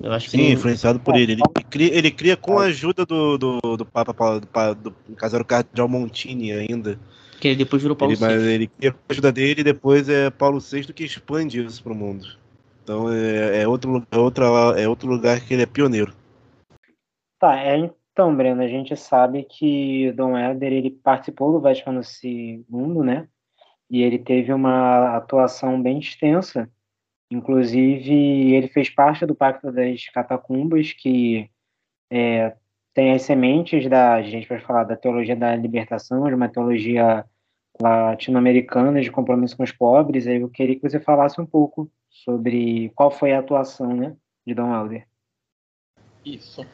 Eu 0.00 0.12
acho 0.12 0.28
Sim, 0.30 0.38
que 0.38 0.52
influenciado 0.52 1.00
por 1.00 1.16
ele. 1.16 1.32
Ele 1.32 1.42
cria, 1.70 1.94
ele 1.94 2.10
cria 2.10 2.36
com 2.36 2.58
a 2.58 2.64
ajuda 2.64 3.06
do, 3.06 3.38
do, 3.38 3.60
do 3.78 3.86
Papa, 3.86 4.40
do, 4.40 4.90
do, 4.90 5.16
Casaro 5.16 5.44
Cardeal 5.44 5.88
Montini 5.88 6.52
ainda. 6.52 6.98
Que 7.40 7.48
ele 7.48 7.56
depois 7.56 7.80
virou 7.80 7.96
Paulo 7.96 8.12
ele, 8.12 8.20
VI. 8.20 8.26
Mas 8.26 8.42
ele 8.42 8.70
quer 8.78 8.92
a 8.92 9.12
ajuda 9.12 9.32
dele 9.32 9.62
e 9.62 9.64
depois 9.64 10.08
é 10.08 10.28
Paulo 10.30 10.60
VI 10.60 10.92
que 10.92 11.04
expande 11.04 11.64
isso 11.64 11.82
para 11.82 11.92
o 11.92 11.96
mundo. 11.96 12.26
Então 12.84 13.10
é, 13.10 13.62
é, 13.62 13.68
outro, 13.68 14.06
é, 14.10 14.18
outra, 14.18 14.44
é 14.78 14.86
outro 14.86 15.08
lugar 15.08 15.40
que 15.40 15.54
ele 15.54 15.62
é 15.62 15.66
pioneiro. 15.66 16.12
Tá, 17.38 17.58
é, 17.60 17.76
então, 18.12 18.34
Breno, 18.34 18.62
a 18.62 18.68
gente 18.68 18.96
sabe 18.96 19.44
que 19.44 20.10
Dom 20.12 20.38
Helder 20.38 20.72
ele 20.72 20.90
participou 20.90 21.52
do 21.52 21.60
Vaticano 21.60 22.00
II, 22.22 22.64
né? 23.04 23.28
E 23.90 24.02
ele 24.02 24.18
teve 24.18 24.52
uma 24.52 25.16
atuação 25.16 25.80
bem 25.80 25.98
extensa. 25.98 26.70
Inclusive, 27.30 28.54
ele 28.54 28.68
fez 28.68 28.88
parte 28.88 29.26
do 29.26 29.34
Pacto 29.34 29.70
das 29.70 30.08
Catacumbas, 30.08 30.92
que 30.92 31.50
é, 32.10 32.56
tem 32.94 33.12
as 33.12 33.22
sementes 33.22 33.88
da, 33.88 34.14
a 34.14 34.22
gente 34.22 34.48
vai 34.48 34.60
falar 34.60 34.84
da 34.84 34.96
teologia 34.96 35.36
da 35.36 35.54
libertação, 35.54 36.26
de 36.26 36.34
uma 36.34 36.48
teologia 36.48 37.24
latino-americana 37.78 39.02
de 39.02 39.10
compromisso 39.10 39.56
com 39.56 39.62
os 39.62 39.72
pobres. 39.72 40.26
Aí 40.26 40.40
eu 40.40 40.48
queria 40.48 40.76
que 40.76 40.88
você 40.88 40.98
falasse 40.98 41.40
um 41.40 41.46
pouco 41.46 41.90
sobre 42.08 42.90
qual 42.94 43.10
foi 43.10 43.32
a 43.32 43.40
atuação, 43.40 43.94
né, 43.94 44.16
de 44.46 44.54
Dom 44.54 44.74
Helder. 44.74 45.06
Isso. 46.24 46.66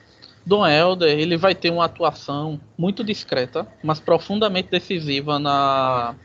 Dom 0.44 0.66
Helder, 0.66 1.18
ele 1.18 1.36
vai 1.36 1.54
ter 1.54 1.70
uma 1.70 1.84
atuação 1.84 2.60
muito 2.76 3.04
discreta, 3.04 3.66
mas 3.82 4.00
profundamente 4.00 4.68
decisiva 4.70 5.38
na 5.38 6.16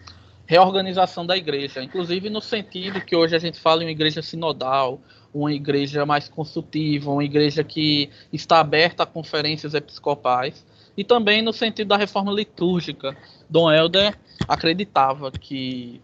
reorganização 0.47 1.25
da 1.25 1.37
igreja, 1.37 1.83
inclusive 1.83 2.29
no 2.29 2.41
sentido 2.41 3.01
que 3.01 3.15
hoje 3.15 3.35
a 3.35 3.39
gente 3.39 3.59
fala 3.59 3.83
em 3.83 3.85
uma 3.85 3.91
igreja 3.91 4.21
sinodal, 4.21 4.99
uma 5.33 5.53
igreja 5.53 6.05
mais 6.05 6.29
consultiva, 6.29 7.11
uma 7.11 7.23
igreja 7.23 7.63
que 7.63 8.09
está 8.31 8.59
aberta 8.59 9.03
a 9.03 9.05
conferências 9.05 9.73
episcopais, 9.73 10.65
e 10.95 11.03
também 11.03 11.43
no 11.43 11.53
sentido 11.53 11.89
da 11.89 11.97
reforma 11.97 12.31
litúrgica. 12.31 13.15
Dom 13.47 13.71
Helder 13.71 14.17
acreditava 14.47 15.29
que 15.31 16.01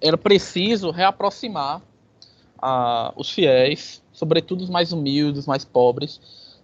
era 0.00 0.18
preciso 0.18 0.90
reaproximar 0.90 1.80
ah, 2.60 3.12
os 3.16 3.30
fiéis, 3.30 4.02
sobretudo 4.12 4.64
os 4.64 4.70
mais 4.70 4.92
humildes, 4.92 5.46
mais 5.46 5.64
pobres, 5.64 6.20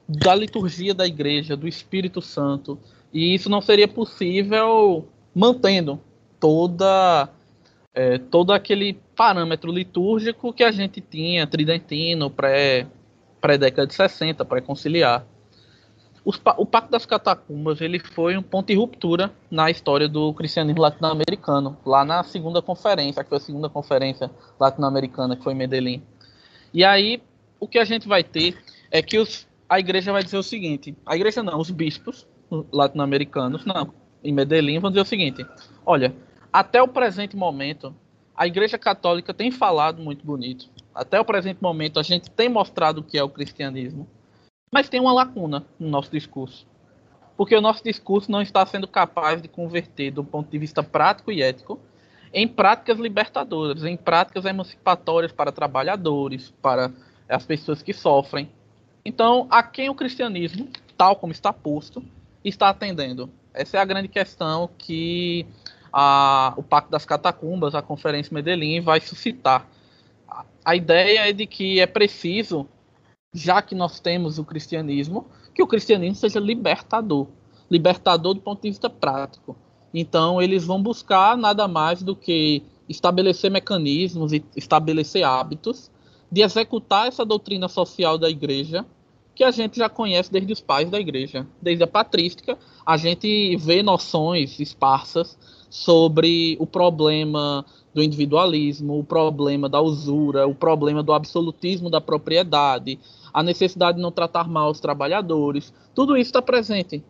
da 0.08 0.34
liturgia 0.34 0.94
da 0.94 1.06
igreja, 1.06 1.56
do 1.56 1.66
Espírito 1.66 2.20
Santo, 2.20 2.78
e 3.12 3.34
isso 3.34 3.48
não 3.48 3.60
seria 3.60 3.88
possível 3.88 5.08
mantendo 5.34 6.00
toda 6.38 7.28
é, 7.94 8.18
todo 8.18 8.52
aquele 8.52 8.94
parâmetro 9.14 9.70
litúrgico 9.70 10.52
que 10.52 10.64
a 10.64 10.72
gente 10.72 11.00
tinha, 11.00 11.46
tridentino, 11.46 12.28
pré, 12.28 12.86
pré-década 13.40 13.86
de 13.86 13.94
60, 13.94 14.44
pré-conciliar. 14.44 15.24
O 16.56 16.64
Pacto 16.64 16.90
das 16.90 17.04
Catacumbas 17.04 17.82
ele 17.82 17.98
foi 17.98 18.34
um 18.36 18.42
ponto 18.42 18.68
de 18.68 18.74
ruptura 18.74 19.30
na 19.50 19.70
história 19.70 20.08
do 20.08 20.32
cristianismo 20.32 20.80
latino-americano, 20.80 21.76
lá 21.84 22.02
na 22.02 22.22
segunda 22.24 22.62
conferência, 22.62 23.22
que 23.22 23.28
foi 23.28 23.36
a 23.36 23.40
segunda 23.42 23.68
conferência 23.68 24.30
latino-americana, 24.58 25.36
que 25.36 25.44
foi 25.44 25.52
em 25.52 25.56
Medellín. 25.56 26.02
E 26.72 26.82
aí, 26.82 27.22
o 27.60 27.68
que 27.68 27.78
a 27.78 27.84
gente 27.84 28.08
vai 28.08 28.24
ter 28.24 28.56
é 28.90 29.02
que 29.02 29.18
os, 29.18 29.46
a 29.74 29.80
igreja 29.80 30.12
vai 30.12 30.22
dizer 30.22 30.36
o 30.36 30.42
seguinte: 30.42 30.96
a 31.04 31.16
igreja 31.16 31.42
não, 31.42 31.58
os 31.58 31.70
bispos 31.70 32.28
latino-americanos, 32.72 33.64
não, 33.64 33.92
em 34.22 34.32
Medellín, 34.32 34.78
vão 34.78 34.90
dizer 34.90 35.02
o 35.02 35.06
seguinte: 35.06 35.44
olha, 35.84 36.14
até 36.52 36.80
o 36.80 36.86
presente 36.86 37.36
momento, 37.36 37.92
a 38.36 38.46
Igreja 38.46 38.78
Católica 38.78 39.34
tem 39.34 39.50
falado 39.50 40.00
muito 40.00 40.24
bonito. 40.24 40.70
Até 40.94 41.18
o 41.18 41.24
presente 41.24 41.60
momento, 41.60 41.98
a 41.98 42.04
gente 42.04 42.30
tem 42.30 42.48
mostrado 42.48 43.00
o 43.00 43.02
que 43.02 43.18
é 43.18 43.22
o 43.24 43.28
cristianismo. 43.28 44.08
Mas 44.72 44.88
tem 44.88 45.00
uma 45.00 45.12
lacuna 45.12 45.64
no 45.78 45.88
nosso 45.88 46.10
discurso. 46.10 46.66
Porque 47.36 47.56
o 47.56 47.60
nosso 47.60 47.82
discurso 47.82 48.30
não 48.30 48.40
está 48.40 48.64
sendo 48.64 48.86
capaz 48.86 49.42
de 49.42 49.48
converter, 49.48 50.12
do 50.12 50.22
ponto 50.22 50.48
de 50.48 50.58
vista 50.58 50.84
prático 50.84 51.32
e 51.32 51.42
ético, 51.42 51.80
em 52.32 52.46
práticas 52.46 52.98
libertadoras, 52.98 53.84
em 53.84 53.96
práticas 53.96 54.44
emancipatórias 54.44 55.32
para 55.32 55.50
trabalhadores, 55.50 56.52
para 56.62 56.92
as 57.28 57.44
pessoas 57.44 57.82
que 57.82 57.92
sofrem. 57.92 58.48
Então, 59.04 59.46
a 59.50 59.62
quem 59.62 59.88
o 59.88 59.94
cristianismo, 59.94 60.68
tal 60.96 61.16
como 61.16 61.32
está 61.32 61.52
posto, 61.52 62.02
está 62.44 62.68
atendendo? 62.70 63.30
Essa 63.52 63.76
é 63.76 63.80
a 63.80 63.84
grande 63.84 64.08
questão 64.08 64.68
que 64.78 65.46
a, 65.92 66.54
o 66.56 66.62
Pacto 66.62 66.90
das 66.90 67.04
Catacumbas, 67.04 67.74
a 67.74 67.82
Conferência 67.82 68.34
Medellín, 68.34 68.80
vai 68.80 69.00
suscitar. 69.00 69.68
a 70.64 70.74
ideia 70.74 71.28
é 71.28 71.32
de 71.32 71.46
que 71.46 71.80
é 71.80 71.86
preciso, 71.86 72.66
já 73.32 73.60
que 73.60 73.74
nós 73.74 74.00
temos 74.00 74.38
o 74.38 74.44
cristianismo, 74.44 75.26
que 75.54 75.62
o 75.62 75.66
cristianismo 75.66 76.16
seja 76.16 76.40
libertador 76.40 77.28
libertador 77.70 78.34
do 78.34 78.40
ponto 78.40 78.62
de 78.62 78.68
vista 78.68 78.88
prático. 78.88 79.56
Então, 79.92 80.42
eles 80.42 80.64
vão 80.64 80.82
buscar 80.82 81.36
nada 81.36 81.68
mais 81.68 82.02
do 82.02 82.16
que 82.16 82.62
estabelecer 82.88 83.50
mecanismos 83.50 84.32
e 84.32 84.44
estabelecer 84.56 85.24
hábitos 85.24 85.90
de 86.30 86.42
executar 86.42 87.08
essa 87.08 87.24
doutrina 87.24 87.68
social 87.68 88.18
da 88.18 88.28
igreja 88.28 88.84
que 89.34 89.42
a 89.42 89.50
gente 89.50 89.78
já 89.78 89.88
conhece 89.88 90.30
desde 90.30 90.52
os 90.52 90.60
pais 90.60 90.88
da 90.90 91.00
igreja. 91.00 91.46
Desde 91.60 91.82
a 91.82 91.86
patrística, 91.86 92.58
a 92.86 92.96
gente 92.96 93.56
vê 93.56 93.82
noções 93.82 94.60
esparsas 94.60 95.36
sobre 95.68 96.56
o 96.60 96.66
problema 96.66 97.64
do 97.92 98.02
individualismo, 98.02 98.98
o 98.98 99.04
problema 99.04 99.68
da 99.68 99.80
usura, 99.80 100.46
o 100.46 100.54
problema 100.54 101.02
do 101.02 101.12
absolutismo 101.12 101.90
da 101.90 102.00
propriedade, 102.00 102.98
a 103.32 103.42
necessidade 103.42 103.96
de 103.96 104.02
não 104.02 104.12
tratar 104.12 104.48
mal 104.48 104.70
os 104.70 104.80
trabalhadores. 104.80 105.72
Tudo 105.94 106.16
isso 106.16 106.28
está 106.28 106.42
presente 106.42 107.02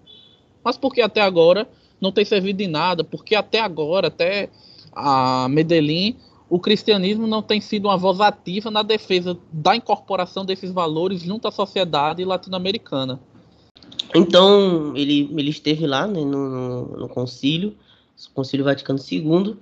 mas 0.65 0.79
porque 0.79 1.03
até 1.03 1.21
agora 1.21 1.69
não 2.01 2.11
tem 2.11 2.25
servido 2.25 2.59
de 2.59 2.67
nada, 2.67 3.05
porque 3.05 3.35
até 3.35 3.61
agora, 3.61 4.09
até 4.09 4.49
a 4.93 5.47
Medellín, 5.49 6.17
o 6.55 6.61
cristianismo 6.61 7.27
não 7.27 7.43
tem 7.43 7.61
sido 7.61 7.87
uma 7.89 7.97
voz 7.97 8.21
ativa 8.21 8.71
na 8.71 8.85
defesa 8.85 9.37
da 9.53 9.75
incorporação 9.75 10.45
desses 10.45 10.71
valores 10.71 11.21
junto 11.21 11.49
à 11.49 11.51
sociedade 11.51 12.25
latino-americana. 12.25 13.19
Então, 14.15 14.97
ele, 14.97 15.29
ele 15.37 15.51
esteve 15.51 15.85
lá 15.85 16.07
né, 16.07 16.21
no, 16.21 16.49
no, 16.49 16.97
no 16.97 17.09
concílio, 17.09 17.77
concílio 18.33 18.65
Vaticano 18.65 19.01
II, 19.01 19.57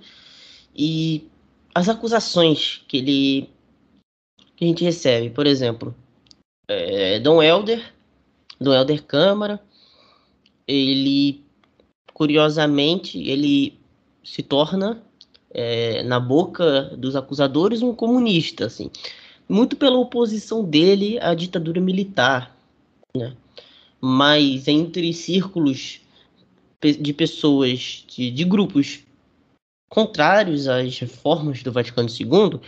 e 0.75 1.27
as 1.73 1.89
acusações 1.89 2.83
que 2.87 2.97
ele 2.97 3.49
que 4.55 4.63
a 4.63 4.67
gente 4.67 4.83
recebe, 4.83 5.31
por 5.31 5.47
exemplo, 5.47 5.95
é, 6.67 7.19
Dom 7.19 7.41
Helder, 7.41 7.91
Dom 8.61 8.71
Helder 8.71 9.03
Câmara, 9.03 9.59
ele, 10.67 11.43
curiosamente, 12.13 13.17
ele 13.17 13.79
se 14.23 14.43
torna, 14.43 15.01
é, 15.53 16.01
na 16.03 16.19
boca 16.19 16.95
dos 16.97 17.15
acusadores, 17.15 17.81
um 17.81 17.93
comunista, 17.93 18.65
assim. 18.65 18.89
Muito 19.47 19.75
pela 19.75 19.97
oposição 19.97 20.63
dele 20.63 21.19
à 21.19 21.33
ditadura 21.33 21.79
militar, 21.79 22.55
né? 23.15 23.35
Mas 24.01 24.67
entre 24.67 25.13
círculos 25.13 26.01
de 26.81 27.13
pessoas, 27.13 28.03
de, 28.07 28.29
de 28.29 28.43
grupos 28.43 29.03
contrários 29.89 30.67
às 30.67 30.97
reformas 30.97 31.61
do 31.63 31.71
Vaticano 31.71 32.09
II, 32.09 32.59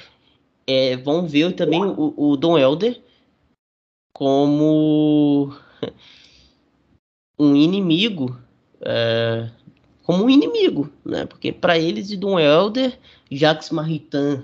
é, 0.67 0.95
vão 0.95 1.27
ver 1.27 1.53
também 1.53 1.83
o, 1.83 2.13
o 2.15 2.37
Dom 2.37 2.57
Helder 2.57 3.01
como 4.13 5.53
um 7.37 7.55
inimigo 7.55 8.39
é, 8.81 9.49
como 10.05 10.23
um 10.23 10.29
inimigo, 10.29 10.91
né? 11.03 11.25
Porque 11.25 11.51
para 11.51 11.77
eles 11.79 12.11
e 12.11 12.15
Dom 12.15 12.39
Helder, 12.39 12.97
Jacques 13.29 13.71
Maritain 13.71 14.43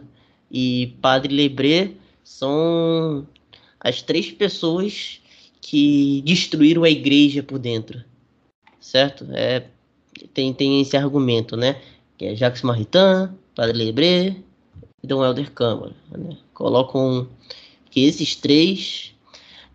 e 0.50 0.96
Padre 1.00 1.34
Lebré 1.34 1.92
são 2.24 3.28
as 3.80 4.02
três 4.02 4.32
pessoas 4.32 5.22
que 5.62 6.24
destruíram 6.26 6.84
a 6.84 6.90
igreja 6.90 7.44
por 7.44 7.60
dentro, 7.60 8.04
certo? 8.80 9.28
É, 9.32 9.68
tem, 10.34 10.52
tem 10.52 10.82
esse 10.82 10.98
argumento, 10.98 11.56
né? 11.56 11.80
Que 12.18 12.26
é 12.26 12.36
Jacques 12.36 12.64
Maritain, 12.64 13.30
Padre 13.54 13.78
Lebré 13.78 14.36
e 15.04 15.08
Dom 15.08 15.24
Helder 15.24 15.52
Câmara. 15.52 15.94
Né? 16.12 16.38
Colocam 16.56 17.28
que 17.92 18.04
esses 18.04 18.36
três 18.36 19.14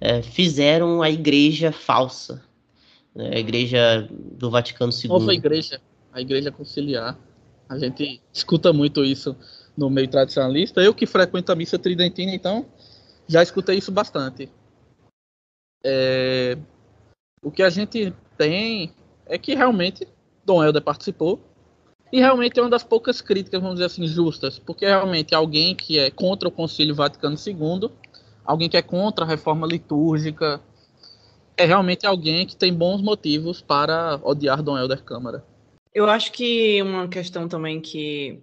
é, 0.01 0.21
fizeram 0.21 1.01
a 1.01 1.11
igreja 1.11 1.71
falsa, 1.71 2.43
né, 3.17 3.31
a 3.35 3.39
igreja 3.39 4.07
do 4.11 4.51
Vaticano 4.51 4.93
II. 4.93 5.09
Nova 5.09 5.33
igreja, 5.33 5.81
a 6.13 6.21
igreja 6.21 6.53
conciliar. 6.53 7.19
A 7.69 7.79
gente 7.79 8.21
escuta 8.33 8.73
muito 8.73 9.03
isso 9.03 9.35
no 9.77 9.91
meio 9.91 10.07
tradicionalista. 10.07 10.81
Eu 10.83 10.95
que 10.95 11.07
frequento 11.07 11.51
a 11.51 11.57
missa 11.57 11.79
tridentina, 11.79 12.33
então 12.33 12.67
já 13.27 13.43
escutei 13.43 13.79
isso 13.79 13.91
bastante. 13.91 14.49
É, 15.83 16.59
o 17.43 17.51
que 17.51 17.63
a 17.63 17.71
gente 17.71 18.13
tem 18.37 18.93
é 19.25 19.39
que 19.39 19.55
realmente 19.55 20.07
Dom 20.45 20.63
Helder 20.63 20.83
participou 20.83 21.41
e 22.13 22.21
realmente 22.21 22.59
é 22.59 22.63
uma 22.63 22.71
das 22.71 22.85
poucas 22.85 23.21
críticas, 23.21 23.61
vamos 23.61 23.77
dizer 23.77 23.87
assim, 23.87 24.07
justas, 24.07 24.59
porque 24.59 24.87
realmente 24.87 25.35
alguém 25.35 25.75
que 25.75 25.99
é 25.99 26.11
contra 26.11 26.49
o 26.49 26.53
Concílio 26.53 26.95
Vaticano 26.95 27.37
II, 27.37 27.91
alguém 28.45 28.69
que 28.69 28.77
é 28.77 28.83
contra 28.83 29.25
a 29.25 29.29
reforma 29.29 29.67
litúrgica, 29.67 30.61
é 31.57 31.65
realmente 31.65 32.07
alguém 32.07 32.47
que 32.47 32.57
tem 32.57 32.73
bons 32.73 33.01
motivos 33.01 33.63
para 33.63 34.21
odiar 34.23 34.63
Dom 34.63 34.77
Helder 34.77 35.03
Câmara. 35.03 35.45
Eu 35.95 36.09
acho 36.09 36.31
que 36.33 36.83
uma 36.83 37.09
questão 37.09 37.49
também 37.49 37.81
que 37.81 38.43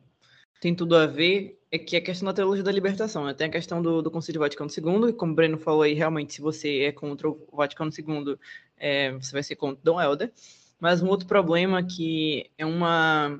tem 0.60 0.74
tudo 0.74 0.96
a 0.96 1.06
ver 1.06 1.60
é 1.72 1.78
que 1.78 1.96
a 1.96 2.02
questão 2.02 2.26
da 2.28 2.34
teologia 2.34 2.64
da 2.64 2.72
libertação. 2.72 3.26
Né? 3.26 3.34
Tem 3.34 3.48
a 3.48 3.52
questão 3.52 3.82
do, 3.82 4.02
do 4.02 4.10
Concílio 4.10 4.40
Vaticano 4.40 4.70
II, 4.70 5.10
e 5.10 5.14
como 5.14 5.32
o 5.32 5.36
Breno 5.36 5.58
falou 5.58 5.84
aí, 5.84 5.94
realmente, 5.94 6.34
se 6.34 6.42
você 6.42 6.82
é 6.82 6.92
contra 6.92 7.30
o 7.30 7.48
Vaticano 7.52 7.92
II, 7.92 8.38
é, 8.78 9.12
você 9.12 9.32
vai 9.32 9.44
ser 9.44 9.56
contra 9.56 9.84
Dom 9.84 10.02
Helder. 10.02 10.32
Mas 10.80 11.02
um 11.02 11.08
outro 11.08 11.28
problema 11.28 11.84
que 11.84 12.50
é 12.58 12.66
uma, 12.66 13.40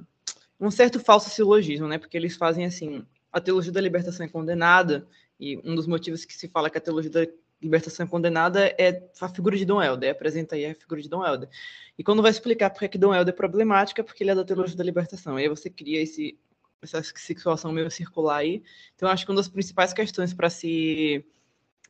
um 0.60 0.72
certo 0.72 1.00
falso 1.00 1.30
silogismo, 1.30 1.88
né? 1.88 1.98
Porque 1.98 2.18
eles 2.18 2.36
fazem 2.36 2.66
assim, 2.66 3.04
a 3.32 3.42
teologia 3.42 3.72
da 3.72 3.82
libertação 3.82 4.26
é 4.26 4.30
condenada, 4.30 5.08
e 5.40 5.58
um 5.64 5.76
dos 5.76 5.88
motivos 5.88 6.24
que 6.24 6.34
se 6.34 6.48
fala 6.48 6.70
que 6.70 6.78
a 6.78 6.82
teologia 6.82 7.12
da 7.12 7.28
libertação 7.64 8.06
condenada 8.06 8.76
é 8.78 9.02
a 9.20 9.30
figura 9.30 9.58
de 9.58 9.66
Dom 9.66 9.82
Helder, 9.82 10.12
apresenta 10.12 10.56
aí 10.56 10.66
a 10.66 10.76
figura 10.76 11.02
de 11.02 11.10
Dom 11.10 11.26
Helder. 11.26 11.50
E 11.98 12.04
quando 12.04 12.22
vai 12.22 12.32
explicar 12.32 12.70
por 12.70 12.88
que 12.88 12.98
Dom 12.98 13.14
Helder 13.14 13.34
é 13.34 13.38
problemática, 13.38 14.02
é 14.02 14.04
porque 14.04 14.24
ele 14.24 14.32
é 14.32 14.36
da 14.36 14.44
teologia 14.44 14.76
da 14.76 14.84
libertação. 14.84 15.40
E 15.40 15.44
aí 15.44 15.50
você 15.50 15.70
cria 15.70 16.02
esse, 16.02 16.38
essa 16.82 17.02
situação 17.04 17.72
meio 17.72 17.90
circular 17.90 18.38
aí. 18.38 18.64
Então, 18.96 19.10
acho 19.10 19.26
que 19.26 19.32
uma 19.32 19.38
das 19.38 19.48
principais 19.48 19.94
questões 19.94 20.34
para 20.34 20.50
se, 20.50 21.26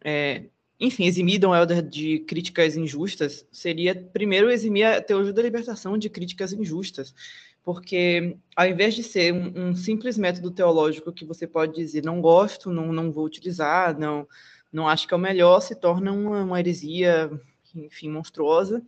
é, 0.04 0.46
enfim, 0.80 1.06
eximir 1.06 1.40
Dom 1.40 1.56
Helder 1.56 1.82
de 1.82 2.20
críticas 2.20 2.76
injustas 2.76 3.48
seria, 3.52 3.96
primeiro, 3.96 4.52
eximir 4.52 4.86
a 4.86 5.02
teologia 5.02 5.34
da 5.34 5.42
libertação 5.42 5.98
de 5.98 6.10
críticas 6.10 6.54
injustas. 6.54 7.14
Porque, 7.64 8.36
ao 8.58 8.68
invés 8.68 8.94
de 8.94 9.04
ser 9.04 9.34
um, 9.34 9.70
um 9.70 9.76
simples 9.76 10.18
método 10.18 10.52
teológico 10.52 11.14
que 11.14 11.24
você 11.24 11.48
pode 11.48 11.74
dizer 11.74 12.04
não 12.04 12.20
gosto, 12.20 12.70
não, 12.70 12.92
não 12.92 13.10
vou 13.10 13.26
utilizar, 13.26 13.98
não 13.98 14.28
não 14.74 14.90
acho 14.90 15.08
que 15.08 15.14
é 15.14 15.18
o 15.18 15.20
melhor, 15.20 15.62
se 15.62 15.76
torna 15.76 16.12
uma, 16.12 16.44
uma 16.44 16.60
heresia, 16.60 17.32
enfim, 17.76 18.10
monstruosa. 18.10 18.82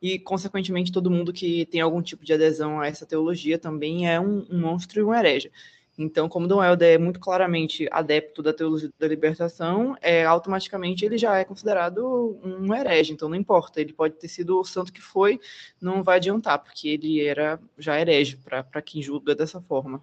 E, 0.00 0.18
consequentemente, 0.18 0.92
todo 0.92 1.10
mundo 1.10 1.32
que 1.32 1.66
tem 1.66 1.80
algum 1.80 2.00
tipo 2.00 2.24
de 2.24 2.32
adesão 2.32 2.80
a 2.80 2.86
essa 2.86 3.04
teologia 3.04 3.58
também 3.58 4.08
é 4.08 4.20
um, 4.20 4.46
um 4.48 4.60
monstro 4.60 5.00
e 5.00 5.02
um 5.02 5.12
herege. 5.12 5.50
Então, 5.98 6.28
como 6.28 6.46
Dom 6.46 6.62
Helder 6.62 6.94
é 6.94 6.98
muito 6.98 7.18
claramente 7.18 7.88
adepto 7.90 8.40
da 8.40 8.52
teologia 8.52 8.88
da 8.96 9.08
libertação, 9.08 9.96
é, 10.00 10.24
automaticamente 10.24 11.04
ele 11.04 11.18
já 11.18 11.36
é 11.36 11.44
considerado 11.44 12.38
um 12.44 12.72
herege. 12.72 13.12
Então, 13.12 13.28
não 13.28 13.34
importa, 13.34 13.80
ele 13.80 13.92
pode 13.92 14.14
ter 14.14 14.28
sido 14.28 14.60
o 14.60 14.64
santo 14.64 14.92
que 14.92 15.02
foi, 15.02 15.40
não 15.80 16.04
vai 16.04 16.18
adiantar, 16.18 16.60
porque 16.60 16.88
ele 16.88 17.20
era 17.20 17.60
já 17.76 18.00
herege, 18.00 18.36
para 18.36 18.80
quem 18.80 19.02
julga 19.02 19.34
dessa 19.34 19.60
forma. 19.60 20.00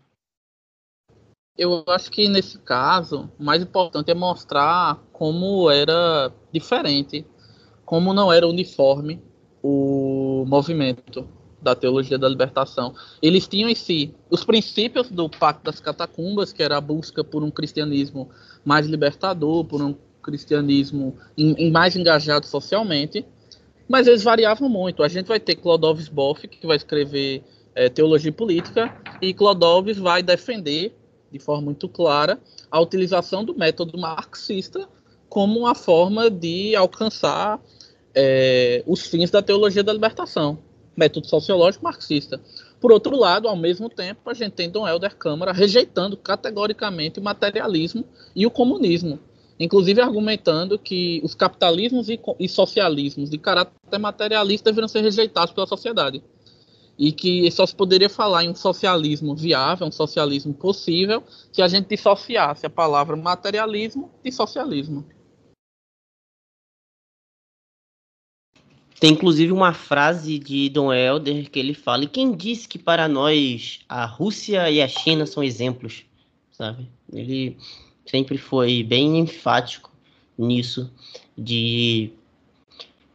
Eu 1.57 1.83
acho 1.87 2.11
que 2.11 2.27
nesse 2.27 2.57
caso, 2.59 3.29
o 3.39 3.43
mais 3.43 3.61
importante 3.61 4.11
é 4.11 4.13
mostrar 4.13 5.01
como 5.13 5.69
era 5.69 6.31
diferente, 6.51 7.25
como 7.85 8.13
não 8.13 8.31
era 8.31 8.47
uniforme 8.47 9.21
o 9.63 10.43
movimento 10.45 11.27
da 11.61 11.73
teologia 11.73 12.17
da 12.17 12.27
libertação. 12.27 12.93
Eles 13.21 13.47
tinham 13.47 13.69
em 13.69 13.75
si 13.75 14.13
os 14.29 14.43
princípios 14.43 15.09
do 15.09 15.29
Pacto 15.29 15.63
das 15.63 15.79
Catacumbas, 15.79 16.51
que 16.51 16.61
era 16.61 16.77
a 16.77 16.81
busca 16.81 17.23
por 17.23 17.41
um 17.41 17.49
cristianismo 17.49 18.29
mais 18.63 18.85
libertador, 18.85 19.63
por 19.63 19.81
um 19.81 19.95
cristianismo 20.21 21.15
em, 21.37 21.53
em 21.53 21.71
mais 21.71 21.95
engajado 21.95 22.45
socialmente, 22.45 23.25
mas 23.87 24.07
eles 24.07 24.23
variavam 24.23 24.67
muito. 24.67 25.03
A 25.03 25.07
gente 25.07 25.27
vai 25.27 25.39
ter 25.39 25.55
Clodovis 25.55 26.09
Boff, 26.09 26.47
que 26.47 26.67
vai 26.67 26.75
escrever 26.75 27.43
é, 27.73 27.87
teologia 27.87 28.31
política, 28.31 28.93
e 29.21 29.33
Clodovis 29.33 29.97
vai 29.97 30.21
defender 30.21 30.93
de 31.35 31.43
forma 31.43 31.63
muito 31.63 31.89
clara 31.89 32.39
a 32.71 32.79
utilização 32.79 33.43
do 33.43 33.53
método 33.53 33.97
marxista 33.97 34.87
como 35.27 35.59
uma 35.59 35.75
forma 35.75 36.29
de 36.29 36.73
alcançar 36.77 37.59
é, 38.13 38.81
os 38.87 39.05
fins 39.05 39.29
da 39.29 39.41
teologia 39.41 39.83
da 39.83 39.91
libertação, 39.91 40.57
método 40.95 41.27
sociológico 41.27 41.83
marxista. 41.83 42.39
Por 42.79 42.89
outro 42.89 43.17
lado, 43.17 43.49
ao 43.49 43.57
mesmo 43.57 43.89
tempo, 43.89 44.29
a 44.29 44.33
gente 44.33 44.53
tem 44.53 44.69
Dom 44.69 44.87
Helder 44.87 45.17
Câmara 45.17 45.51
rejeitando 45.51 46.15
categoricamente 46.15 47.19
o 47.19 47.23
materialismo 47.23 48.05
e 48.33 48.45
o 48.45 48.51
comunismo, 48.51 49.19
inclusive 49.59 49.99
argumentando 49.99 50.79
que 50.79 51.19
os 51.21 51.35
capitalismos 51.35 52.07
e, 52.07 52.17
e 52.39 52.47
socialismos 52.47 53.29
de 53.29 53.37
caráter 53.37 53.99
materialista 53.99 54.69
deveriam 54.71 54.87
ser 54.87 55.01
rejeitados 55.01 55.53
pela 55.53 55.67
sociedade. 55.67 56.23
E 56.97 57.11
que 57.11 57.49
só 57.51 57.65
se 57.65 57.75
poderia 57.75 58.09
falar 58.09 58.43
em 58.43 58.49
um 58.49 58.55
socialismo 58.55 59.35
viável, 59.35 59.87
um 59.87 59.91
socialismo 59.91 60.53
possível, 60.53 61.23
se 61.51 61.61
a 61.61 61.67
gente 61.67 61.89
dissociasse 61.89 62.65
a 62.65 62.69
palavra 62.69 63.15
materialismo 63.15 64.11
de 64.23 64.31
socialismo. 64.31 65.05
Tem 68.99 69.11
inclusive 69.11 69.51
uma 69.51 69.73
frase 69.73 70.39
de 70.39 70.69
Dom 70.69 70.91
Helder 70.91 71.49
que 71.49 71.59
ele 71.59 71.73
fala: 71.73 72.05
e 72.05 72.07
quem 72.07 72.35
disse 72.35 72.67
que 72.67 72.79
para 72.79 73.07
nós 73.07 73.81
a 73.89 74.05
Rússia 74.05 74.71
e 74.71 74.81
a 74.81 74.87
China 74.87 75.25
são 75.25 75.43
exemplos, 75.43 76.05
sabe? 76.51 76.89
Ele 77.11 77.57
sempre 78.05 78.37
foi 78.37 78.83
bem 78.83 79.19
enfático 79.19 79.91
nisso 80.37 80.89
de 81.37 82.11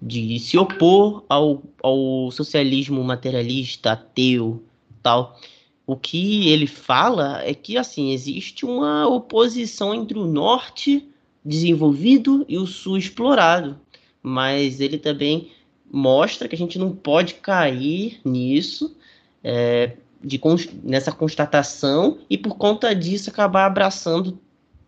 de 0.01 0.39
se 0.39 0.57
opor 0.57 1.25
ao, 1.29 1.63
ao 1.83 2.31
socialismo 2.31 3.03
materialista, 3.05 3.93
ateu, 3.93 4.63
tal. 5.03 5.39
O 5.87 5.97
que 5.97 6.49
ele 6.49 6.67
fala 6.67 7.43
é 7.43 7.53
que 7.53 7.77
assim 7.77 8.13
existe 8.13 8.65
uma 8.65 9.07
oposição 9.07 9.95
entre 9.95 10.19
o 10.19 10.27
norte 10.27 11.07
desenvolvido 11.45 12.45
e 12.49 12.57
o 12.57 12.67
sul 12.67 12.97
explorado, 12.97 13.79
mas 14.23 14.81
ele 14.81 14.99
também 14.99 15.51
mostra 15.91 16.47
que 16.47 16.55
a 16.55 16.59
gente 16.59 16.79
não 16.79 16.93
pode 16.93 17.35
cair 17.35 18.21
nisso, 18.25 18.97
é, 19.43 19.97
de, 20.23 20.41
nessa 20.83 21.11
constatação, 21.11 22.19
e 22.29 22.39
por 22.39 22.57
conta 22.57 22.95
disso 22.95 23.31
acabar 23.31 23.67
abraçando 23.67 24.39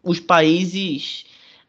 os 0.02 0.20
países 0.20 1.24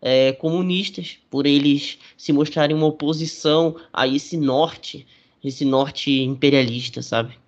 é, 0.06 0.34
comunistas, 0.34 1.18
por 1.30 1.45
eles 1.45 1.97
se 2.18 2.34
mostrarem 2.34 2.76
uma 2.76 2.88
oposição 2.88 3.78
a 3.93 4.06
esse 4.06 4.36
norte, 4.36 5.08
esse 5.41 5.64
norte 5.64 6.12
imperialista, 6.22 7.01
sabe? 7.01 7.39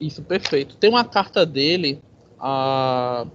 Isso, 0.00 0.22
perfeito. 0.22 0.76
Tem 0.76 0.88
uma 0.88 1.04
carta 1.04 1.44
dele 1.44 2.00
a, 2.38 3.26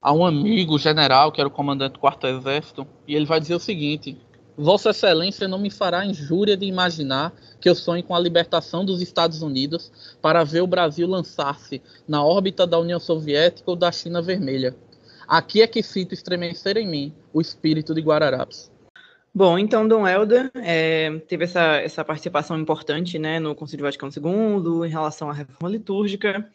a 0.00 0.12
um 0.14 0.24
amigo 0.24 0.78
general, 0.78 1.30
que 1.30 1.38
era 1.38 1.48
o 1.48 1.52
comandante 1.52 1.92
do 1.92 1.98
quarto 1.98 2.26
exército, 2.26 2.86
e 3.06 3.14
ele 3.14 3.26
vai 3.26 3.38
dizer 3.38 3.54
o 3.54 3.60
seguinte: 3.60 4.16
Vossa 4.56 4.88
Excelência 4.88 5.46
não 5.46 5.58
me 5.58 5.68
fará 5.68 6.06
injúria 6.06 6.56
de 6.56 6.64
imaginar 6.64 7.34
que 7.60 7.68
eu 7.68 7.74
sonhe 7.74 8.02
com 8.02 8.14
a 8.14 8.18
libertação 8.18 8.86
dos 8.86 9.02
Estados 9.02 9.42
Unidos 9.42 10.16
para 10.22 10.44
ver 10.44 10.62
o 10.62 10.66
Brasil 10.66 11.06
lançar-se 11.06 11.82
na 12.08 12.24
órbita 12.24 12.66
da 12.66 12.78
União 12.78 12.98
Soviética 12.98 13.70
ou 13.70 13.76
da 13.76 13.92
China 13.92 14.22
Vermelha. 14.22 14.74
Aqui 15.26 15.62
é 15.62 15.66
que 15.66 15.82
sinto 15.82 16.14
estremecer 16.14 16.76
em 16.76 16.86
mim 16.86 17.14
o 17.32 17.40
espírito 17.40 17.94
de 17.94 18.00
Guararapes. 18.00 18.70
Bom, 19.34 19.58
então 19.58 19.88
Dom 19.88 20.06
Helder 20.06 20.50
é, 20.54 21.18
teve 21.26 21.44
essa, 21.44 21.76
essa 21.78 22.04
participação 22.04 22.56
importante 22.58 23.18
né, 23.18 23.40
no 23.40 23.54
Concílio 23.54 23.84
Vaticano 23.84 24.12
II 24.12 24.86
em 24.86 24.90
relação 24.90 25.28
à 25.28 25.32
reforma 25.32 25.68
litúrgica, 25.68 26.48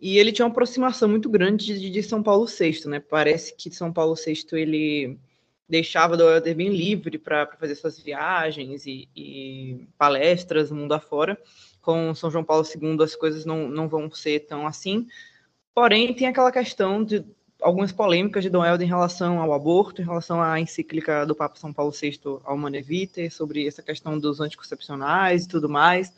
e 0.00 0.18
ele 0.18 0.32
tinha 0.32 0.46
uma 0.46 0.50
aproximação 0.50 1.08
muito 1.08 1.28
grande 1.28 1.78
de, 1.78 1.90
de 1.90 2.02
São 2.02 2.22
Paulo 2.22 2.46
VI. 2.46 2.86
Né? 2.86 3.00
Parece 3.00 3.54
que 3.54 3.70
São 3.70 3.92
Paulo 3.92 4.14
VI 4.14 4.46
ele 4.52 5.18
deixava 5.68 6.16
Dom 6.16 6.30
Helder 6.30 6.54
bem 6.54 6.68
livre 6.68 7.18
para 7.18 7.46
fazer 7.58 7.74
suas 7.74 7.98
viagens 7.98 8.86
e, 8.86 9.08
e, 9.14 9.86
palestras 9.98 10.70
mundo 10.70 10.92
afora. 10.92 11.38
Com 11.82 12.14
São 12.14 12.30
João 12.30 12.44
Paulo 12.44 12.64
II 12.64 13.02
as 13.02 13.14
coisas 13.14 13.44
não, 13.44 13.68
não 13.68 13.88
vão 13.88 14.10
ser 14.10 14.40
tão 14.40 14.66
assim. 14.66 15.06
Porém, 15.74 16.14
tem 16.14 16.26
aquela 16.26 16.50
questão 16.50 17.04
de 17.04 17.24
algumas 17.66 17.90
polêmicas 17.90 18.44
de 18.44 18.48
Dom 18.48 18.64
Helder 18.64 18.86
em 18.86 18.88
relação 18.88 19.40
ao 19.40 19.52
aborto, 19.52 20.00
em 20.00 20.04
relação 20.04 20.40
à 20.40 20.60
encíclica 20.60 21.26
do 21.26 21.34
Papa 21.34 21.56
São 21.56 21.72
Paulo 21.72 21.90
VI 21.90 22.20
ao 22.44 22.56
Manevite, 22.56 23.28
sobre 23.28 23.66
essa 23.66 23.82
questão 23.82 24.16
dos 24.20 24.40
anticoncepcionais 24.40 25.44
e 25.44 25.48
tudo 25.48 25.68
mais. 25.68 26.12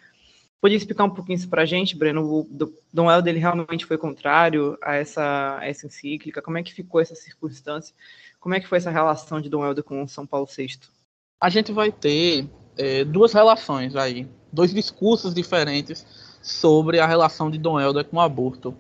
Podia 0.61 0.77
explicar 0.77 1.05
um 1.05 1.11
pouquinho 1.11 1.37
isso 1.37 1.49
para 1.49 1.63
a 1.63 1.67
gente, 1.67 1.97
Breno? 1.97 2.23
O 2.23 2.47
Dom 2.93 3.11
Helder 3.11 3.33
ele 3.33 3.41
realmente 3.41 3.87
foi 3.87 3.97
contrário 3.97 4.77
a 4.83 4.97
essa, 4.97 5.57
a 5.59 5.67
essa 5.67 5.87
encíclica? 5.87 6.43
Como 6.43 6.59
é 6.59 6.63
que 6.63 6.75
ficou 6.75 7.01
essa 7.01 7.15
circunstância? 7.15 7.95
Como 8.39 8.55
é 8.55 8.61
que 8.61 8.69
foi 8.69 8.77
essa 8.77 8.91
relação 8.91 9.41
de 9.41 9.49
Dom 9.49 9.65
Helder 9.65 9.85
com 9.85 10.07
São 10.07 10.27
Paulo 10.27 10.47
VI? 10.55 10.81
A 11.41 11.49
gente 11.49 11.73
vai 11.73 11.91
ter 11.91 12.47
é, 12.77 13.07
duas 13.07 13.33
relações 13.33 13.97
aí, 13.97 14.29
dois 14.53 14.75
discursos 14.75 15.33
diferentes 15.33 16.05
sobre 16.43 17.01
a 17.01 17.07
relação 17.07 17.51
de 17.51 17.57
Dom 17.57 17.81
Helder 17.81 18.05
com 18.05 18.19
o 18.19 18.21
aborto. 18.21 18.77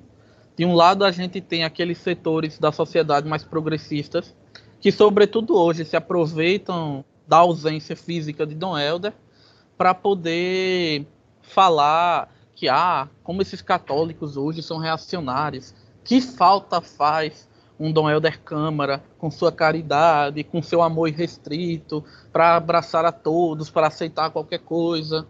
De 0.58 0.64
um 0.64 0.74
lado, 0.74 1.04
a 1.04 1.12
gente 1.12 1.40
tem 1.40 1.62
aqueles 1.62 1.98
setores 1.98 2.58
da 2.58 2.72
sociedade 2.72 3.28
mais 3.28 3.44
progressistas, 3.44 4.34
que, 4.80 4.90
sobretudo 4.90 5.56
hoje, 5.56 5.84
se 5.84 5.96
aproveitam 5.96 7.04
da 7.28 7.36
ausência 7.36 7.94
física 7.94 8.44
de 8.44 8.56
Dom 8.56 8.76
Helder 8.76 9.12
para 9.76 9.94
poder 9.94 11.06
falar 11.42 12.34
que, 12.56 12.68
ah, 12.68 13.08
como 13.22 13.40
esses 13.40 13.62
católicos 13.62 14.36
hoje 14.36 14.60
são 14.60 14.78
reacionários, 14.78 15.72
que 16.02 16.20
falta 16.20 16.80
faz 16.80 17.48
um 17.78 17.92
Dom 17.92 18.10
Helder 18.10 18.40
Câmara, 18.42 19.00
com 19.16 19.30
sua 19.30 19.52
caridade, 19.52 20.42
com 20.42 20.60
seu 20.60 20.82
amor 20.82 21.06
irrestrito, 21.06 22.04
para 22.32 22.56
abraçar 22.56 23.04
a 23.04 23.12
todos, 23.12 23.70
para 23.70 23.86
aceitar 23.86 24.30
qualquer 24.30 24.58
coisa. 24.58 25.24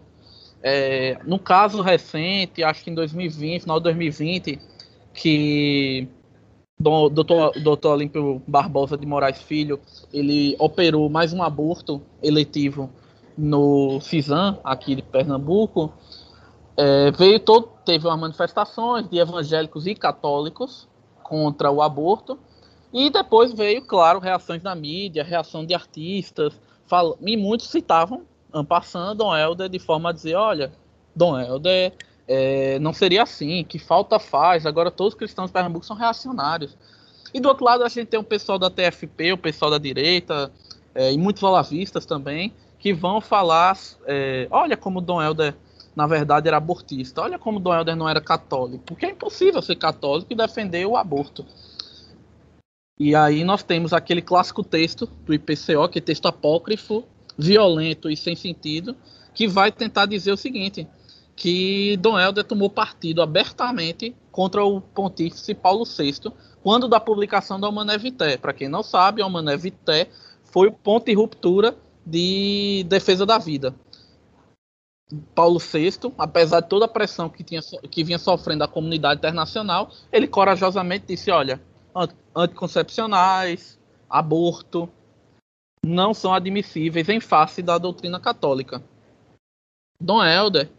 É, 0.63 1.19
no 1.23 1.37
caso 1.37 1.83
recente, 1.83 2.63
acho 2.63 2.83
que 2.83 2.89
em 2.89 2.95
2020, 2.95 3.61
final 3.61 3.79
de 3.79 3.83
2020, 3.83 4.59
que 5.19 6.07
doutor, 6.79 7.51
doutor 7.61 7.95
Olímpio 7.95 8.41
Barbosa 8.47 8.97
de 8.97 9.05
Moraes 9.05 9.41
Filho, 9.41 9.77
ele 10.13 10.55
operou 10.57 11.09
mais 11.09 11.33
um 11.33 11.43
aborto 11.43 12.01
eletivo 12.23 12.89
no 13.37 13.99
CISAM, 13.99 14.57
aqui 14.63 14.95
de 14.95 15.01
Pernambuco, 15.01 15.91
é, 16.77 17.11
veio 17.11 17.37
todo, 17.37 17.67
teve 17.83 18.07
umas 18.07 18.19
manifestações 18.19 19.09
de 19.09 19.17
evangélicos 19.17 19.85
e 19.85 19.93
católicos 19.93 20.87
contra 21.21 21.69
o 21.69 21.81
aborto. 21.81 22.39
E 22.93 23.09
depois 23.09 23.53
veio, 23.53 23.81
claro, 23.85 24.19
reações 24.19 24.63
na 24.63 24.73
mídia, 24.73 25.23
reação 25.23 25.65
de 25.65 25.75
artistas, 25.75 26.59
fal... 26.87 27.17
e 27.21 27.35
muitos 27.35 27.67
citavam, 27.67 28.23
passando 28.67 29.17
Dom 29.17 29.35
Helder 29.35 29.69
de 29.69 29.77
forma 29.79 30.09
a 30.09 30.13
dizer, 30.13 30.35
olha, 30.35 30.71
Dom 31.13 31.37
Helder 31.37 31.93
é, 32.31 32.77
não 32.77 32.93
seria 32.93 33.23
assim, 33.23 33.63
que 33.63 33.79
falta 33.79 34.19
faz, 34.19 34.67
agora 34.67 34.91
todos 34.91 35.13
os 35.13 35.17
cristãos 35.17 35.47
de 35.47 35.53
Pernambuco 35.53 35.83
são 35.83 35.95
reacionários. 35.95 36.77
E 37.33 37.39
do 37.39 37.49
outro 37.49 37.65
lado 37.65 37.83
a 37.83 37.89
gente 37.89 38.05
tem 38.05 38.19
o 38.19 38.23
pessoal 38.23 38.59
da 38.59 38.69
TFP, 38.69 39.33
o 39.33 39.37
pessoal 39.37 39.71
da 39.71 39.79
direita, 39.79 40.51
é, 40.93 41.11
e 41.11 41.17
muitos 41.17 41.41
olavistas 41.41 42.05
também, 42.05 42.53
que 42.77 42.93
vão 42.93 43.19
falar, 43.19 43.75
é, 44.05 44.47
olha 44.51 44.77
como 44.77 45.01
Dom 45.01 45.19
Helder 45.19 45.55
na 45.95 46.05
verdade 46.05 46.47
era 46.47 46.57
abortista. 46.57 47.21
Olha 47.21 47.39
como 47.39 47.59
Dom 47.59 47.73
Helder 47.73 47.95
não 47.95 48.07
era 48.07 48.21
católico, 48.21 48.83
porque 48.85 49.07
é 49.07 49.09
impossível 49.09 49.61
ser 49.61 49.75
católico 49.75 50.31
e 50.31 50.35
defender 50.35 50.85
o 50.85 50.95
aborto. 50.95 51.43
E 52.97 53.15
aí 53.15 53.43
nós 53.43 53.63
temos 53.63 53.91
aquele 53.91 54.21
clássico 54.21 54.63
texto 54.63 55.07
do 55.25 55.33
IPCO, 55.33 55.89
que 55.89 55.97
é 55.97 56.01
texto 56.01 56.27
apócrifo, 56.27 57.03
violento 57.37 58.09
e 58.09 58.15
sem 58.15 58.35
sentido, 58.35 58.95
que 59.33 59.47
vai 59.47 59.71
tentar 59.71 60.05
dizer 60.05 60.31
o 60.31 60.37
seguinte, 60.37 60.87
que 61.39 61.95
Dom 61.95 62.19
Helder 62.19 62.43
tomou 62.43 62.69
partido 62.69 63.21
abertamente 63.21 64.13
contra 64.29 64.61
o 64.61 64.81
pontífice 64.81 65.55
Paulo 65.55 65.85
VI, 65.85 66.33
quando 66.61 66.89
da 66.89 66.99
publicação 66.99 67.57
da 67.57 67.69
Humané 67.69 67.97
Vitae. 67.97 68.37
Para 68.37 68.51
quem 68.51 68.67
não 68.67 68.83
sabe, 68.83 69.21
a 69.21 69.25
Humané 69.25 69.55
Vitae 69.55 70.09
foi 70.43 70.67
o 70.67 70.71
ponto 70.73 71.05
de 71.05 71.13
ruptura 71.13 71.77
de 72.05 72.85
defesa 72.89 73.25
da 73.25 73.37
vida. 73.37 73.73
Paulo 75.33 75.59
VI, 75.59 76.13
apesar 76.17 76.59
de 76.59 76.67
toda 76.67 76.85
a 76.85 76.89
pressão 76.89 77.29
que, 77.29 77.41
tinha, 77.41 77.61
que 77.89 78.03
vinha 78.03 78.19
sofrendo 78.19 78.65
a 78.65 78.67
comunidade 78.67 79.19
internacional, 79.19 79.89
ele 80.11 80.27
corajosamente 80.27 81.05
disse: 81.07 81.31
olha, 81.31 81.61
anticoncepcionais, 82.35 83.79
aborto, 84.09 84.89
não 85.85 86.13
são 86.13 86.33
admissíveis 86.33 87.07
em 87.07 87.21
face 87.21 87.61
da 87.61 87.77
doutrina 87.77 88.19
católica. 88.19 88.83
Dom 90.01 90.23
Helder, 90.23 90.69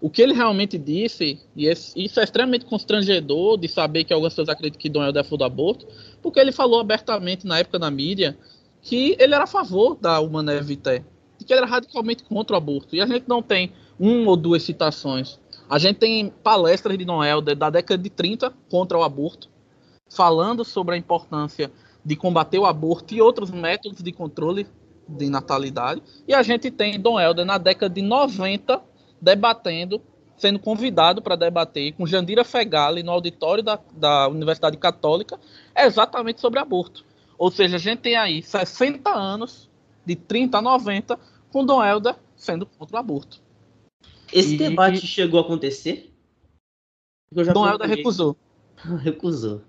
o 0.00 0.08
que 0.08 0.22
ele 0.22 0.32
realmente 0.32 0.78
disse, 0.78 1.40
e 1.56 1.68
isso 1.68 2.20
é 2.20 2.24
extremamente 2.24 2.64
constrangedor 2.64 3.58
de 3.58 3.66
saber 3.66 4.04
que 4.04 4.12
algumas 4.12 4.32
pessoas 4.32 4.48
acreditam 4.48 4.80
que 4.80 4.88
Dom 4.88 5.02
Helder 5.02 5.24
é 5.24 5.36
do 5.36 5.44
aborto, 5.44 5.86
porque 6.22 6.38
ele 6.38 6.52
falou 6.52 6.80
abertamente 6.80 7.46
na 7.46 7.58
época 7.58 7.78
na 7.78 7.90
mídia 7.90 8.38
que 8.80 9.16
ele 9.18 9.34
era 9.34 9.44
a 9.44 9.46
favor 9.46 9.96
da 9.96 10.20
Humanae 10.20 10.62
Vitae 10.62 11.04
de 11.38 11.44
que 11.44 11.52
ele 11.52 11.60
era 11.60 11.70
radicalmente 11.70 12.24
contra 12.24 12.54
o 12.54 12.58
aborto. 12.58 12.94
E 12.96 13.00
a 13.00 13.06
gente 13.06 13.28
não 13.28 13.42
tem 13.42 13.72
uma 13.98 14.30
ou 14.30 14.36
duas 14.36 14.62
citações. 14.62 15.38
A 15.70 15.78
gente 15.78 15.98
tem 15.98 16.30
palestras 16.42 16.98
de 16.98 17.04
Noel 17.04 17.40
da 17.40 17.70
década 17.70 18.02
de 18.02 18.10
30 18.10 18.52
contra 18.68 18.98
o 18.98 19.02
aborto, 19.02 19.48
falando 20.10 20.64
sobre 20.64 20.94
a 20.94 20.98
importância 20.98 21.70
de 22.04 22.16
combater 22.16 22.58
o 22.58 22.66
aborto 22.66 23.14
e 23.14 23.22
outros 23.22 23.50
métodos 23.50 24.02
de 24.02 24.12
controle 24.12 24.66
de 25.08 25.28
natalidade. 25.30 26.02
E 26.26 26.34
a 26.34 26.42
gente 26.42 26.70
tem 26.70 26.98
Dom 26.98 27.20
Helder 27.20 27.44
na 27.44 27.58
década 27.58 27.94
de 27.94 28.02
90 28.02 28.82
debatendo, 29.20 30.00
sendo 30.36 30.58
convidado 30.58 31.20
para 31.20 31.36
debater 31.36 31.92
com 31.92 32.06
Jandira 32.06 32.44
Fegali 32.44 33.02
no 33.02 33.10
auditório 33.10 33.62
da, 33.62 33.78
da 33.92 34.28
Universidade 34.28 34.76
Católica 34.76 35.38
exatamente 35.76 36.40
sobre 36.40 36.58
aborto. 36.60 37.04
Ou 37.36 37.50
seja, 37.50 37.76
a 37.76 37.78
gente 37.80 38.00
tem 38.00 38.16
aí 38.16 38.42
60 38.42 39.10
anos 39.10 39.68
de 40.04 40.16
30 40.16 40.58
a 40.58 40.62
90, 40.62 41.18
com 41.52 41.64
Dom 41.64 41.84
Helder 41.84 42.14
sendo 42.36 42.66
contra 42.66 42.96
o 42.96 43.00
aborto. 43.00 43.40
Esse 44.32 44.54
E- 44.54 44.58
debate 44.58 45.06
chegou 45.06 45.40
a 45.40 45.42
acontecer? 45.42 46.12
Eu 47.34 47.44
já 47.44 47.52
Dom 47.52 47.68
Helder 47.68 47.88
recusou. 47.88 48.36
Recusou. 49.02 49.62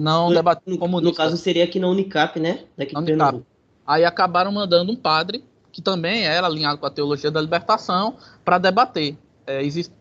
Não 0.00 0.28
No- 0.28 0.34
debateu 0.34 0.76
No, 0.76 1.14
caso, 1.14 1.36
seria 1.36 1.64
aqui 1.64 1.78
na 1.78 1.88
Unicap, 1.88 2.38
né? 2.38 2.64
Daqui 2.76 2.92
Na 2.94 3.00
Unicap. 3.00 3.42
Aí 3.86 4.04
acabaram 4.04 4.52
mandando 4.52 4.92
um 4.92 4.96
padre, 4.96 5.44
que 5.72 5.80
também 5.80 6.24
era 6.26 6.46
alinhado 6.46 6.78
com 6.78 6.86
a 6.86 6.90
teologia 6.90 7.30
da 7.30 7.40
libertação, 7.40 8.16
para 8.44 8.58
debater. 8.58 9.16
É, 9.46 9.62
existe... 9.62 9.92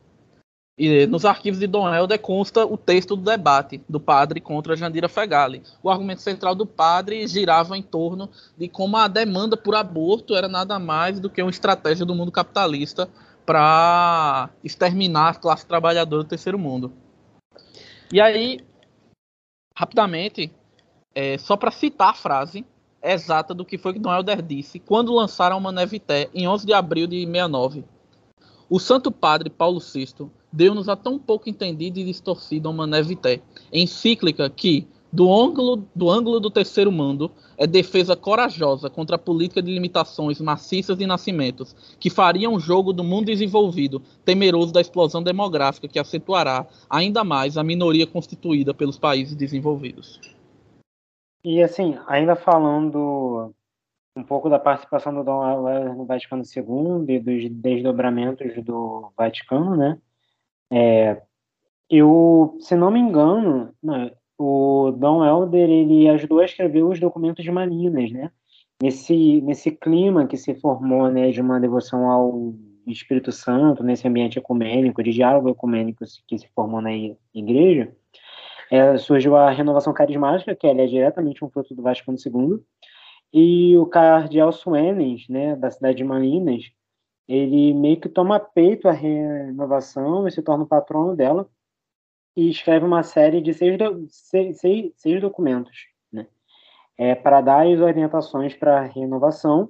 e, 0.78 1.07
nos 1.07 1.24
arquivos 1.24 1.59
de 1.59 1.65
Dom 1.65 1.91
Helder 1.91 2.19
consta 2.19 2.65
o 2.65 2.78
texto 2.78 3.15
do 3.15 3.24
debate 3.24 3.82
do 3.88 3.99
padre 3.99 4.41
contra 4.41 4.76
Jandira 4.76 5.07
Fegali. 5.07 5.63
O 5.82 5.89
argumento 5.89 6.22
central 6.22 6.53
do 6.53 6.65
padre 6.65 7.26
girava 7.26 7.78
em 7.78 7.82
torno 7.82 8.30
de 8.57 8.67
como 8.67 8.97
a 8.97 9.07
demanda 9.07 9.55
por 9.55 9.74
aborto 9.74 10.36
era 10.36 10.47
nada 10.47 10.78
mais 10.78 11.19
do 11.19 11.30
que 11.30 11.41
uma 11.41 11.49
estratégia 11.49 12.05
do 12.05 12.13
mundo 12.13 12.32
capitalista 12.32 13.09
para 13.45 14.49
exterminar 14.63 15.30
a 15.30 15.36
classe 15.36 15.65
trabalhadora 15.65 16.24
do 16.24 16.30
terceiro 16.30 16.59
mundo. 16.59 16.91
E 18.13 18.19
aí, 18.19 18.59
rapidamente, 19.76 20.51
é, 21.15 21.38
só 21.38 21.57
para 21.57 21.72
citar 21.72 22.09
a 22.09 22.13
frase 22.13 22.65
exata 23.04 23.54
do 23.54 23.66
que 23.66 23.78
foi 23.78 23.93
que 23.93 23.99
Dom 23.99 24.14
Helder 24.14 24.41
disse 24.41 24.80
quando 24.80 25.14
lançaram 25.14 25.58
uma 25.58 25.72
Nevité 25.72 26.30
em 26.34 26.47
11 26.47 26.66
de 26.66 26.74
abril 26.74 27.08
de 27.08 27.26
69. 27.26 27.84
O 28.70 28.80
Santo 28.80 29.12
Padre 29.12 29.49
Paulo 29.49 29.80
VI 29.80 30.30
deu-nos 30.52 30.88
a 30.88 30.95
tão 30.95 31.18
pouco 31.18 31.49
entendida 31.49 31.99
e 31.99 32.06
distorcida 32.06 32.70
uma 32.70 32.88
Nevité, 32.88 33.41
encíclica 33.72 34.49
que, 34.49 34.88
do 35.12 35.34
ângulo, 35.34 35.86
do 35.93 36.10
ângulo 36.10 36.39
do 36.39 36.49
terceiro 36.49 36.91
mundo, 36.91 37.32
é 37.58 37.68
defesa 37.68 38.16
corajosa 38.16 38.89
contra 38.89 39.18
a 39.18 39.20
política 39.20 39.62
de 39.62 39.74
limitações 39.74 40.39
maciças 40.39 40.97
de 40.97 41.06
nascimentos, 41.06 41.76
que 41.99 42.10
fariam 42.10 42.54
o 42.54 42.60
jogo 42.60 42.93
do 42.93 43.04
mundo 43.04 43.26
desenvolvido, 43.26 44.02
temeroso 44.24 44.72
da 44.72 44.80
explosão 44.80 45.22
demográfica 45.22 45.88
que 45.88 45.99
acentuará 45.99 46.66
ainda 46.89 47.24
mais 47.24 47.58
a 47.58 47.64
minoria 47.64 48.08
constituída 48.08 48.74
pelos 48.74 48.97
países 48.97 49.36
desenvolvidos. 49.36 50.20
E 51.44 51.62
assim, 51.64 51.98
ainda 52.08 52.36
falando 52.36 53.54
um 54.16 54.24
pouco 54.24 54.50
da 54.50 54.60
participação 54.60 55.14
do 55.14 55.24
Dom 55.24 55.48
Helder 55.48 55.96
no 55.96 56.06
Vaticano 56.06 56.44
II 56.44 57.16
e 57.16 57.20
dos 57.20 57.50
desdobramentos 57.50 58.64
do 58.64 59.12
Vaticano, 59.18 59.76
né? 59.76 59.98
É, 60.70 61.22
eu, 61.89 62.58
se 62.60 62.76
não 62.76 62.92
me 62.92 63.00
engano, 63.00 63.74
não, 63.82 64.12
o 64.38 64.92
Dom 64.92 65.26
Helder 65.26 65.70
ele 65.70 66.10
ajudou 66.10 66.39
a 66.39 66.46
escrever 66.46 66.84
os 66.84 67.00
documentos 67.00 67.44
de 67.44 67.52
Malinas, 67.52 68.12
né? 68.12 68.32
Nesse 68.82 69.42
nesse 69.42 69.72
clima 69.72 70.28
que 70.28 70.38
se 70.38 70.56
formou, 70.56 71.10
né, 71.10 71.32
de 71.32 71.42
uma 71.42 71.60
devoção 71.60 72.10
ao 72.10 72.54
Espírito 72.88 73.32
Santo, 73.32 73.84
nesse 73.84 74.08
ambiente 74.08 74.39
ecumênico, 74.39 75.04
de 75.04 75.12
diálogo 75.12 75.50
ecumênico 75.50 76.04
que 76.28 76.38
se 76.38 76.48
formou 76.56 76.82
na 76.82 76.92
igreja, 77.34 77.96
é, 78.72 78.97
surgiu 78.97 79.36
a 79.36 79.51
renovação 79.51 79.91
carismática, 79.93 80.55
que 80.55 80.65
é 80.65 80.88
diretamente 80.88 81.43
um 81.43 81.49
fruto 81.49 81.76
do 81.76 81.82
Vaticano 81.82 82.17
II, 82.17 82.63
e 83.34 83.78
o 83.78 83.86
cardeal 83.86 84.51
Suenes, 84.53 85.28
né, 85.28 85.57
da 85.57 85.69
cidade 85.69 85.97
de 85.97 86.05
Malinas, 86.05 86.72
ele 87.28 87.74
meio 87.74 87.99
que 87.99 88.07
toma 88.07 88.39
peito 88.39 88.88
a 88.88 88.93
renovação 88.93 90.26
e 90.26 90.32
se 90.32 90.41
torna 90.41 90.63
o 90.63 90.67
patrono 90.67 91.15
dela, 91.17 91.49
e 92.34 92.49
escreve 92.49 92.86
uma 92.86 93.03
série 93.03 93.41
de 93.41 93.53
seis, 93.53 93.78
do, 93.78 94.07
seis, 94.09 94.59
seis, 94.59 94.93
seis 94.95 95.19
documentos, 95.19 95.88
né, 96.09 96.26
é, 96.97 97.13
para 97.13 97.41
dar 97.41 97.67
as 97.67 97.80
orientações 97.82 98.55
para 98.55 98.80
a 98.80 98.84
renovação, 98.84 99.69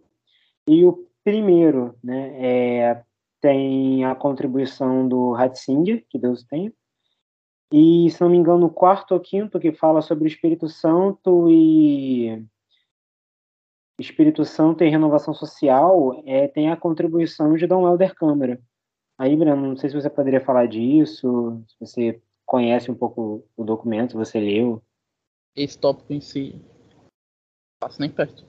e 0.67 0.85
o 0.85 1.07
primeiro, 1.23 1.95
né, 2.03 2.33
é, 2.37 3.03
tem 3.41 4.05
a 4.05 4.13
contribuição 4.13 5.07
do 5.07 5.31
Ratzinger, 5.31 6.05
que 6.07 6.19
Deus 6.19 6.43
tenha, 6.43 6.71
e, 7.71 8.09
se 8.09 8.19
não 8.19 8.29
me 8.29 8.37
engano, 8.37 8.65
o 8.65 8.69
quarto 8.69 9.13
ou 9.13 9.19
quinto, 9.19 9.59
que 9.59 9.71
fala 9.71 10.01
sobre 10.01 10.25
o 10.25 10.27
Espírito 10.27 10.67
Santo 10.67 11.49
e 11.49 12.45
Espírito 13.97 14.43
Santo 14.43 14.83
e 14.83 14.89
renovação 14.89 15.33
social, 15.33 16.21
é, 16.25 16.47
tem 16.47 16.69
a 16.69 16.75
contribuição 16.75 17.55
de 17.55 17.65
Dom 17.65 17.87
Helder 17.87 18.13
Câmara. 18.13 18.61
Aí, 19.17 19.35
Breno, 19.37 19.67
não 19.67 19.77
sei 19.77 19.89
se 19.89 19.95
você 19.95 20.09
poderia 20.09 20.43
falar 20.43 20.65
disso, 20.65 21.63
se 21.67 21.75
você 21.79 22.21
conhece 22.45 22.91
um 22.91 22.95
pouco 22.95 23.47
o 23.55 23.63
documento, 23.63 24.17
você 24.17 24.39
leu. 24.39 24.83
Esse 25.55 25.77
tópico 25.77 26.11
em 26.11 26.19
si, 26.19 26.53
não 26.93 27.05
passo 27.79 28.01
nem 28.01 28.09
perto. 28.09 28.45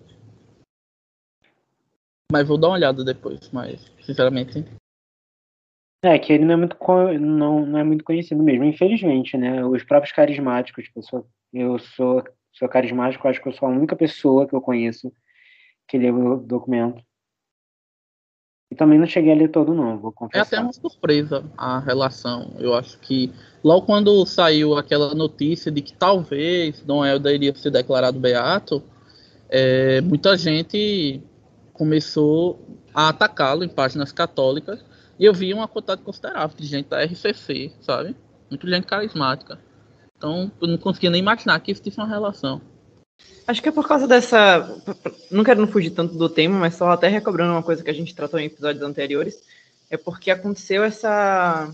Mas 2.32 2.48
vou 2.48 2.58
dar 2.58 2.68
uma 2.68 2.74
olhada 2.74 3.04
depois, 3.04 3.50
mas, 3.52 3.84
sinceramente, 4.00 4.64
É, 6.04 6.18
que 6.18 6.32
ele 6.32 6.44
não 6.44 6.54
é 6.54 6.56
muito, 6.56 6.76
não, 7.20 7.64
não 7.64 7.78
é 7.78 7.84
muito 7.84 8.02
conhecido 8.02 8.42
mesmo, 8.42 8.64
infelizmente, 8.64 9.36
né? 9.36 9.64
Os 9.64 9.84
próprios 9.84 10.12
carismáticos, 10.12 10.90
eu 10.96 11.02
sou, 11.02 11.26
eu 11.52 11.78
sou, 11.78 12.24
sou 12.52 12.68
carismático, 12.68 13.28
acho 13.28 13.40
que 13.40 13.48
eu 13.48 13.52
sou 13.52 13.68
a 13.68 13.70
única 13.70 13.94
pessoa 13.94 14.48
que 14.48 14.54
eu 14.54 14.60
conheço 14.60 15.12
que 15.86 15.96
leu 15.96 16.16
o 16.16 16.36
documento. 16.38 17.00
E 18.68 18.74
também 18.74 18.98
não 18.98 19.06
cheguei 19.06 19.32
a 19.32 19.36
ler 19.36 19.48
todo, 19.48 19.74
não, 19.74 19.98
vou 19.98 20.10
é 20.10 20.14
confessar. 20.14 20.46
até 20.46 20.60
uma 20.60 20.72
surpresa 20.72 21.44
a 21.56 21.78
relação. 21.78 22.56
Eu 22.58 22.74
acho 22.74 22.98
que 22.98 23.30
logo 23.62 23.86
quando 23.86 24.26
saiu 24.26 24.76
aquela 24.76 25.14
notícia 25.14 25.70
de 25.70 25.82
que 25.82 25.92
talvez 25.92 26.80
Dom 26.80 27.04
Helder 27.04 27.34
iria 27.34 27.54
ser 27.54 27.70
declarado 27.70 28.18
beato, 28.18 28.82
é, 29.48 30.00
muita 30.00 30.36
gente 30.36 31.22
começou 31.72 32.58
a 32.92 33.10
atacá-lo 33.10 33.62
em 33.62 33.68
páginas 33.68 34.10
católicas 34.10 34.82
e 35.22 35.24
eu 35.24 35.32
vi 35.32 35.54
uma 35.54 35.68
quantidade 35.68 36.02
considerável 36.02 36.56
de 36.56 36.66
gente 36.66 36.88
da 36.88 37.04
RCC, 37.04 37.70
sabe? 37.80 38.16
Muita 38.50 38.66
gente 38.66 38.88
carismática. 38.88 39.56
Então, 40.16 40.50
eu 40.60 40.66
não 40.66 40.76
conseguia 40.76 41.10
nem 41.10 41.20
imaginar 41.20 41.60
que 41.60 41.70
isso 41.70 41.80
tinha 41.80 41.94
uma 41.96 42.08
relação. 42.08 42.60
Acho 43.46 43.62
que 43.62 43.68
é 43.68 43.72
por 43.72 43.86
causa 43.86 44.08
dessa. 44.08 44.82
Não 45.30 45.44
quero 45.44 45.60
não 45.60 45.68
fugir 45.68 45.90
tanto 45.90 46.18
do 46.18 46.28
tema, 46.28 46.58
mas 46.58 46.74
só 46.74 46.90
até 46.90 47.06
recobrando 47.06 47.52
uma 47.52 47.62
coisa 47.62 47.84
que 47.84 47.90
a 47.90 47.94
gente 47.94 48.16
tratou 48.16 48.40
em 48.40 48.46
episódios 48.46 48.82
anteriores. 48.82 49.40
É 49.88 49.96
porque 49.96 50.28
aconteceu 50.28 50.82
essa 50.82 51.72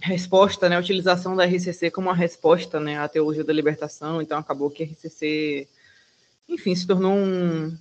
resposta, 0.00 0.70
né? 0.70 0.76
A 0.76 0.80
utilização 0.80 1.36
da 1.36 1.44
RCC 1.44 1.90
como 1.90 2.08
uma 2.08 2.16
resposta 2.16 2.80
né, 2.80 2.98
à 2.98 3.06
teologia 3.08 3.44
da 3.44 3.52
libertação. 3.52 4.22
Então 4.22 4.38
acabou 4.38 4.70
que 4.70 4.84
a 4.84 4.86
RCC, 4.86 5.68
enfim, 6.48 6.74
se 6.74 6.86
tornou 6.86 7.12
um 7.12 7.76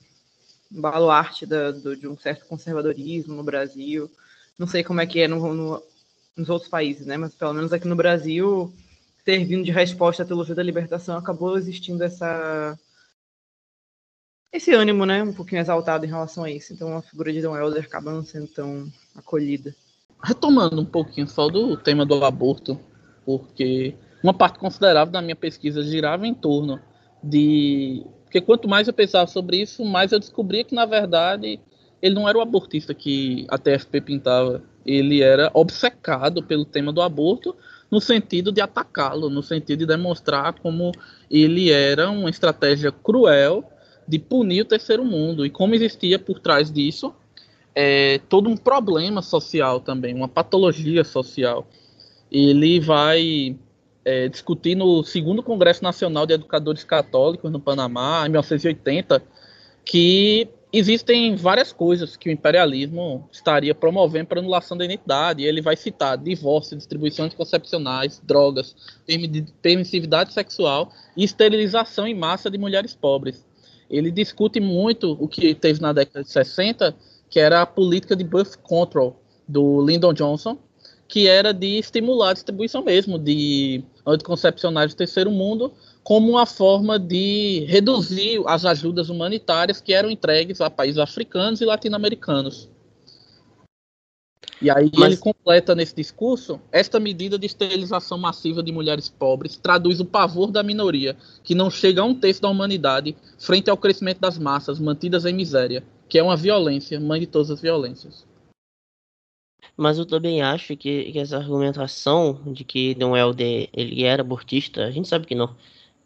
baluarte 0.69 1.45
da, 1.45 1.71
do, 1.71 1.95
de 1.95 2.05
um 2.05 2.17
certo 2.17 2.45
conservadorismo 2.47 3.33
no 3.33 3.43
Brasil. 3.43 4.11
Não 4.57 4.67
sei 4.67 4.83
como 4.83 5.01
é 5.01 5.05
que 5.05 5.19
é 5.21 5.27
no, 5.27 5.53
no, 5.53 5.83
nos 6.35 6.49
outros 6.49 6.69
países, 6.69 7.05
né? 7.05 7.17
Mas 7.17 7.35
pelo 7.35 7.53
menos 7.53 7.71
aqui 7.71 7.87
no 7.87 7.95
Brasil 7.95 8.73
servindo 9.23 9.65
de 9.65 9.71
resposta 9.71 10.23
à 10.23 10.25
teologia 10.25 10.55
da 10.55 10.63
libertação, 10.63 11.17
acabou 11.17 11.57
existindo 11.57 12.01
essa 12.01 12.79
esse 14.53 14.73
ânimo, 14.73 15.05
né, 15.05 15.21
um 15.21 15.33
pouquinho 15.33 15.59
exaltado 15.59 16.05
em 16.05 16.07
relação 16.07 16.45
a 16.45 16.49
isso. 16.49 16.71
Então 16.71 16.95
a 16.95 17.01
figura 17.01 17.33
de 17.33 17.41
Dom 17.41 17.55
Helder 17.55 17.83
acaba 17.83 18.13
não 18.13 18.23
sendo 18.23 18.47
tão 18.47 18.91
acolhida. 19.13 19.75
Retomando 20.23 20.81
um 20.81 20.85
pouquinho 20.85 21.27
só 21.27 21.49
do 21.49 21.75
tema 21.75 22.05
do 22.05 22.23
aborto, 22.23 22.79
porque 23.25 23.95
uma 24.23 24.33
parte 24.33 24.57
considerável 24.57 25.11
da 25.11 25.21
minha 25.21 25.35
pesquisa 25.35 25.83
girava 25.83 26.25
em 26.25 26.33
torno 26.33 26.79
de. 27.21 28.05
Porque 28.23 28.41
quanto 28.41 28.67
mais 28.67 28.87
eu 28.87 28.93
pensava 28.93 29.27
sobre 29.27 29.57
isso, 29.61 29.85
mais 29.85 30.11
eu 30.11 30.19
descobria 30.19 30.63
que, 30.63 30.73
na 30.73 30.85
verdade, 30.85 31.59
ele 32.01 32.15
não 32.15 32.27
era 32.27 32.37
o 32.37 32.41
abortista 32.41 32.93
que 32.93 33.45
a 33.49 33.57
TFP 33.57 34.01
pintava. 34.01 34.61
Ele 34.85 35.21
era 35.21 35.51
obcecado 35.53 36.43
pelo 36.43 36.65
tema 36.65 36.93
do 36.93 37.01
aborto, 37.01 37.55
no 37.89 37.99
sentido 37.99 38.51
de 38.51 38.61
atacá-lo, 38.61 39.29
no 39.29 39.41
sentido 39.41 39.79
de 39.79 39.85
demonstrar 39.85 40.53
como 40.59 40.91
ele 41.29 41.71
era 41.71 42.09
uma 42.09 42.29
estratégia 42.29 42.91
cruel 42.91 43.63
de 44.07 44.19
punir 44.19 44.61
o 44.61 44.65
terceiro 44.65 45.03
mundo 45.03 45.45
e 45.45 45.49
como 45.49 45.75
existia 45.75 46.17
por 46.17 46.39
trás 46.39 46.71
disso 46.71 47.13
é, 47.79 48.19
todo 48.27 48.49
um 48.49 48.57
problema 48.57 49.21
social 49.21 49.79
também, 49.79 50.15
uma 50.15 50.27
patologia 50.27 51.03
social. 51.03 51.67
Ele 52.31 52.79
vai 52.79 53.55
é, 54.03 54.27
discutir 54.27 54.73
no 54.73 55.03
segundo 55.03 55.43
Congresso 55.43 55.83
Nacional 55.83 56.25
de 56.25 56.33
Educadores 56.33 56.83
Católicos 56.83 57.51
no 57.51 57.59
Panamá, 57.59 58.23
em 58.25 58.29
1980, 58.29 59.21
que 59.85 60.49
existem 60.71 61.35
várias 61.35 61.71
coisas 61.71 62.15
que 62.15 62.29
o 62.29 62.31
imperialismo 62.31 63.27
estaria 63.31 63.73
promovendo 63.73 64.27
para 64.27 64.39
anulação 64.39 64.77
da 64.77 64.85
identidade. 64.85 65.43
Ele 65.43 65.61
vai 65.61 65.75
citar 65.75 66.17
divórcio, 66.17 66.77
distribuições 66.77 67.33
concepcionais, 67.33 68.21
drogas, 68.25 68.75
permissividade 69.61 70.33
sexual 70.33 70.91
e 71.15 71.23
esterilização 71.23 72.07
em 72.07 72.13
massa 72.13 72.49
de 72.49 72.57
mulheres 72.57 72.93
pobres. 72.93 73.45
Ele 73.89 74.11
discute 74.11 74.59
muito 74.59 75.17
o 75.19 75.27
que 75.27 75.55
teve 75.55 75.81
na 75.81 75.93
década 75.93 76.23
de 76.23 76.29
60, 76.29 76.95
que 77.29 77.39
era 77.39 77.61
a 77.61 77.65
política 77.65 78.15
de 78.15 78.23
birth 78.23 78.57
control 78.61 79.21
do 79.47 79.81
Lyndon 79.81 80.13
Johnson, 80.13 80.57
que 81.07 81.27
era 81.27 81.53
de 81.53 81.79
estimular 81.79 82.31
a 82.31 82.33
distribuição 82.33 82.83
mesmo 82.83 83.17
de 83.17 83.81
anticoncepcionais 84.05 84.93
do 84.93 84.97
terceiro 84.97 85.31
mundo, 85.31 85.71
como 86.07 86.29
uma 86.29 86.45
forma 86.45 86.97
de 86.97 87.65
reduzir 87.67 88.41
as 88.47 88.63
ajudas 88.63 89.09
humanitárias 89.09 89.81
que 89.81 89.93
eram 89.93 90.09
entregues 90.09 90.61
a 90.61 90.69
países 90.69 90.97
africanos 90.97 91.59
e 91.59 91.65
latino-americanos. 91.65 92.69
E 94.61 94.71
aí 94.71 94.89
Mas- 94.95 95.11
ele 95.11 95.17
completa 95.17 95.75
nesse 95.75 95.93
discurso, 95.93 96.61
esta 96.71 96.97
medida 96.97 97.37
de 97.37 97.45
esterilização 97.45 98.17
massiva 98.17 98.63
de 98.63 98.71
mulheres 98.71 99.09
pobres 99.09 99.57
traduz 99.57 99.99
o 99.99 100.05
pavor 100.05 100.49
da 100.49 100.63
minoria, 100.63 101.17
que 101.43 101.53
não 101.53 101.69
chega 101.69 102.01
a 102.01 102.05
um 102.05 102.15
terço 102.15 102.41
da 102.41 102.47
humanidade, 102.47 103.13
frente 103.37 103.69
ao 103.69 103.75
crescimento 103.75 104.21
das 104.21 104.37
massas 104.37 104.79
mantidas 104.79 105.25
em 105.25 105.33
miséria, 105.33 105.83
que 106.07 106.17
é 106.17 106.23
uma 106.23 106.37
violência, 106.37 107.01
mãe 107.01 107.19
de 107.19 107.27
todas 107.27 107.51
as 107.51 107.59
violências. 107.59 108.25
Mas 109.75 109.97
eu 109.97 110.05
também 110.05 110.41
acho 110.41 110.77
que, 110.77 111.11
que 111.11 111.19
essa 111.19 111.35
argumentação 111.35 112.41
de 112.53 112.63
que 112.63 112.95
Dom 112.95 113.15
Helder 113.15 113.67
ele 113.73 114.05
era 114.05 114.21
abortista, 114.21 114.85
a 114.85 114.91
gente 114.91 115.09
sabe 115.09 115.27
que 115.27 115.35
não, 115.35 115.53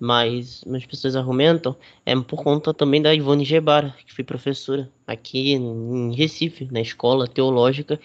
mas 0.01 0.63
as 0.73 0.83
pessoas 0.83 1.15
argumentam 1.15 1.75
é 2.03 2.15
por 2.19 2.41
conta 2.43 2.73
também 2.73 2.99
da 2.99 3.13
Ivone 3.13 3.45
Gebara, 3.45 3.93
que 4.03 4.11
foi 4.11 4.23
professora 4.23 4.89
aqui 5.05 5.51
em 5.51 6.11
Recife, 6.15 6.67
na 6.71 6.81
escola 6.81 7.27
teológica 7.27 7.99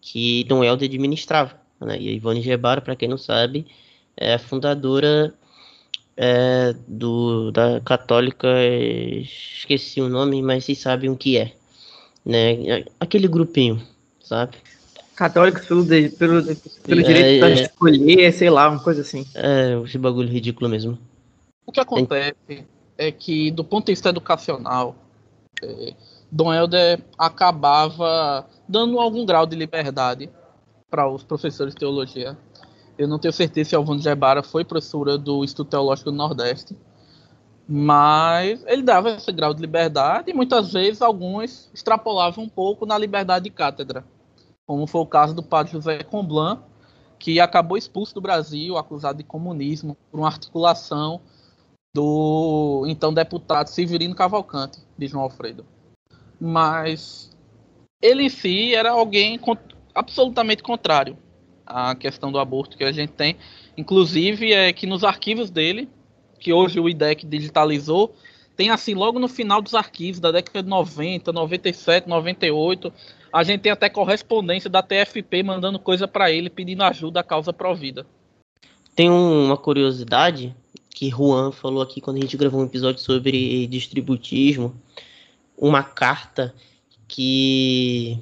que 0.00 0.44
Dom 0.44 0.64
Helder 0.64 0.88
administrava. 0.88 1.52
Né? 1.78 1.98
E 2.00 2.08
a 2.08 2.12
Ivone 2.12 2.40
Gebara, 2.40 2.80
para 2.80 2.96
quem 2.96 3.06
não 3.06 3.18
sabe, 3.18 3.66
é 4.16 4.32
a 4.32 4.38
fundadora 4.38 5.34
é, 6.16 6.74
do, 6.88 7.50
da 7.52 7.82
católica, 7.82 8.48
esqueci 9.20 10.00
o 10.00 10.08
nome, 10.08 10.40
mas 10.40 10.64
vocês 10.64 10.78
sabem 10.78 11.10
o 11.10 11.16
que 11.16 11.36
é. 11.36 11.52
Né? 12.24 12.82
Aquele 12.98 13.28
grupinho, 13.28 13.78
sabe? 14.22 14.56
Católicos 15.14 15.66
pelo, 15.66 15.84
de- 15.84 16.08
pelo, 16.08 16.42
pelo 16.42 17.00
É, 17.02 17.04
direito 17.04 17.44
é. 17.44 17.54
de 17.54 17.62
escolher, 17.64 18.32
sei 18.32 18.48
lá, 18.48 18.70
uma 18.70 18.80
coisa 18.80 19.02
assim. 19.02 19.26
É, 19.34 19.78
esse 19.84 19.98
bagulho 19.98 20.30
ridículo 20.30 20.70
mesmo. 20.70 20.98
O 21.64 21.72
que 21.72 21.80
acontece 21.80 22.66
é 22.98 23.10
que, 23.12 23.50
do 23.50 23.64
ponto 23.64 23.86
de 23.86 23.92
vista 23.92 24.08
educacional, 24.08 24.96
eh, 25.62 25.94
Dom 26.30 26.52
Helder 26.52 27.02
acabava 27.16 28.46
dando 28.68 28.98
algum 28.98 29.24
grau 29.24 29.46
de 29.46 29.54
liberdade 29.54 30.30
para 30.90 31.08
os 31.08 31.22
professores 31.22 31.74
de 31.74 31.80
teologia. 31.80 32.36
Eu 32.98 33.08
não 33.08 33.18
tenho 33.18 33.32
certeza 33.32 33.70
se 33.70 33.76
Alvano 33.76 34.00
Gebara 34.00 34.42
foi 34.42 34.64
professora 34.64 35.16
do 35.16 35.44
Instituto 35.44 35.70
Teológico 35.70 36.10
do 36.10 36.16
Nordeste, 36.16 36.76
mas 37.68 38.62
ele 38.66 38.82
dava 38.82 39.10
esse 39.10 39.32
grau 39.32 39.54
de 39.54 39.60
liberdade 39.60 40.30
e 40.30 40.34
muitas 40.34 40.72
vezes 40.72 41.00
alguns 41.00 41.70
extrapolavam 41.72 42.44
um 42.44 42.48
pouco 42.48 42.84
na 42.84 42.98
liberdade 42.98 43.44
de 43.44 43.50
cátedra, 43.50 44.04
como 44.66 44.86
foi 44.86 45.00
o 45.00 45.06
caso 45.06 45.34
do 45.34 45.42
padre 45.42 45.72
José 45.72 46.02
Comblan, 46.02 46.62
que 47.18 47.40
acabou 47.40 47.78
expulso 47.78 48.14
do 48.14 48.20
Brasil, 48.20 48.76
acusado 48.76 49.18
de 49.18 49.24
comunismo, 49.24 49.96
por 50.10 50.18
uma 50.20 50.26
articulação 50.26 51.20
do 51.94 52.84
então 52.88 53.12
deputado 53.12 53.68
Severino 53.68 54.14
Cavalcante, 54.14 54.78
de 54.96 55.06
João 55.06 55.24
Alfredo. 55.24 55.66
Mas 56.40 57.30
ele 58.00 58.24
em 58.24 58.28
si 58.28 58.74
era 58.74 58.90
alguém 58.90 59.38
absolutamente 59.94 60.62
contrário 60.62 61.16
à 61.66 61.94
questão 61.94 62.32
do 62.32 62.38
aborto 62.38 62.76
que 62.76 62.84
a 62.84 62.92
gente 62.92 63.12
tem. 63.12 63.36
Inclusive, 63.76 64.52
é 64.52 64.72
que 64.72 64.86
nos 64.86 65.04
arquivos 65.04 65.50
dele, 65.50 65.88
que 66.40 66.52
hoje 66.52 66.80
o 66.80 66.88
IDEC 66.88 67.26
digitalizou, 67.26 68.14
tem 68.56 68.70
assim, 68.70 68.94
logo 68.94 69.18
no 69.18 69.28
final 69.28 69.62
dos 69.62 69.74
arquivos 69.74 70.20
da 70.20 70.30
década 70.30 70.62
de 70.62 70.68
90, 70.68 71.32
97, 71.32 72.08
98, 72.08 72.92
a 73.32 73.42
gente 73.44 73.60
tem 73.60 73.72
até 73.72 73.88
correspondência 73.88 74.68
da 74.68 74.82
TFP 74.82 75.42
mandando 75.42 75.78
coisa 75.78 76.06
para 76.06 76.30
ele 76.30 76.50
pedindo 76.50 76.82
ajuda 76.82 77.20
à 77.20 77.24
causa 77.24 77.52
provida. 77.52 78.04
Tem 78.94 79.08
um- 79.08 79.46
uma 79.46 79.56
curiosidade 79.56 80.54
que 80.94 81.08
Juan 81.10 81.50
falou 81.52 81.82
aqui 81.82 82.00
quando 82.00 82.18
a 82.18 82.20
gente 82.20 82.36
gravou 82.36 82.60
um 82.60 82.66
episódio 82.66 83.00
sobre 83.00 83.66
distributismo, 83.66 84.74
uma 85.56 85.82
carta 85.82 86.54
que 87.08 88.18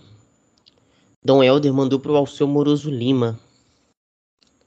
Dom 1.23 1.43
Helder 1.43 1.73
mandou 1.73 1.99
para 1.99 2.13
o 2.13 2.17
Alceu 2.17 2.47
Moroso 2.47 2.91
Lima, 2.91 3.39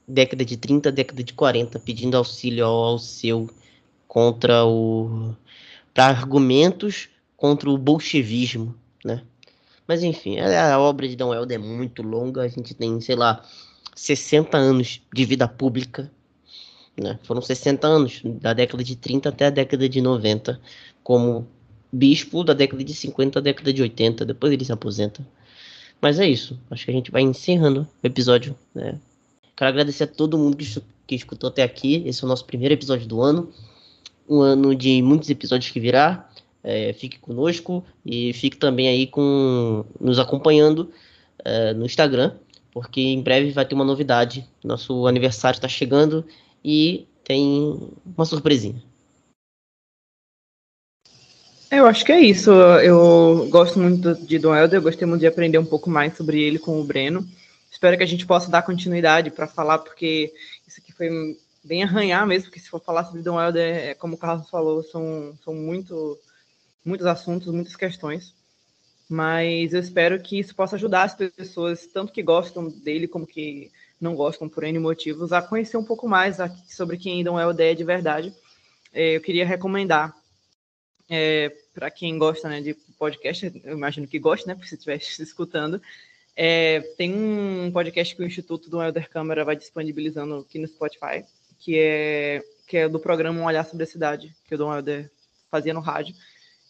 década 0.06 0.44
de 0.44 0.56
30, 0.56 0.92
década 0.92 1.22
de 1.22 1.32
40, 1.32 1.78
pedindo 1.80 2.16
auxílio 2.16 2.64
ao 2.64 2.84
Alceu 2.84 3.50
contra 4.06 4.64
o 4.64 5.34
para 5.92 6.08
argumentos 6.08 7.08
contra 7.36 7.70
o 7.70 7.78
bolchevismo, 7.78 8.74
né? 9.04 9.22
Mas 9.86 10.02
enfim, 10.02 10.38
a 10.40 10.78
obra 10.78 11.06
de 11.06 11.14
Dom 11.14 11.32
Helder 11.34 11.58
é 11.58 11.62
muito 11.62 12.02
longa, 12.02 12.42
a 12.42 12.48
gente 12.48 12.74
tem, 12.74 13.00
sei 13.00 13.16
lá, 13.16 13.44
60 13.94 14.56
anos 14.56 15.00
de 15.12 15.24
vida 15.24 15.46
pública, 15.46 16.10
né? 16.96 17.18
Foram 17.22 17.42
60 17.42 17.86
anos, 17.86 18.20
da 18.24 18.52
década 18.52 18.82
de 18.84 18.96
30 18.96 19.28
até 19.28 19.46
a 19.46 19.50
década 19.50 19.88
de 19.88 20.00
90, 20.00 20.60
como 21.02 21.46
bispo 21.92 22.42
da 22.42 22.52
década 22.52 22.82
de 22.82 22.94
50 22.94 23.38
à 23.38 23.42
década 23.42 23.72
de 23.72 23.82
80, 23.82 24.24
depois 24.24 24.52
ele 24.52 24.64
se 24.64 24.72
aposenta. 24.72 25.26
Mas 26.00 26.18
é 26.18 26.28
isso, 26.28 26.58
acho 26.70 26.84
que 26.84 26.90
a 26.90 26.94
gente 26.94 27.10
vai 27.10 27.22
encerrando 27.22 27.86
o 28.02 28.06
episódio, 28.06 28.56
né? 28.74 28.98
Quero 29.56 29.70
agradecer 29.70 30.04
a 30.04 30.08
todo 30.08 30.36
mundo 30.36 30.56
que, 30.56 30.66
que 31.06 31.14
escutou 31.14 31.48
até 31.48 31.62
aqui, 31.62 32.02
esse 32.06 32.22
é 32.22 32.26
o 32.26 32.28
nosso 32.28 32.44
primeiro 32.44 32.74
episódio 32.74 33.06
do 33.06 33.22
ano, 33.22 33.50
um 34.28 34.40
ano 34.40 34.74
de 34.74 35.00
muitos 35.02 35.30
episódios 35.30 35.70
que 35.70 35.78
virá, 35.78 36.28
é, 36.62 36.92
fique 36.94 37.18
conosco 37.18 37.84
e 38.04 38.32
fique 38.32 38.56
também 38.56 38.88
aí 38.88 39.06
com 39.06 39.84
nos 40.00 40.18
acompanhando 40.18 40.90
é, 41.44 41.74
no 41.74 41.84
Instagram, 41.84 42.32
porque 42.72 43.00
em 43.00 43.22
breve 43.22 43.52
vai 43.52 43.64
ter 43.64 43.74
uma 43.74 43.84
novidade. 43.84 44.48
Nosso 44.64 45.06
aniversário 45.06 45.58
está 45.58 45.68
chegando 45.68 46.24
e 46.64 47.06
tem 47.22 47.92
uma 48.04 48.24
surpresinha. 48.24 48.82
Eu 51.70 51.86
acho 51.86 52.04
que 52.04 52.12
é 52.12 52.20
isso. 52.20 52.50
Eu 52.52 53.48
gosto 53.50 53.78
muito 53.78 54.14
de 54.14 54.38
Dom 54.38 54.54
Helder, 54.54 54.78
eu 54.78 54.82
gostei 54.82 55.06
muito 55.06 55.20
de 55.20 55.26
aprender 55.26 55.58
um 55.58 55.66
pouco 55.66 55.90
mais 55.90 56.16
sobre 56.16 56.40
ele 56.40 56.58
com 56.58 56.80
o 56.80 56.84
Breno. 56.84 57.26
Espero 57.70 57.96
que 57.96 58.04
a 58.04 58.06
gente 58.06 58.26
possa 58.26 58.48
dar 58.48 58.62
continuidade 58.62 59.30
para 59.30 59.48
falar, 59.48 59.78
porque 59.78 60.32
isso 60.66 60.80
aqui 60.80 60.92
foi 60.92 61.36
bem 61.64 61.82
arranhar 61.82 62.24
mesmo, 62.26 62.44
porque 62.44 62.60
se 62.60 62.68
for 62.68 62.80
falar 62.80 63.04
sobre 63.04 63.22
Dom 63.22 63.40
Helder, 63.40 63.76
é, 63.76 63.94
como 63.94 64.14
o 64.14 64.18
Carlos 64.18 64.48
falou, 64.48 64.82
são, 64.84 65.36
são 65.44 65.54
muito, 65.54 66.16
muitos 66.84 67.06
assuntos, 67.06 67.52
muitas 67.52 67.74
questões. 67.74 68.32
Mas 69.08 69.74
eu 69.74 69.80
espero 69.80 70.20
que 70.22 70.38
isso 70.38 70.54
possa 70.54 70.76
ajudar 70.76 71.02
as 71.02 71.14
pessoas, 71.14 71.86
tanto 71.86 72.12
que 72.12 72.22
gostam 72.22 72.68
dele 72.68 73.08
como 73.08 73.26
que 73.26 73.72
não 74.04 74.14
gostam 74.14 74.48
por 74.48 74.62
N 74.62 74.78
motivos, 74.78 75.32
a 75.32 75.42
conhecer 75.42 75.76
um 75.76 75.84
pouco 75.84 76.08
mais 76.08 76.36
sobre 76.68 76.96
quem 76.96 77.20
Helder 77.20 77.72
é 77.72 77.74
de 77.74 77.82
verdade. 77.82 78.34
É, 78.92 79.16
eu 79.16 79.20
queria 79.20 79.46
recomendar 79.46 80.14
para 81.74 81.90
quem 81.90 82.16
gosta 82.16 82.48
né, 82.48 82.60
de 82.60 82.74
podcast, 82.98 83.60
eu 83.64 83.76
imagino 83.76 84.06
que 84.06 84.18
goste, 84.18 84.46
né? 84.46 84.54
Porque 84.54 84.68
se 84.68 84.74
estiver 84.74 84.96
escutando, 85.20 85.80
é, 86.36 86.80
tem 86.96 87.12
um 87.14 87.70
podcast 87.72 88.14
que 88.14 88.22
o 88.22 88.26
Instituto 88.26 88.70
do 88.70 88.82
Helder 88.82 89.08
Câmara 89.08 89.44
vai 89.44 89.56
disponibilizando 89.56 90.36
aqui 90.36 90.58
no 90.58 90.68
Spotify, 90.68 91.24
que 91.58 91.78
é, 91.78 92.42
que 92.66 92.76
é 92.78 92.88
do 92.88 92.98
programa 92.98 93.40
Um 93.40 93.44
Olhar 93.44 93.64
sobre 93.64 93.84
a 93.84 93.86
Cidade, 93.86 94.34
que 94.46 94.54
o 94.54 94.58
Dom 94.58 94.74
Helder 94.74 95.10
fazia 95.50 95.74
no 95.74 95.80
rádio. 95.80 96.14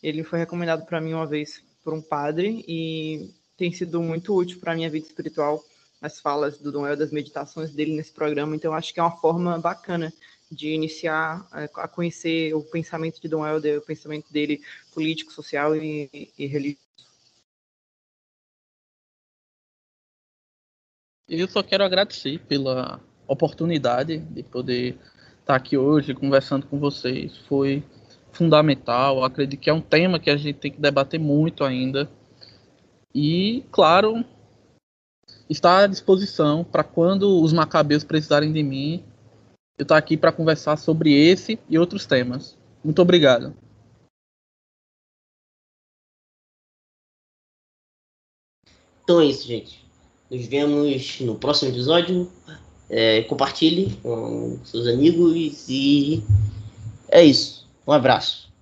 Ele 0.03 0.23
foi 0.23 0.39
recomendado 0.39 0.85
para 0.85 1.01
mim 1.01 1.15
uma 1.15 1.27
vez 1.27 1.63
por 1.83 1.95
um 1.95 2.03
padre 2.03 2.65
e 2.69 3.31
tem 3.57 3.73
sido 3.73 4.03
muito 4.03 4.35
útil 4.35 4.59
para 4.59 4.73
a 4.73 4.75
minha 4.75 4.91
vida 4.91 5.07
espiritual, 5.07 5.63
as 6.05 6.21
falas 6.21 6.59
do 6.59 6.71
Dom 6.71 6.87
Helder, 6.87 7.07
as 7.07 7.13
meditações 7.13 7.71
dele 7.71 7.97
nesse 7.97 8.13
programa. 8.13 8.55
Então, 8.55 8.75
acho 8.75 8.93
que 8.93 9.01
é 9.01 9.03
uma 9.03 9.17
forma 9.17 9.59
bacana 9.59 10.13
de 10.53 10.69
iniciar 10.69 11.49
eh, 11.55 11.71
a 11.77 11.89
conhecer 11.89 12.55
o 12.55 12.63
pensamento 12.63 13.23
de 13.23 13.27
Dom 13.27 13.45
Helder, 13.45 13.79
o 13.79 13.83
pensamento 13.83 14.31
dele 14.31 14.61
político, 14.93 15.33
social 15.33 15.75
e, 15.75 16.31
e 16.39 16.47
religioso. 16.47 16.85
Eu 21.27 21.49
só 21.49 21.63
quero 21.63 21.83
agradecer 21.83 22.39
pela 22.41 23.01
oportunidade 23.27 24.19
de 24.19 24.43
poder 24.43 24.99
estar 25.41 25.57
aqui 25.57 25.79
hoje 25.79 26.13
conversando 26.13 26.67
com 26.67 26.79
vocês. 26.79 27.35
Foi 27.49 27.83
fundamental. 28.31 29.25
Acredito 29.25 29.59
que 29.59 29.71
é 29.71 29.73
um 29.73 29.81
tema 29.81 30.21
que 30.21 30.29
a 30.29 30.37
gente 30.37 30.59
tem 30.59 30.71
que 30.71 30.81
debater 30.81 31.19
muito 31.19 31.65
ainda. 31.65 32.11
E, 33.15 33.65
claro, 33.73 34.23
está 35.49 35.81
à 35.81 35.87
disposição 35.87 36.65
para 36.65 36.85
quando 36.85 37.43
os 37.43 37.53
macabeus 37.53 38.05
precisarem 38.05 38.53
de 38.53 38.63
mim, 38.63 39.05
eu 39.79 39.83
estar 39.83 39.97
aqui 39.97 40.17
para 40.17 40.33
conversar 40.33 40.77
sobre 40.77 41.13
esse 41.13 41.59
e 41.69 41.79
outros 41.79 42.07
temas. 42.07 42.57
Muito 42.83 43.01
obrigado. 43.03 43.55
Então 49.03 49.21
é 49.21 49.27
isso, 49.27 49.47
gente. 49.47 49.85
Nos 50.31 50.47
vemos 50.47 51.21
no 51.21 51.35
próximo 51.37 51.71
episódio. 51.71 52.31
É, 52.89 53.23
compartilhe 53.23 53.97
com 54.03 54.59
seus 54.65 54.87
amigos 54.87 55.69
e 55.69 56.23
é 57.09 57.23
isso. 57.23 57.69
Um 57.87 57.93
abraço. 57.93 58.53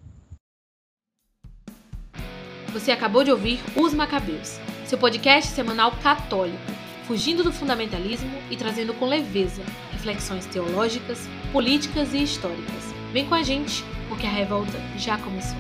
Você 2.73 2.91
acabou 2.91 3.23
de 3.23 3.31
ouvir 3.31 3.61
Os 3.77 3.93
Macabeus, 3.93 4.59
seu 4.93 4.99
podcast 4.99 5.55
semanal 5.55 5.91
católico, 6.03 6.59
fugindo 7.07 7.43
do 7.43 7.51
fundamentalismo 7.51 8.31
e 8.51 8.57
trazendo 8.59 8.93
com 8.93 9.07
leveza 9.07 9.63
reflexões 9.91 10.45
teológicas, 10.45 11.27
políticas 11.51 12.13
e 12.13 12.23
históricas. 12.23 12.93
Vem 13.11 13.27
com 13.27 13.35
a 13.35 13.43
gente, 13.43 13.83
porque 14.11 14.27
a 14.27 14.31
revolta 14.31 14.79
já 14.99 15.17
começou. 15.17 15.57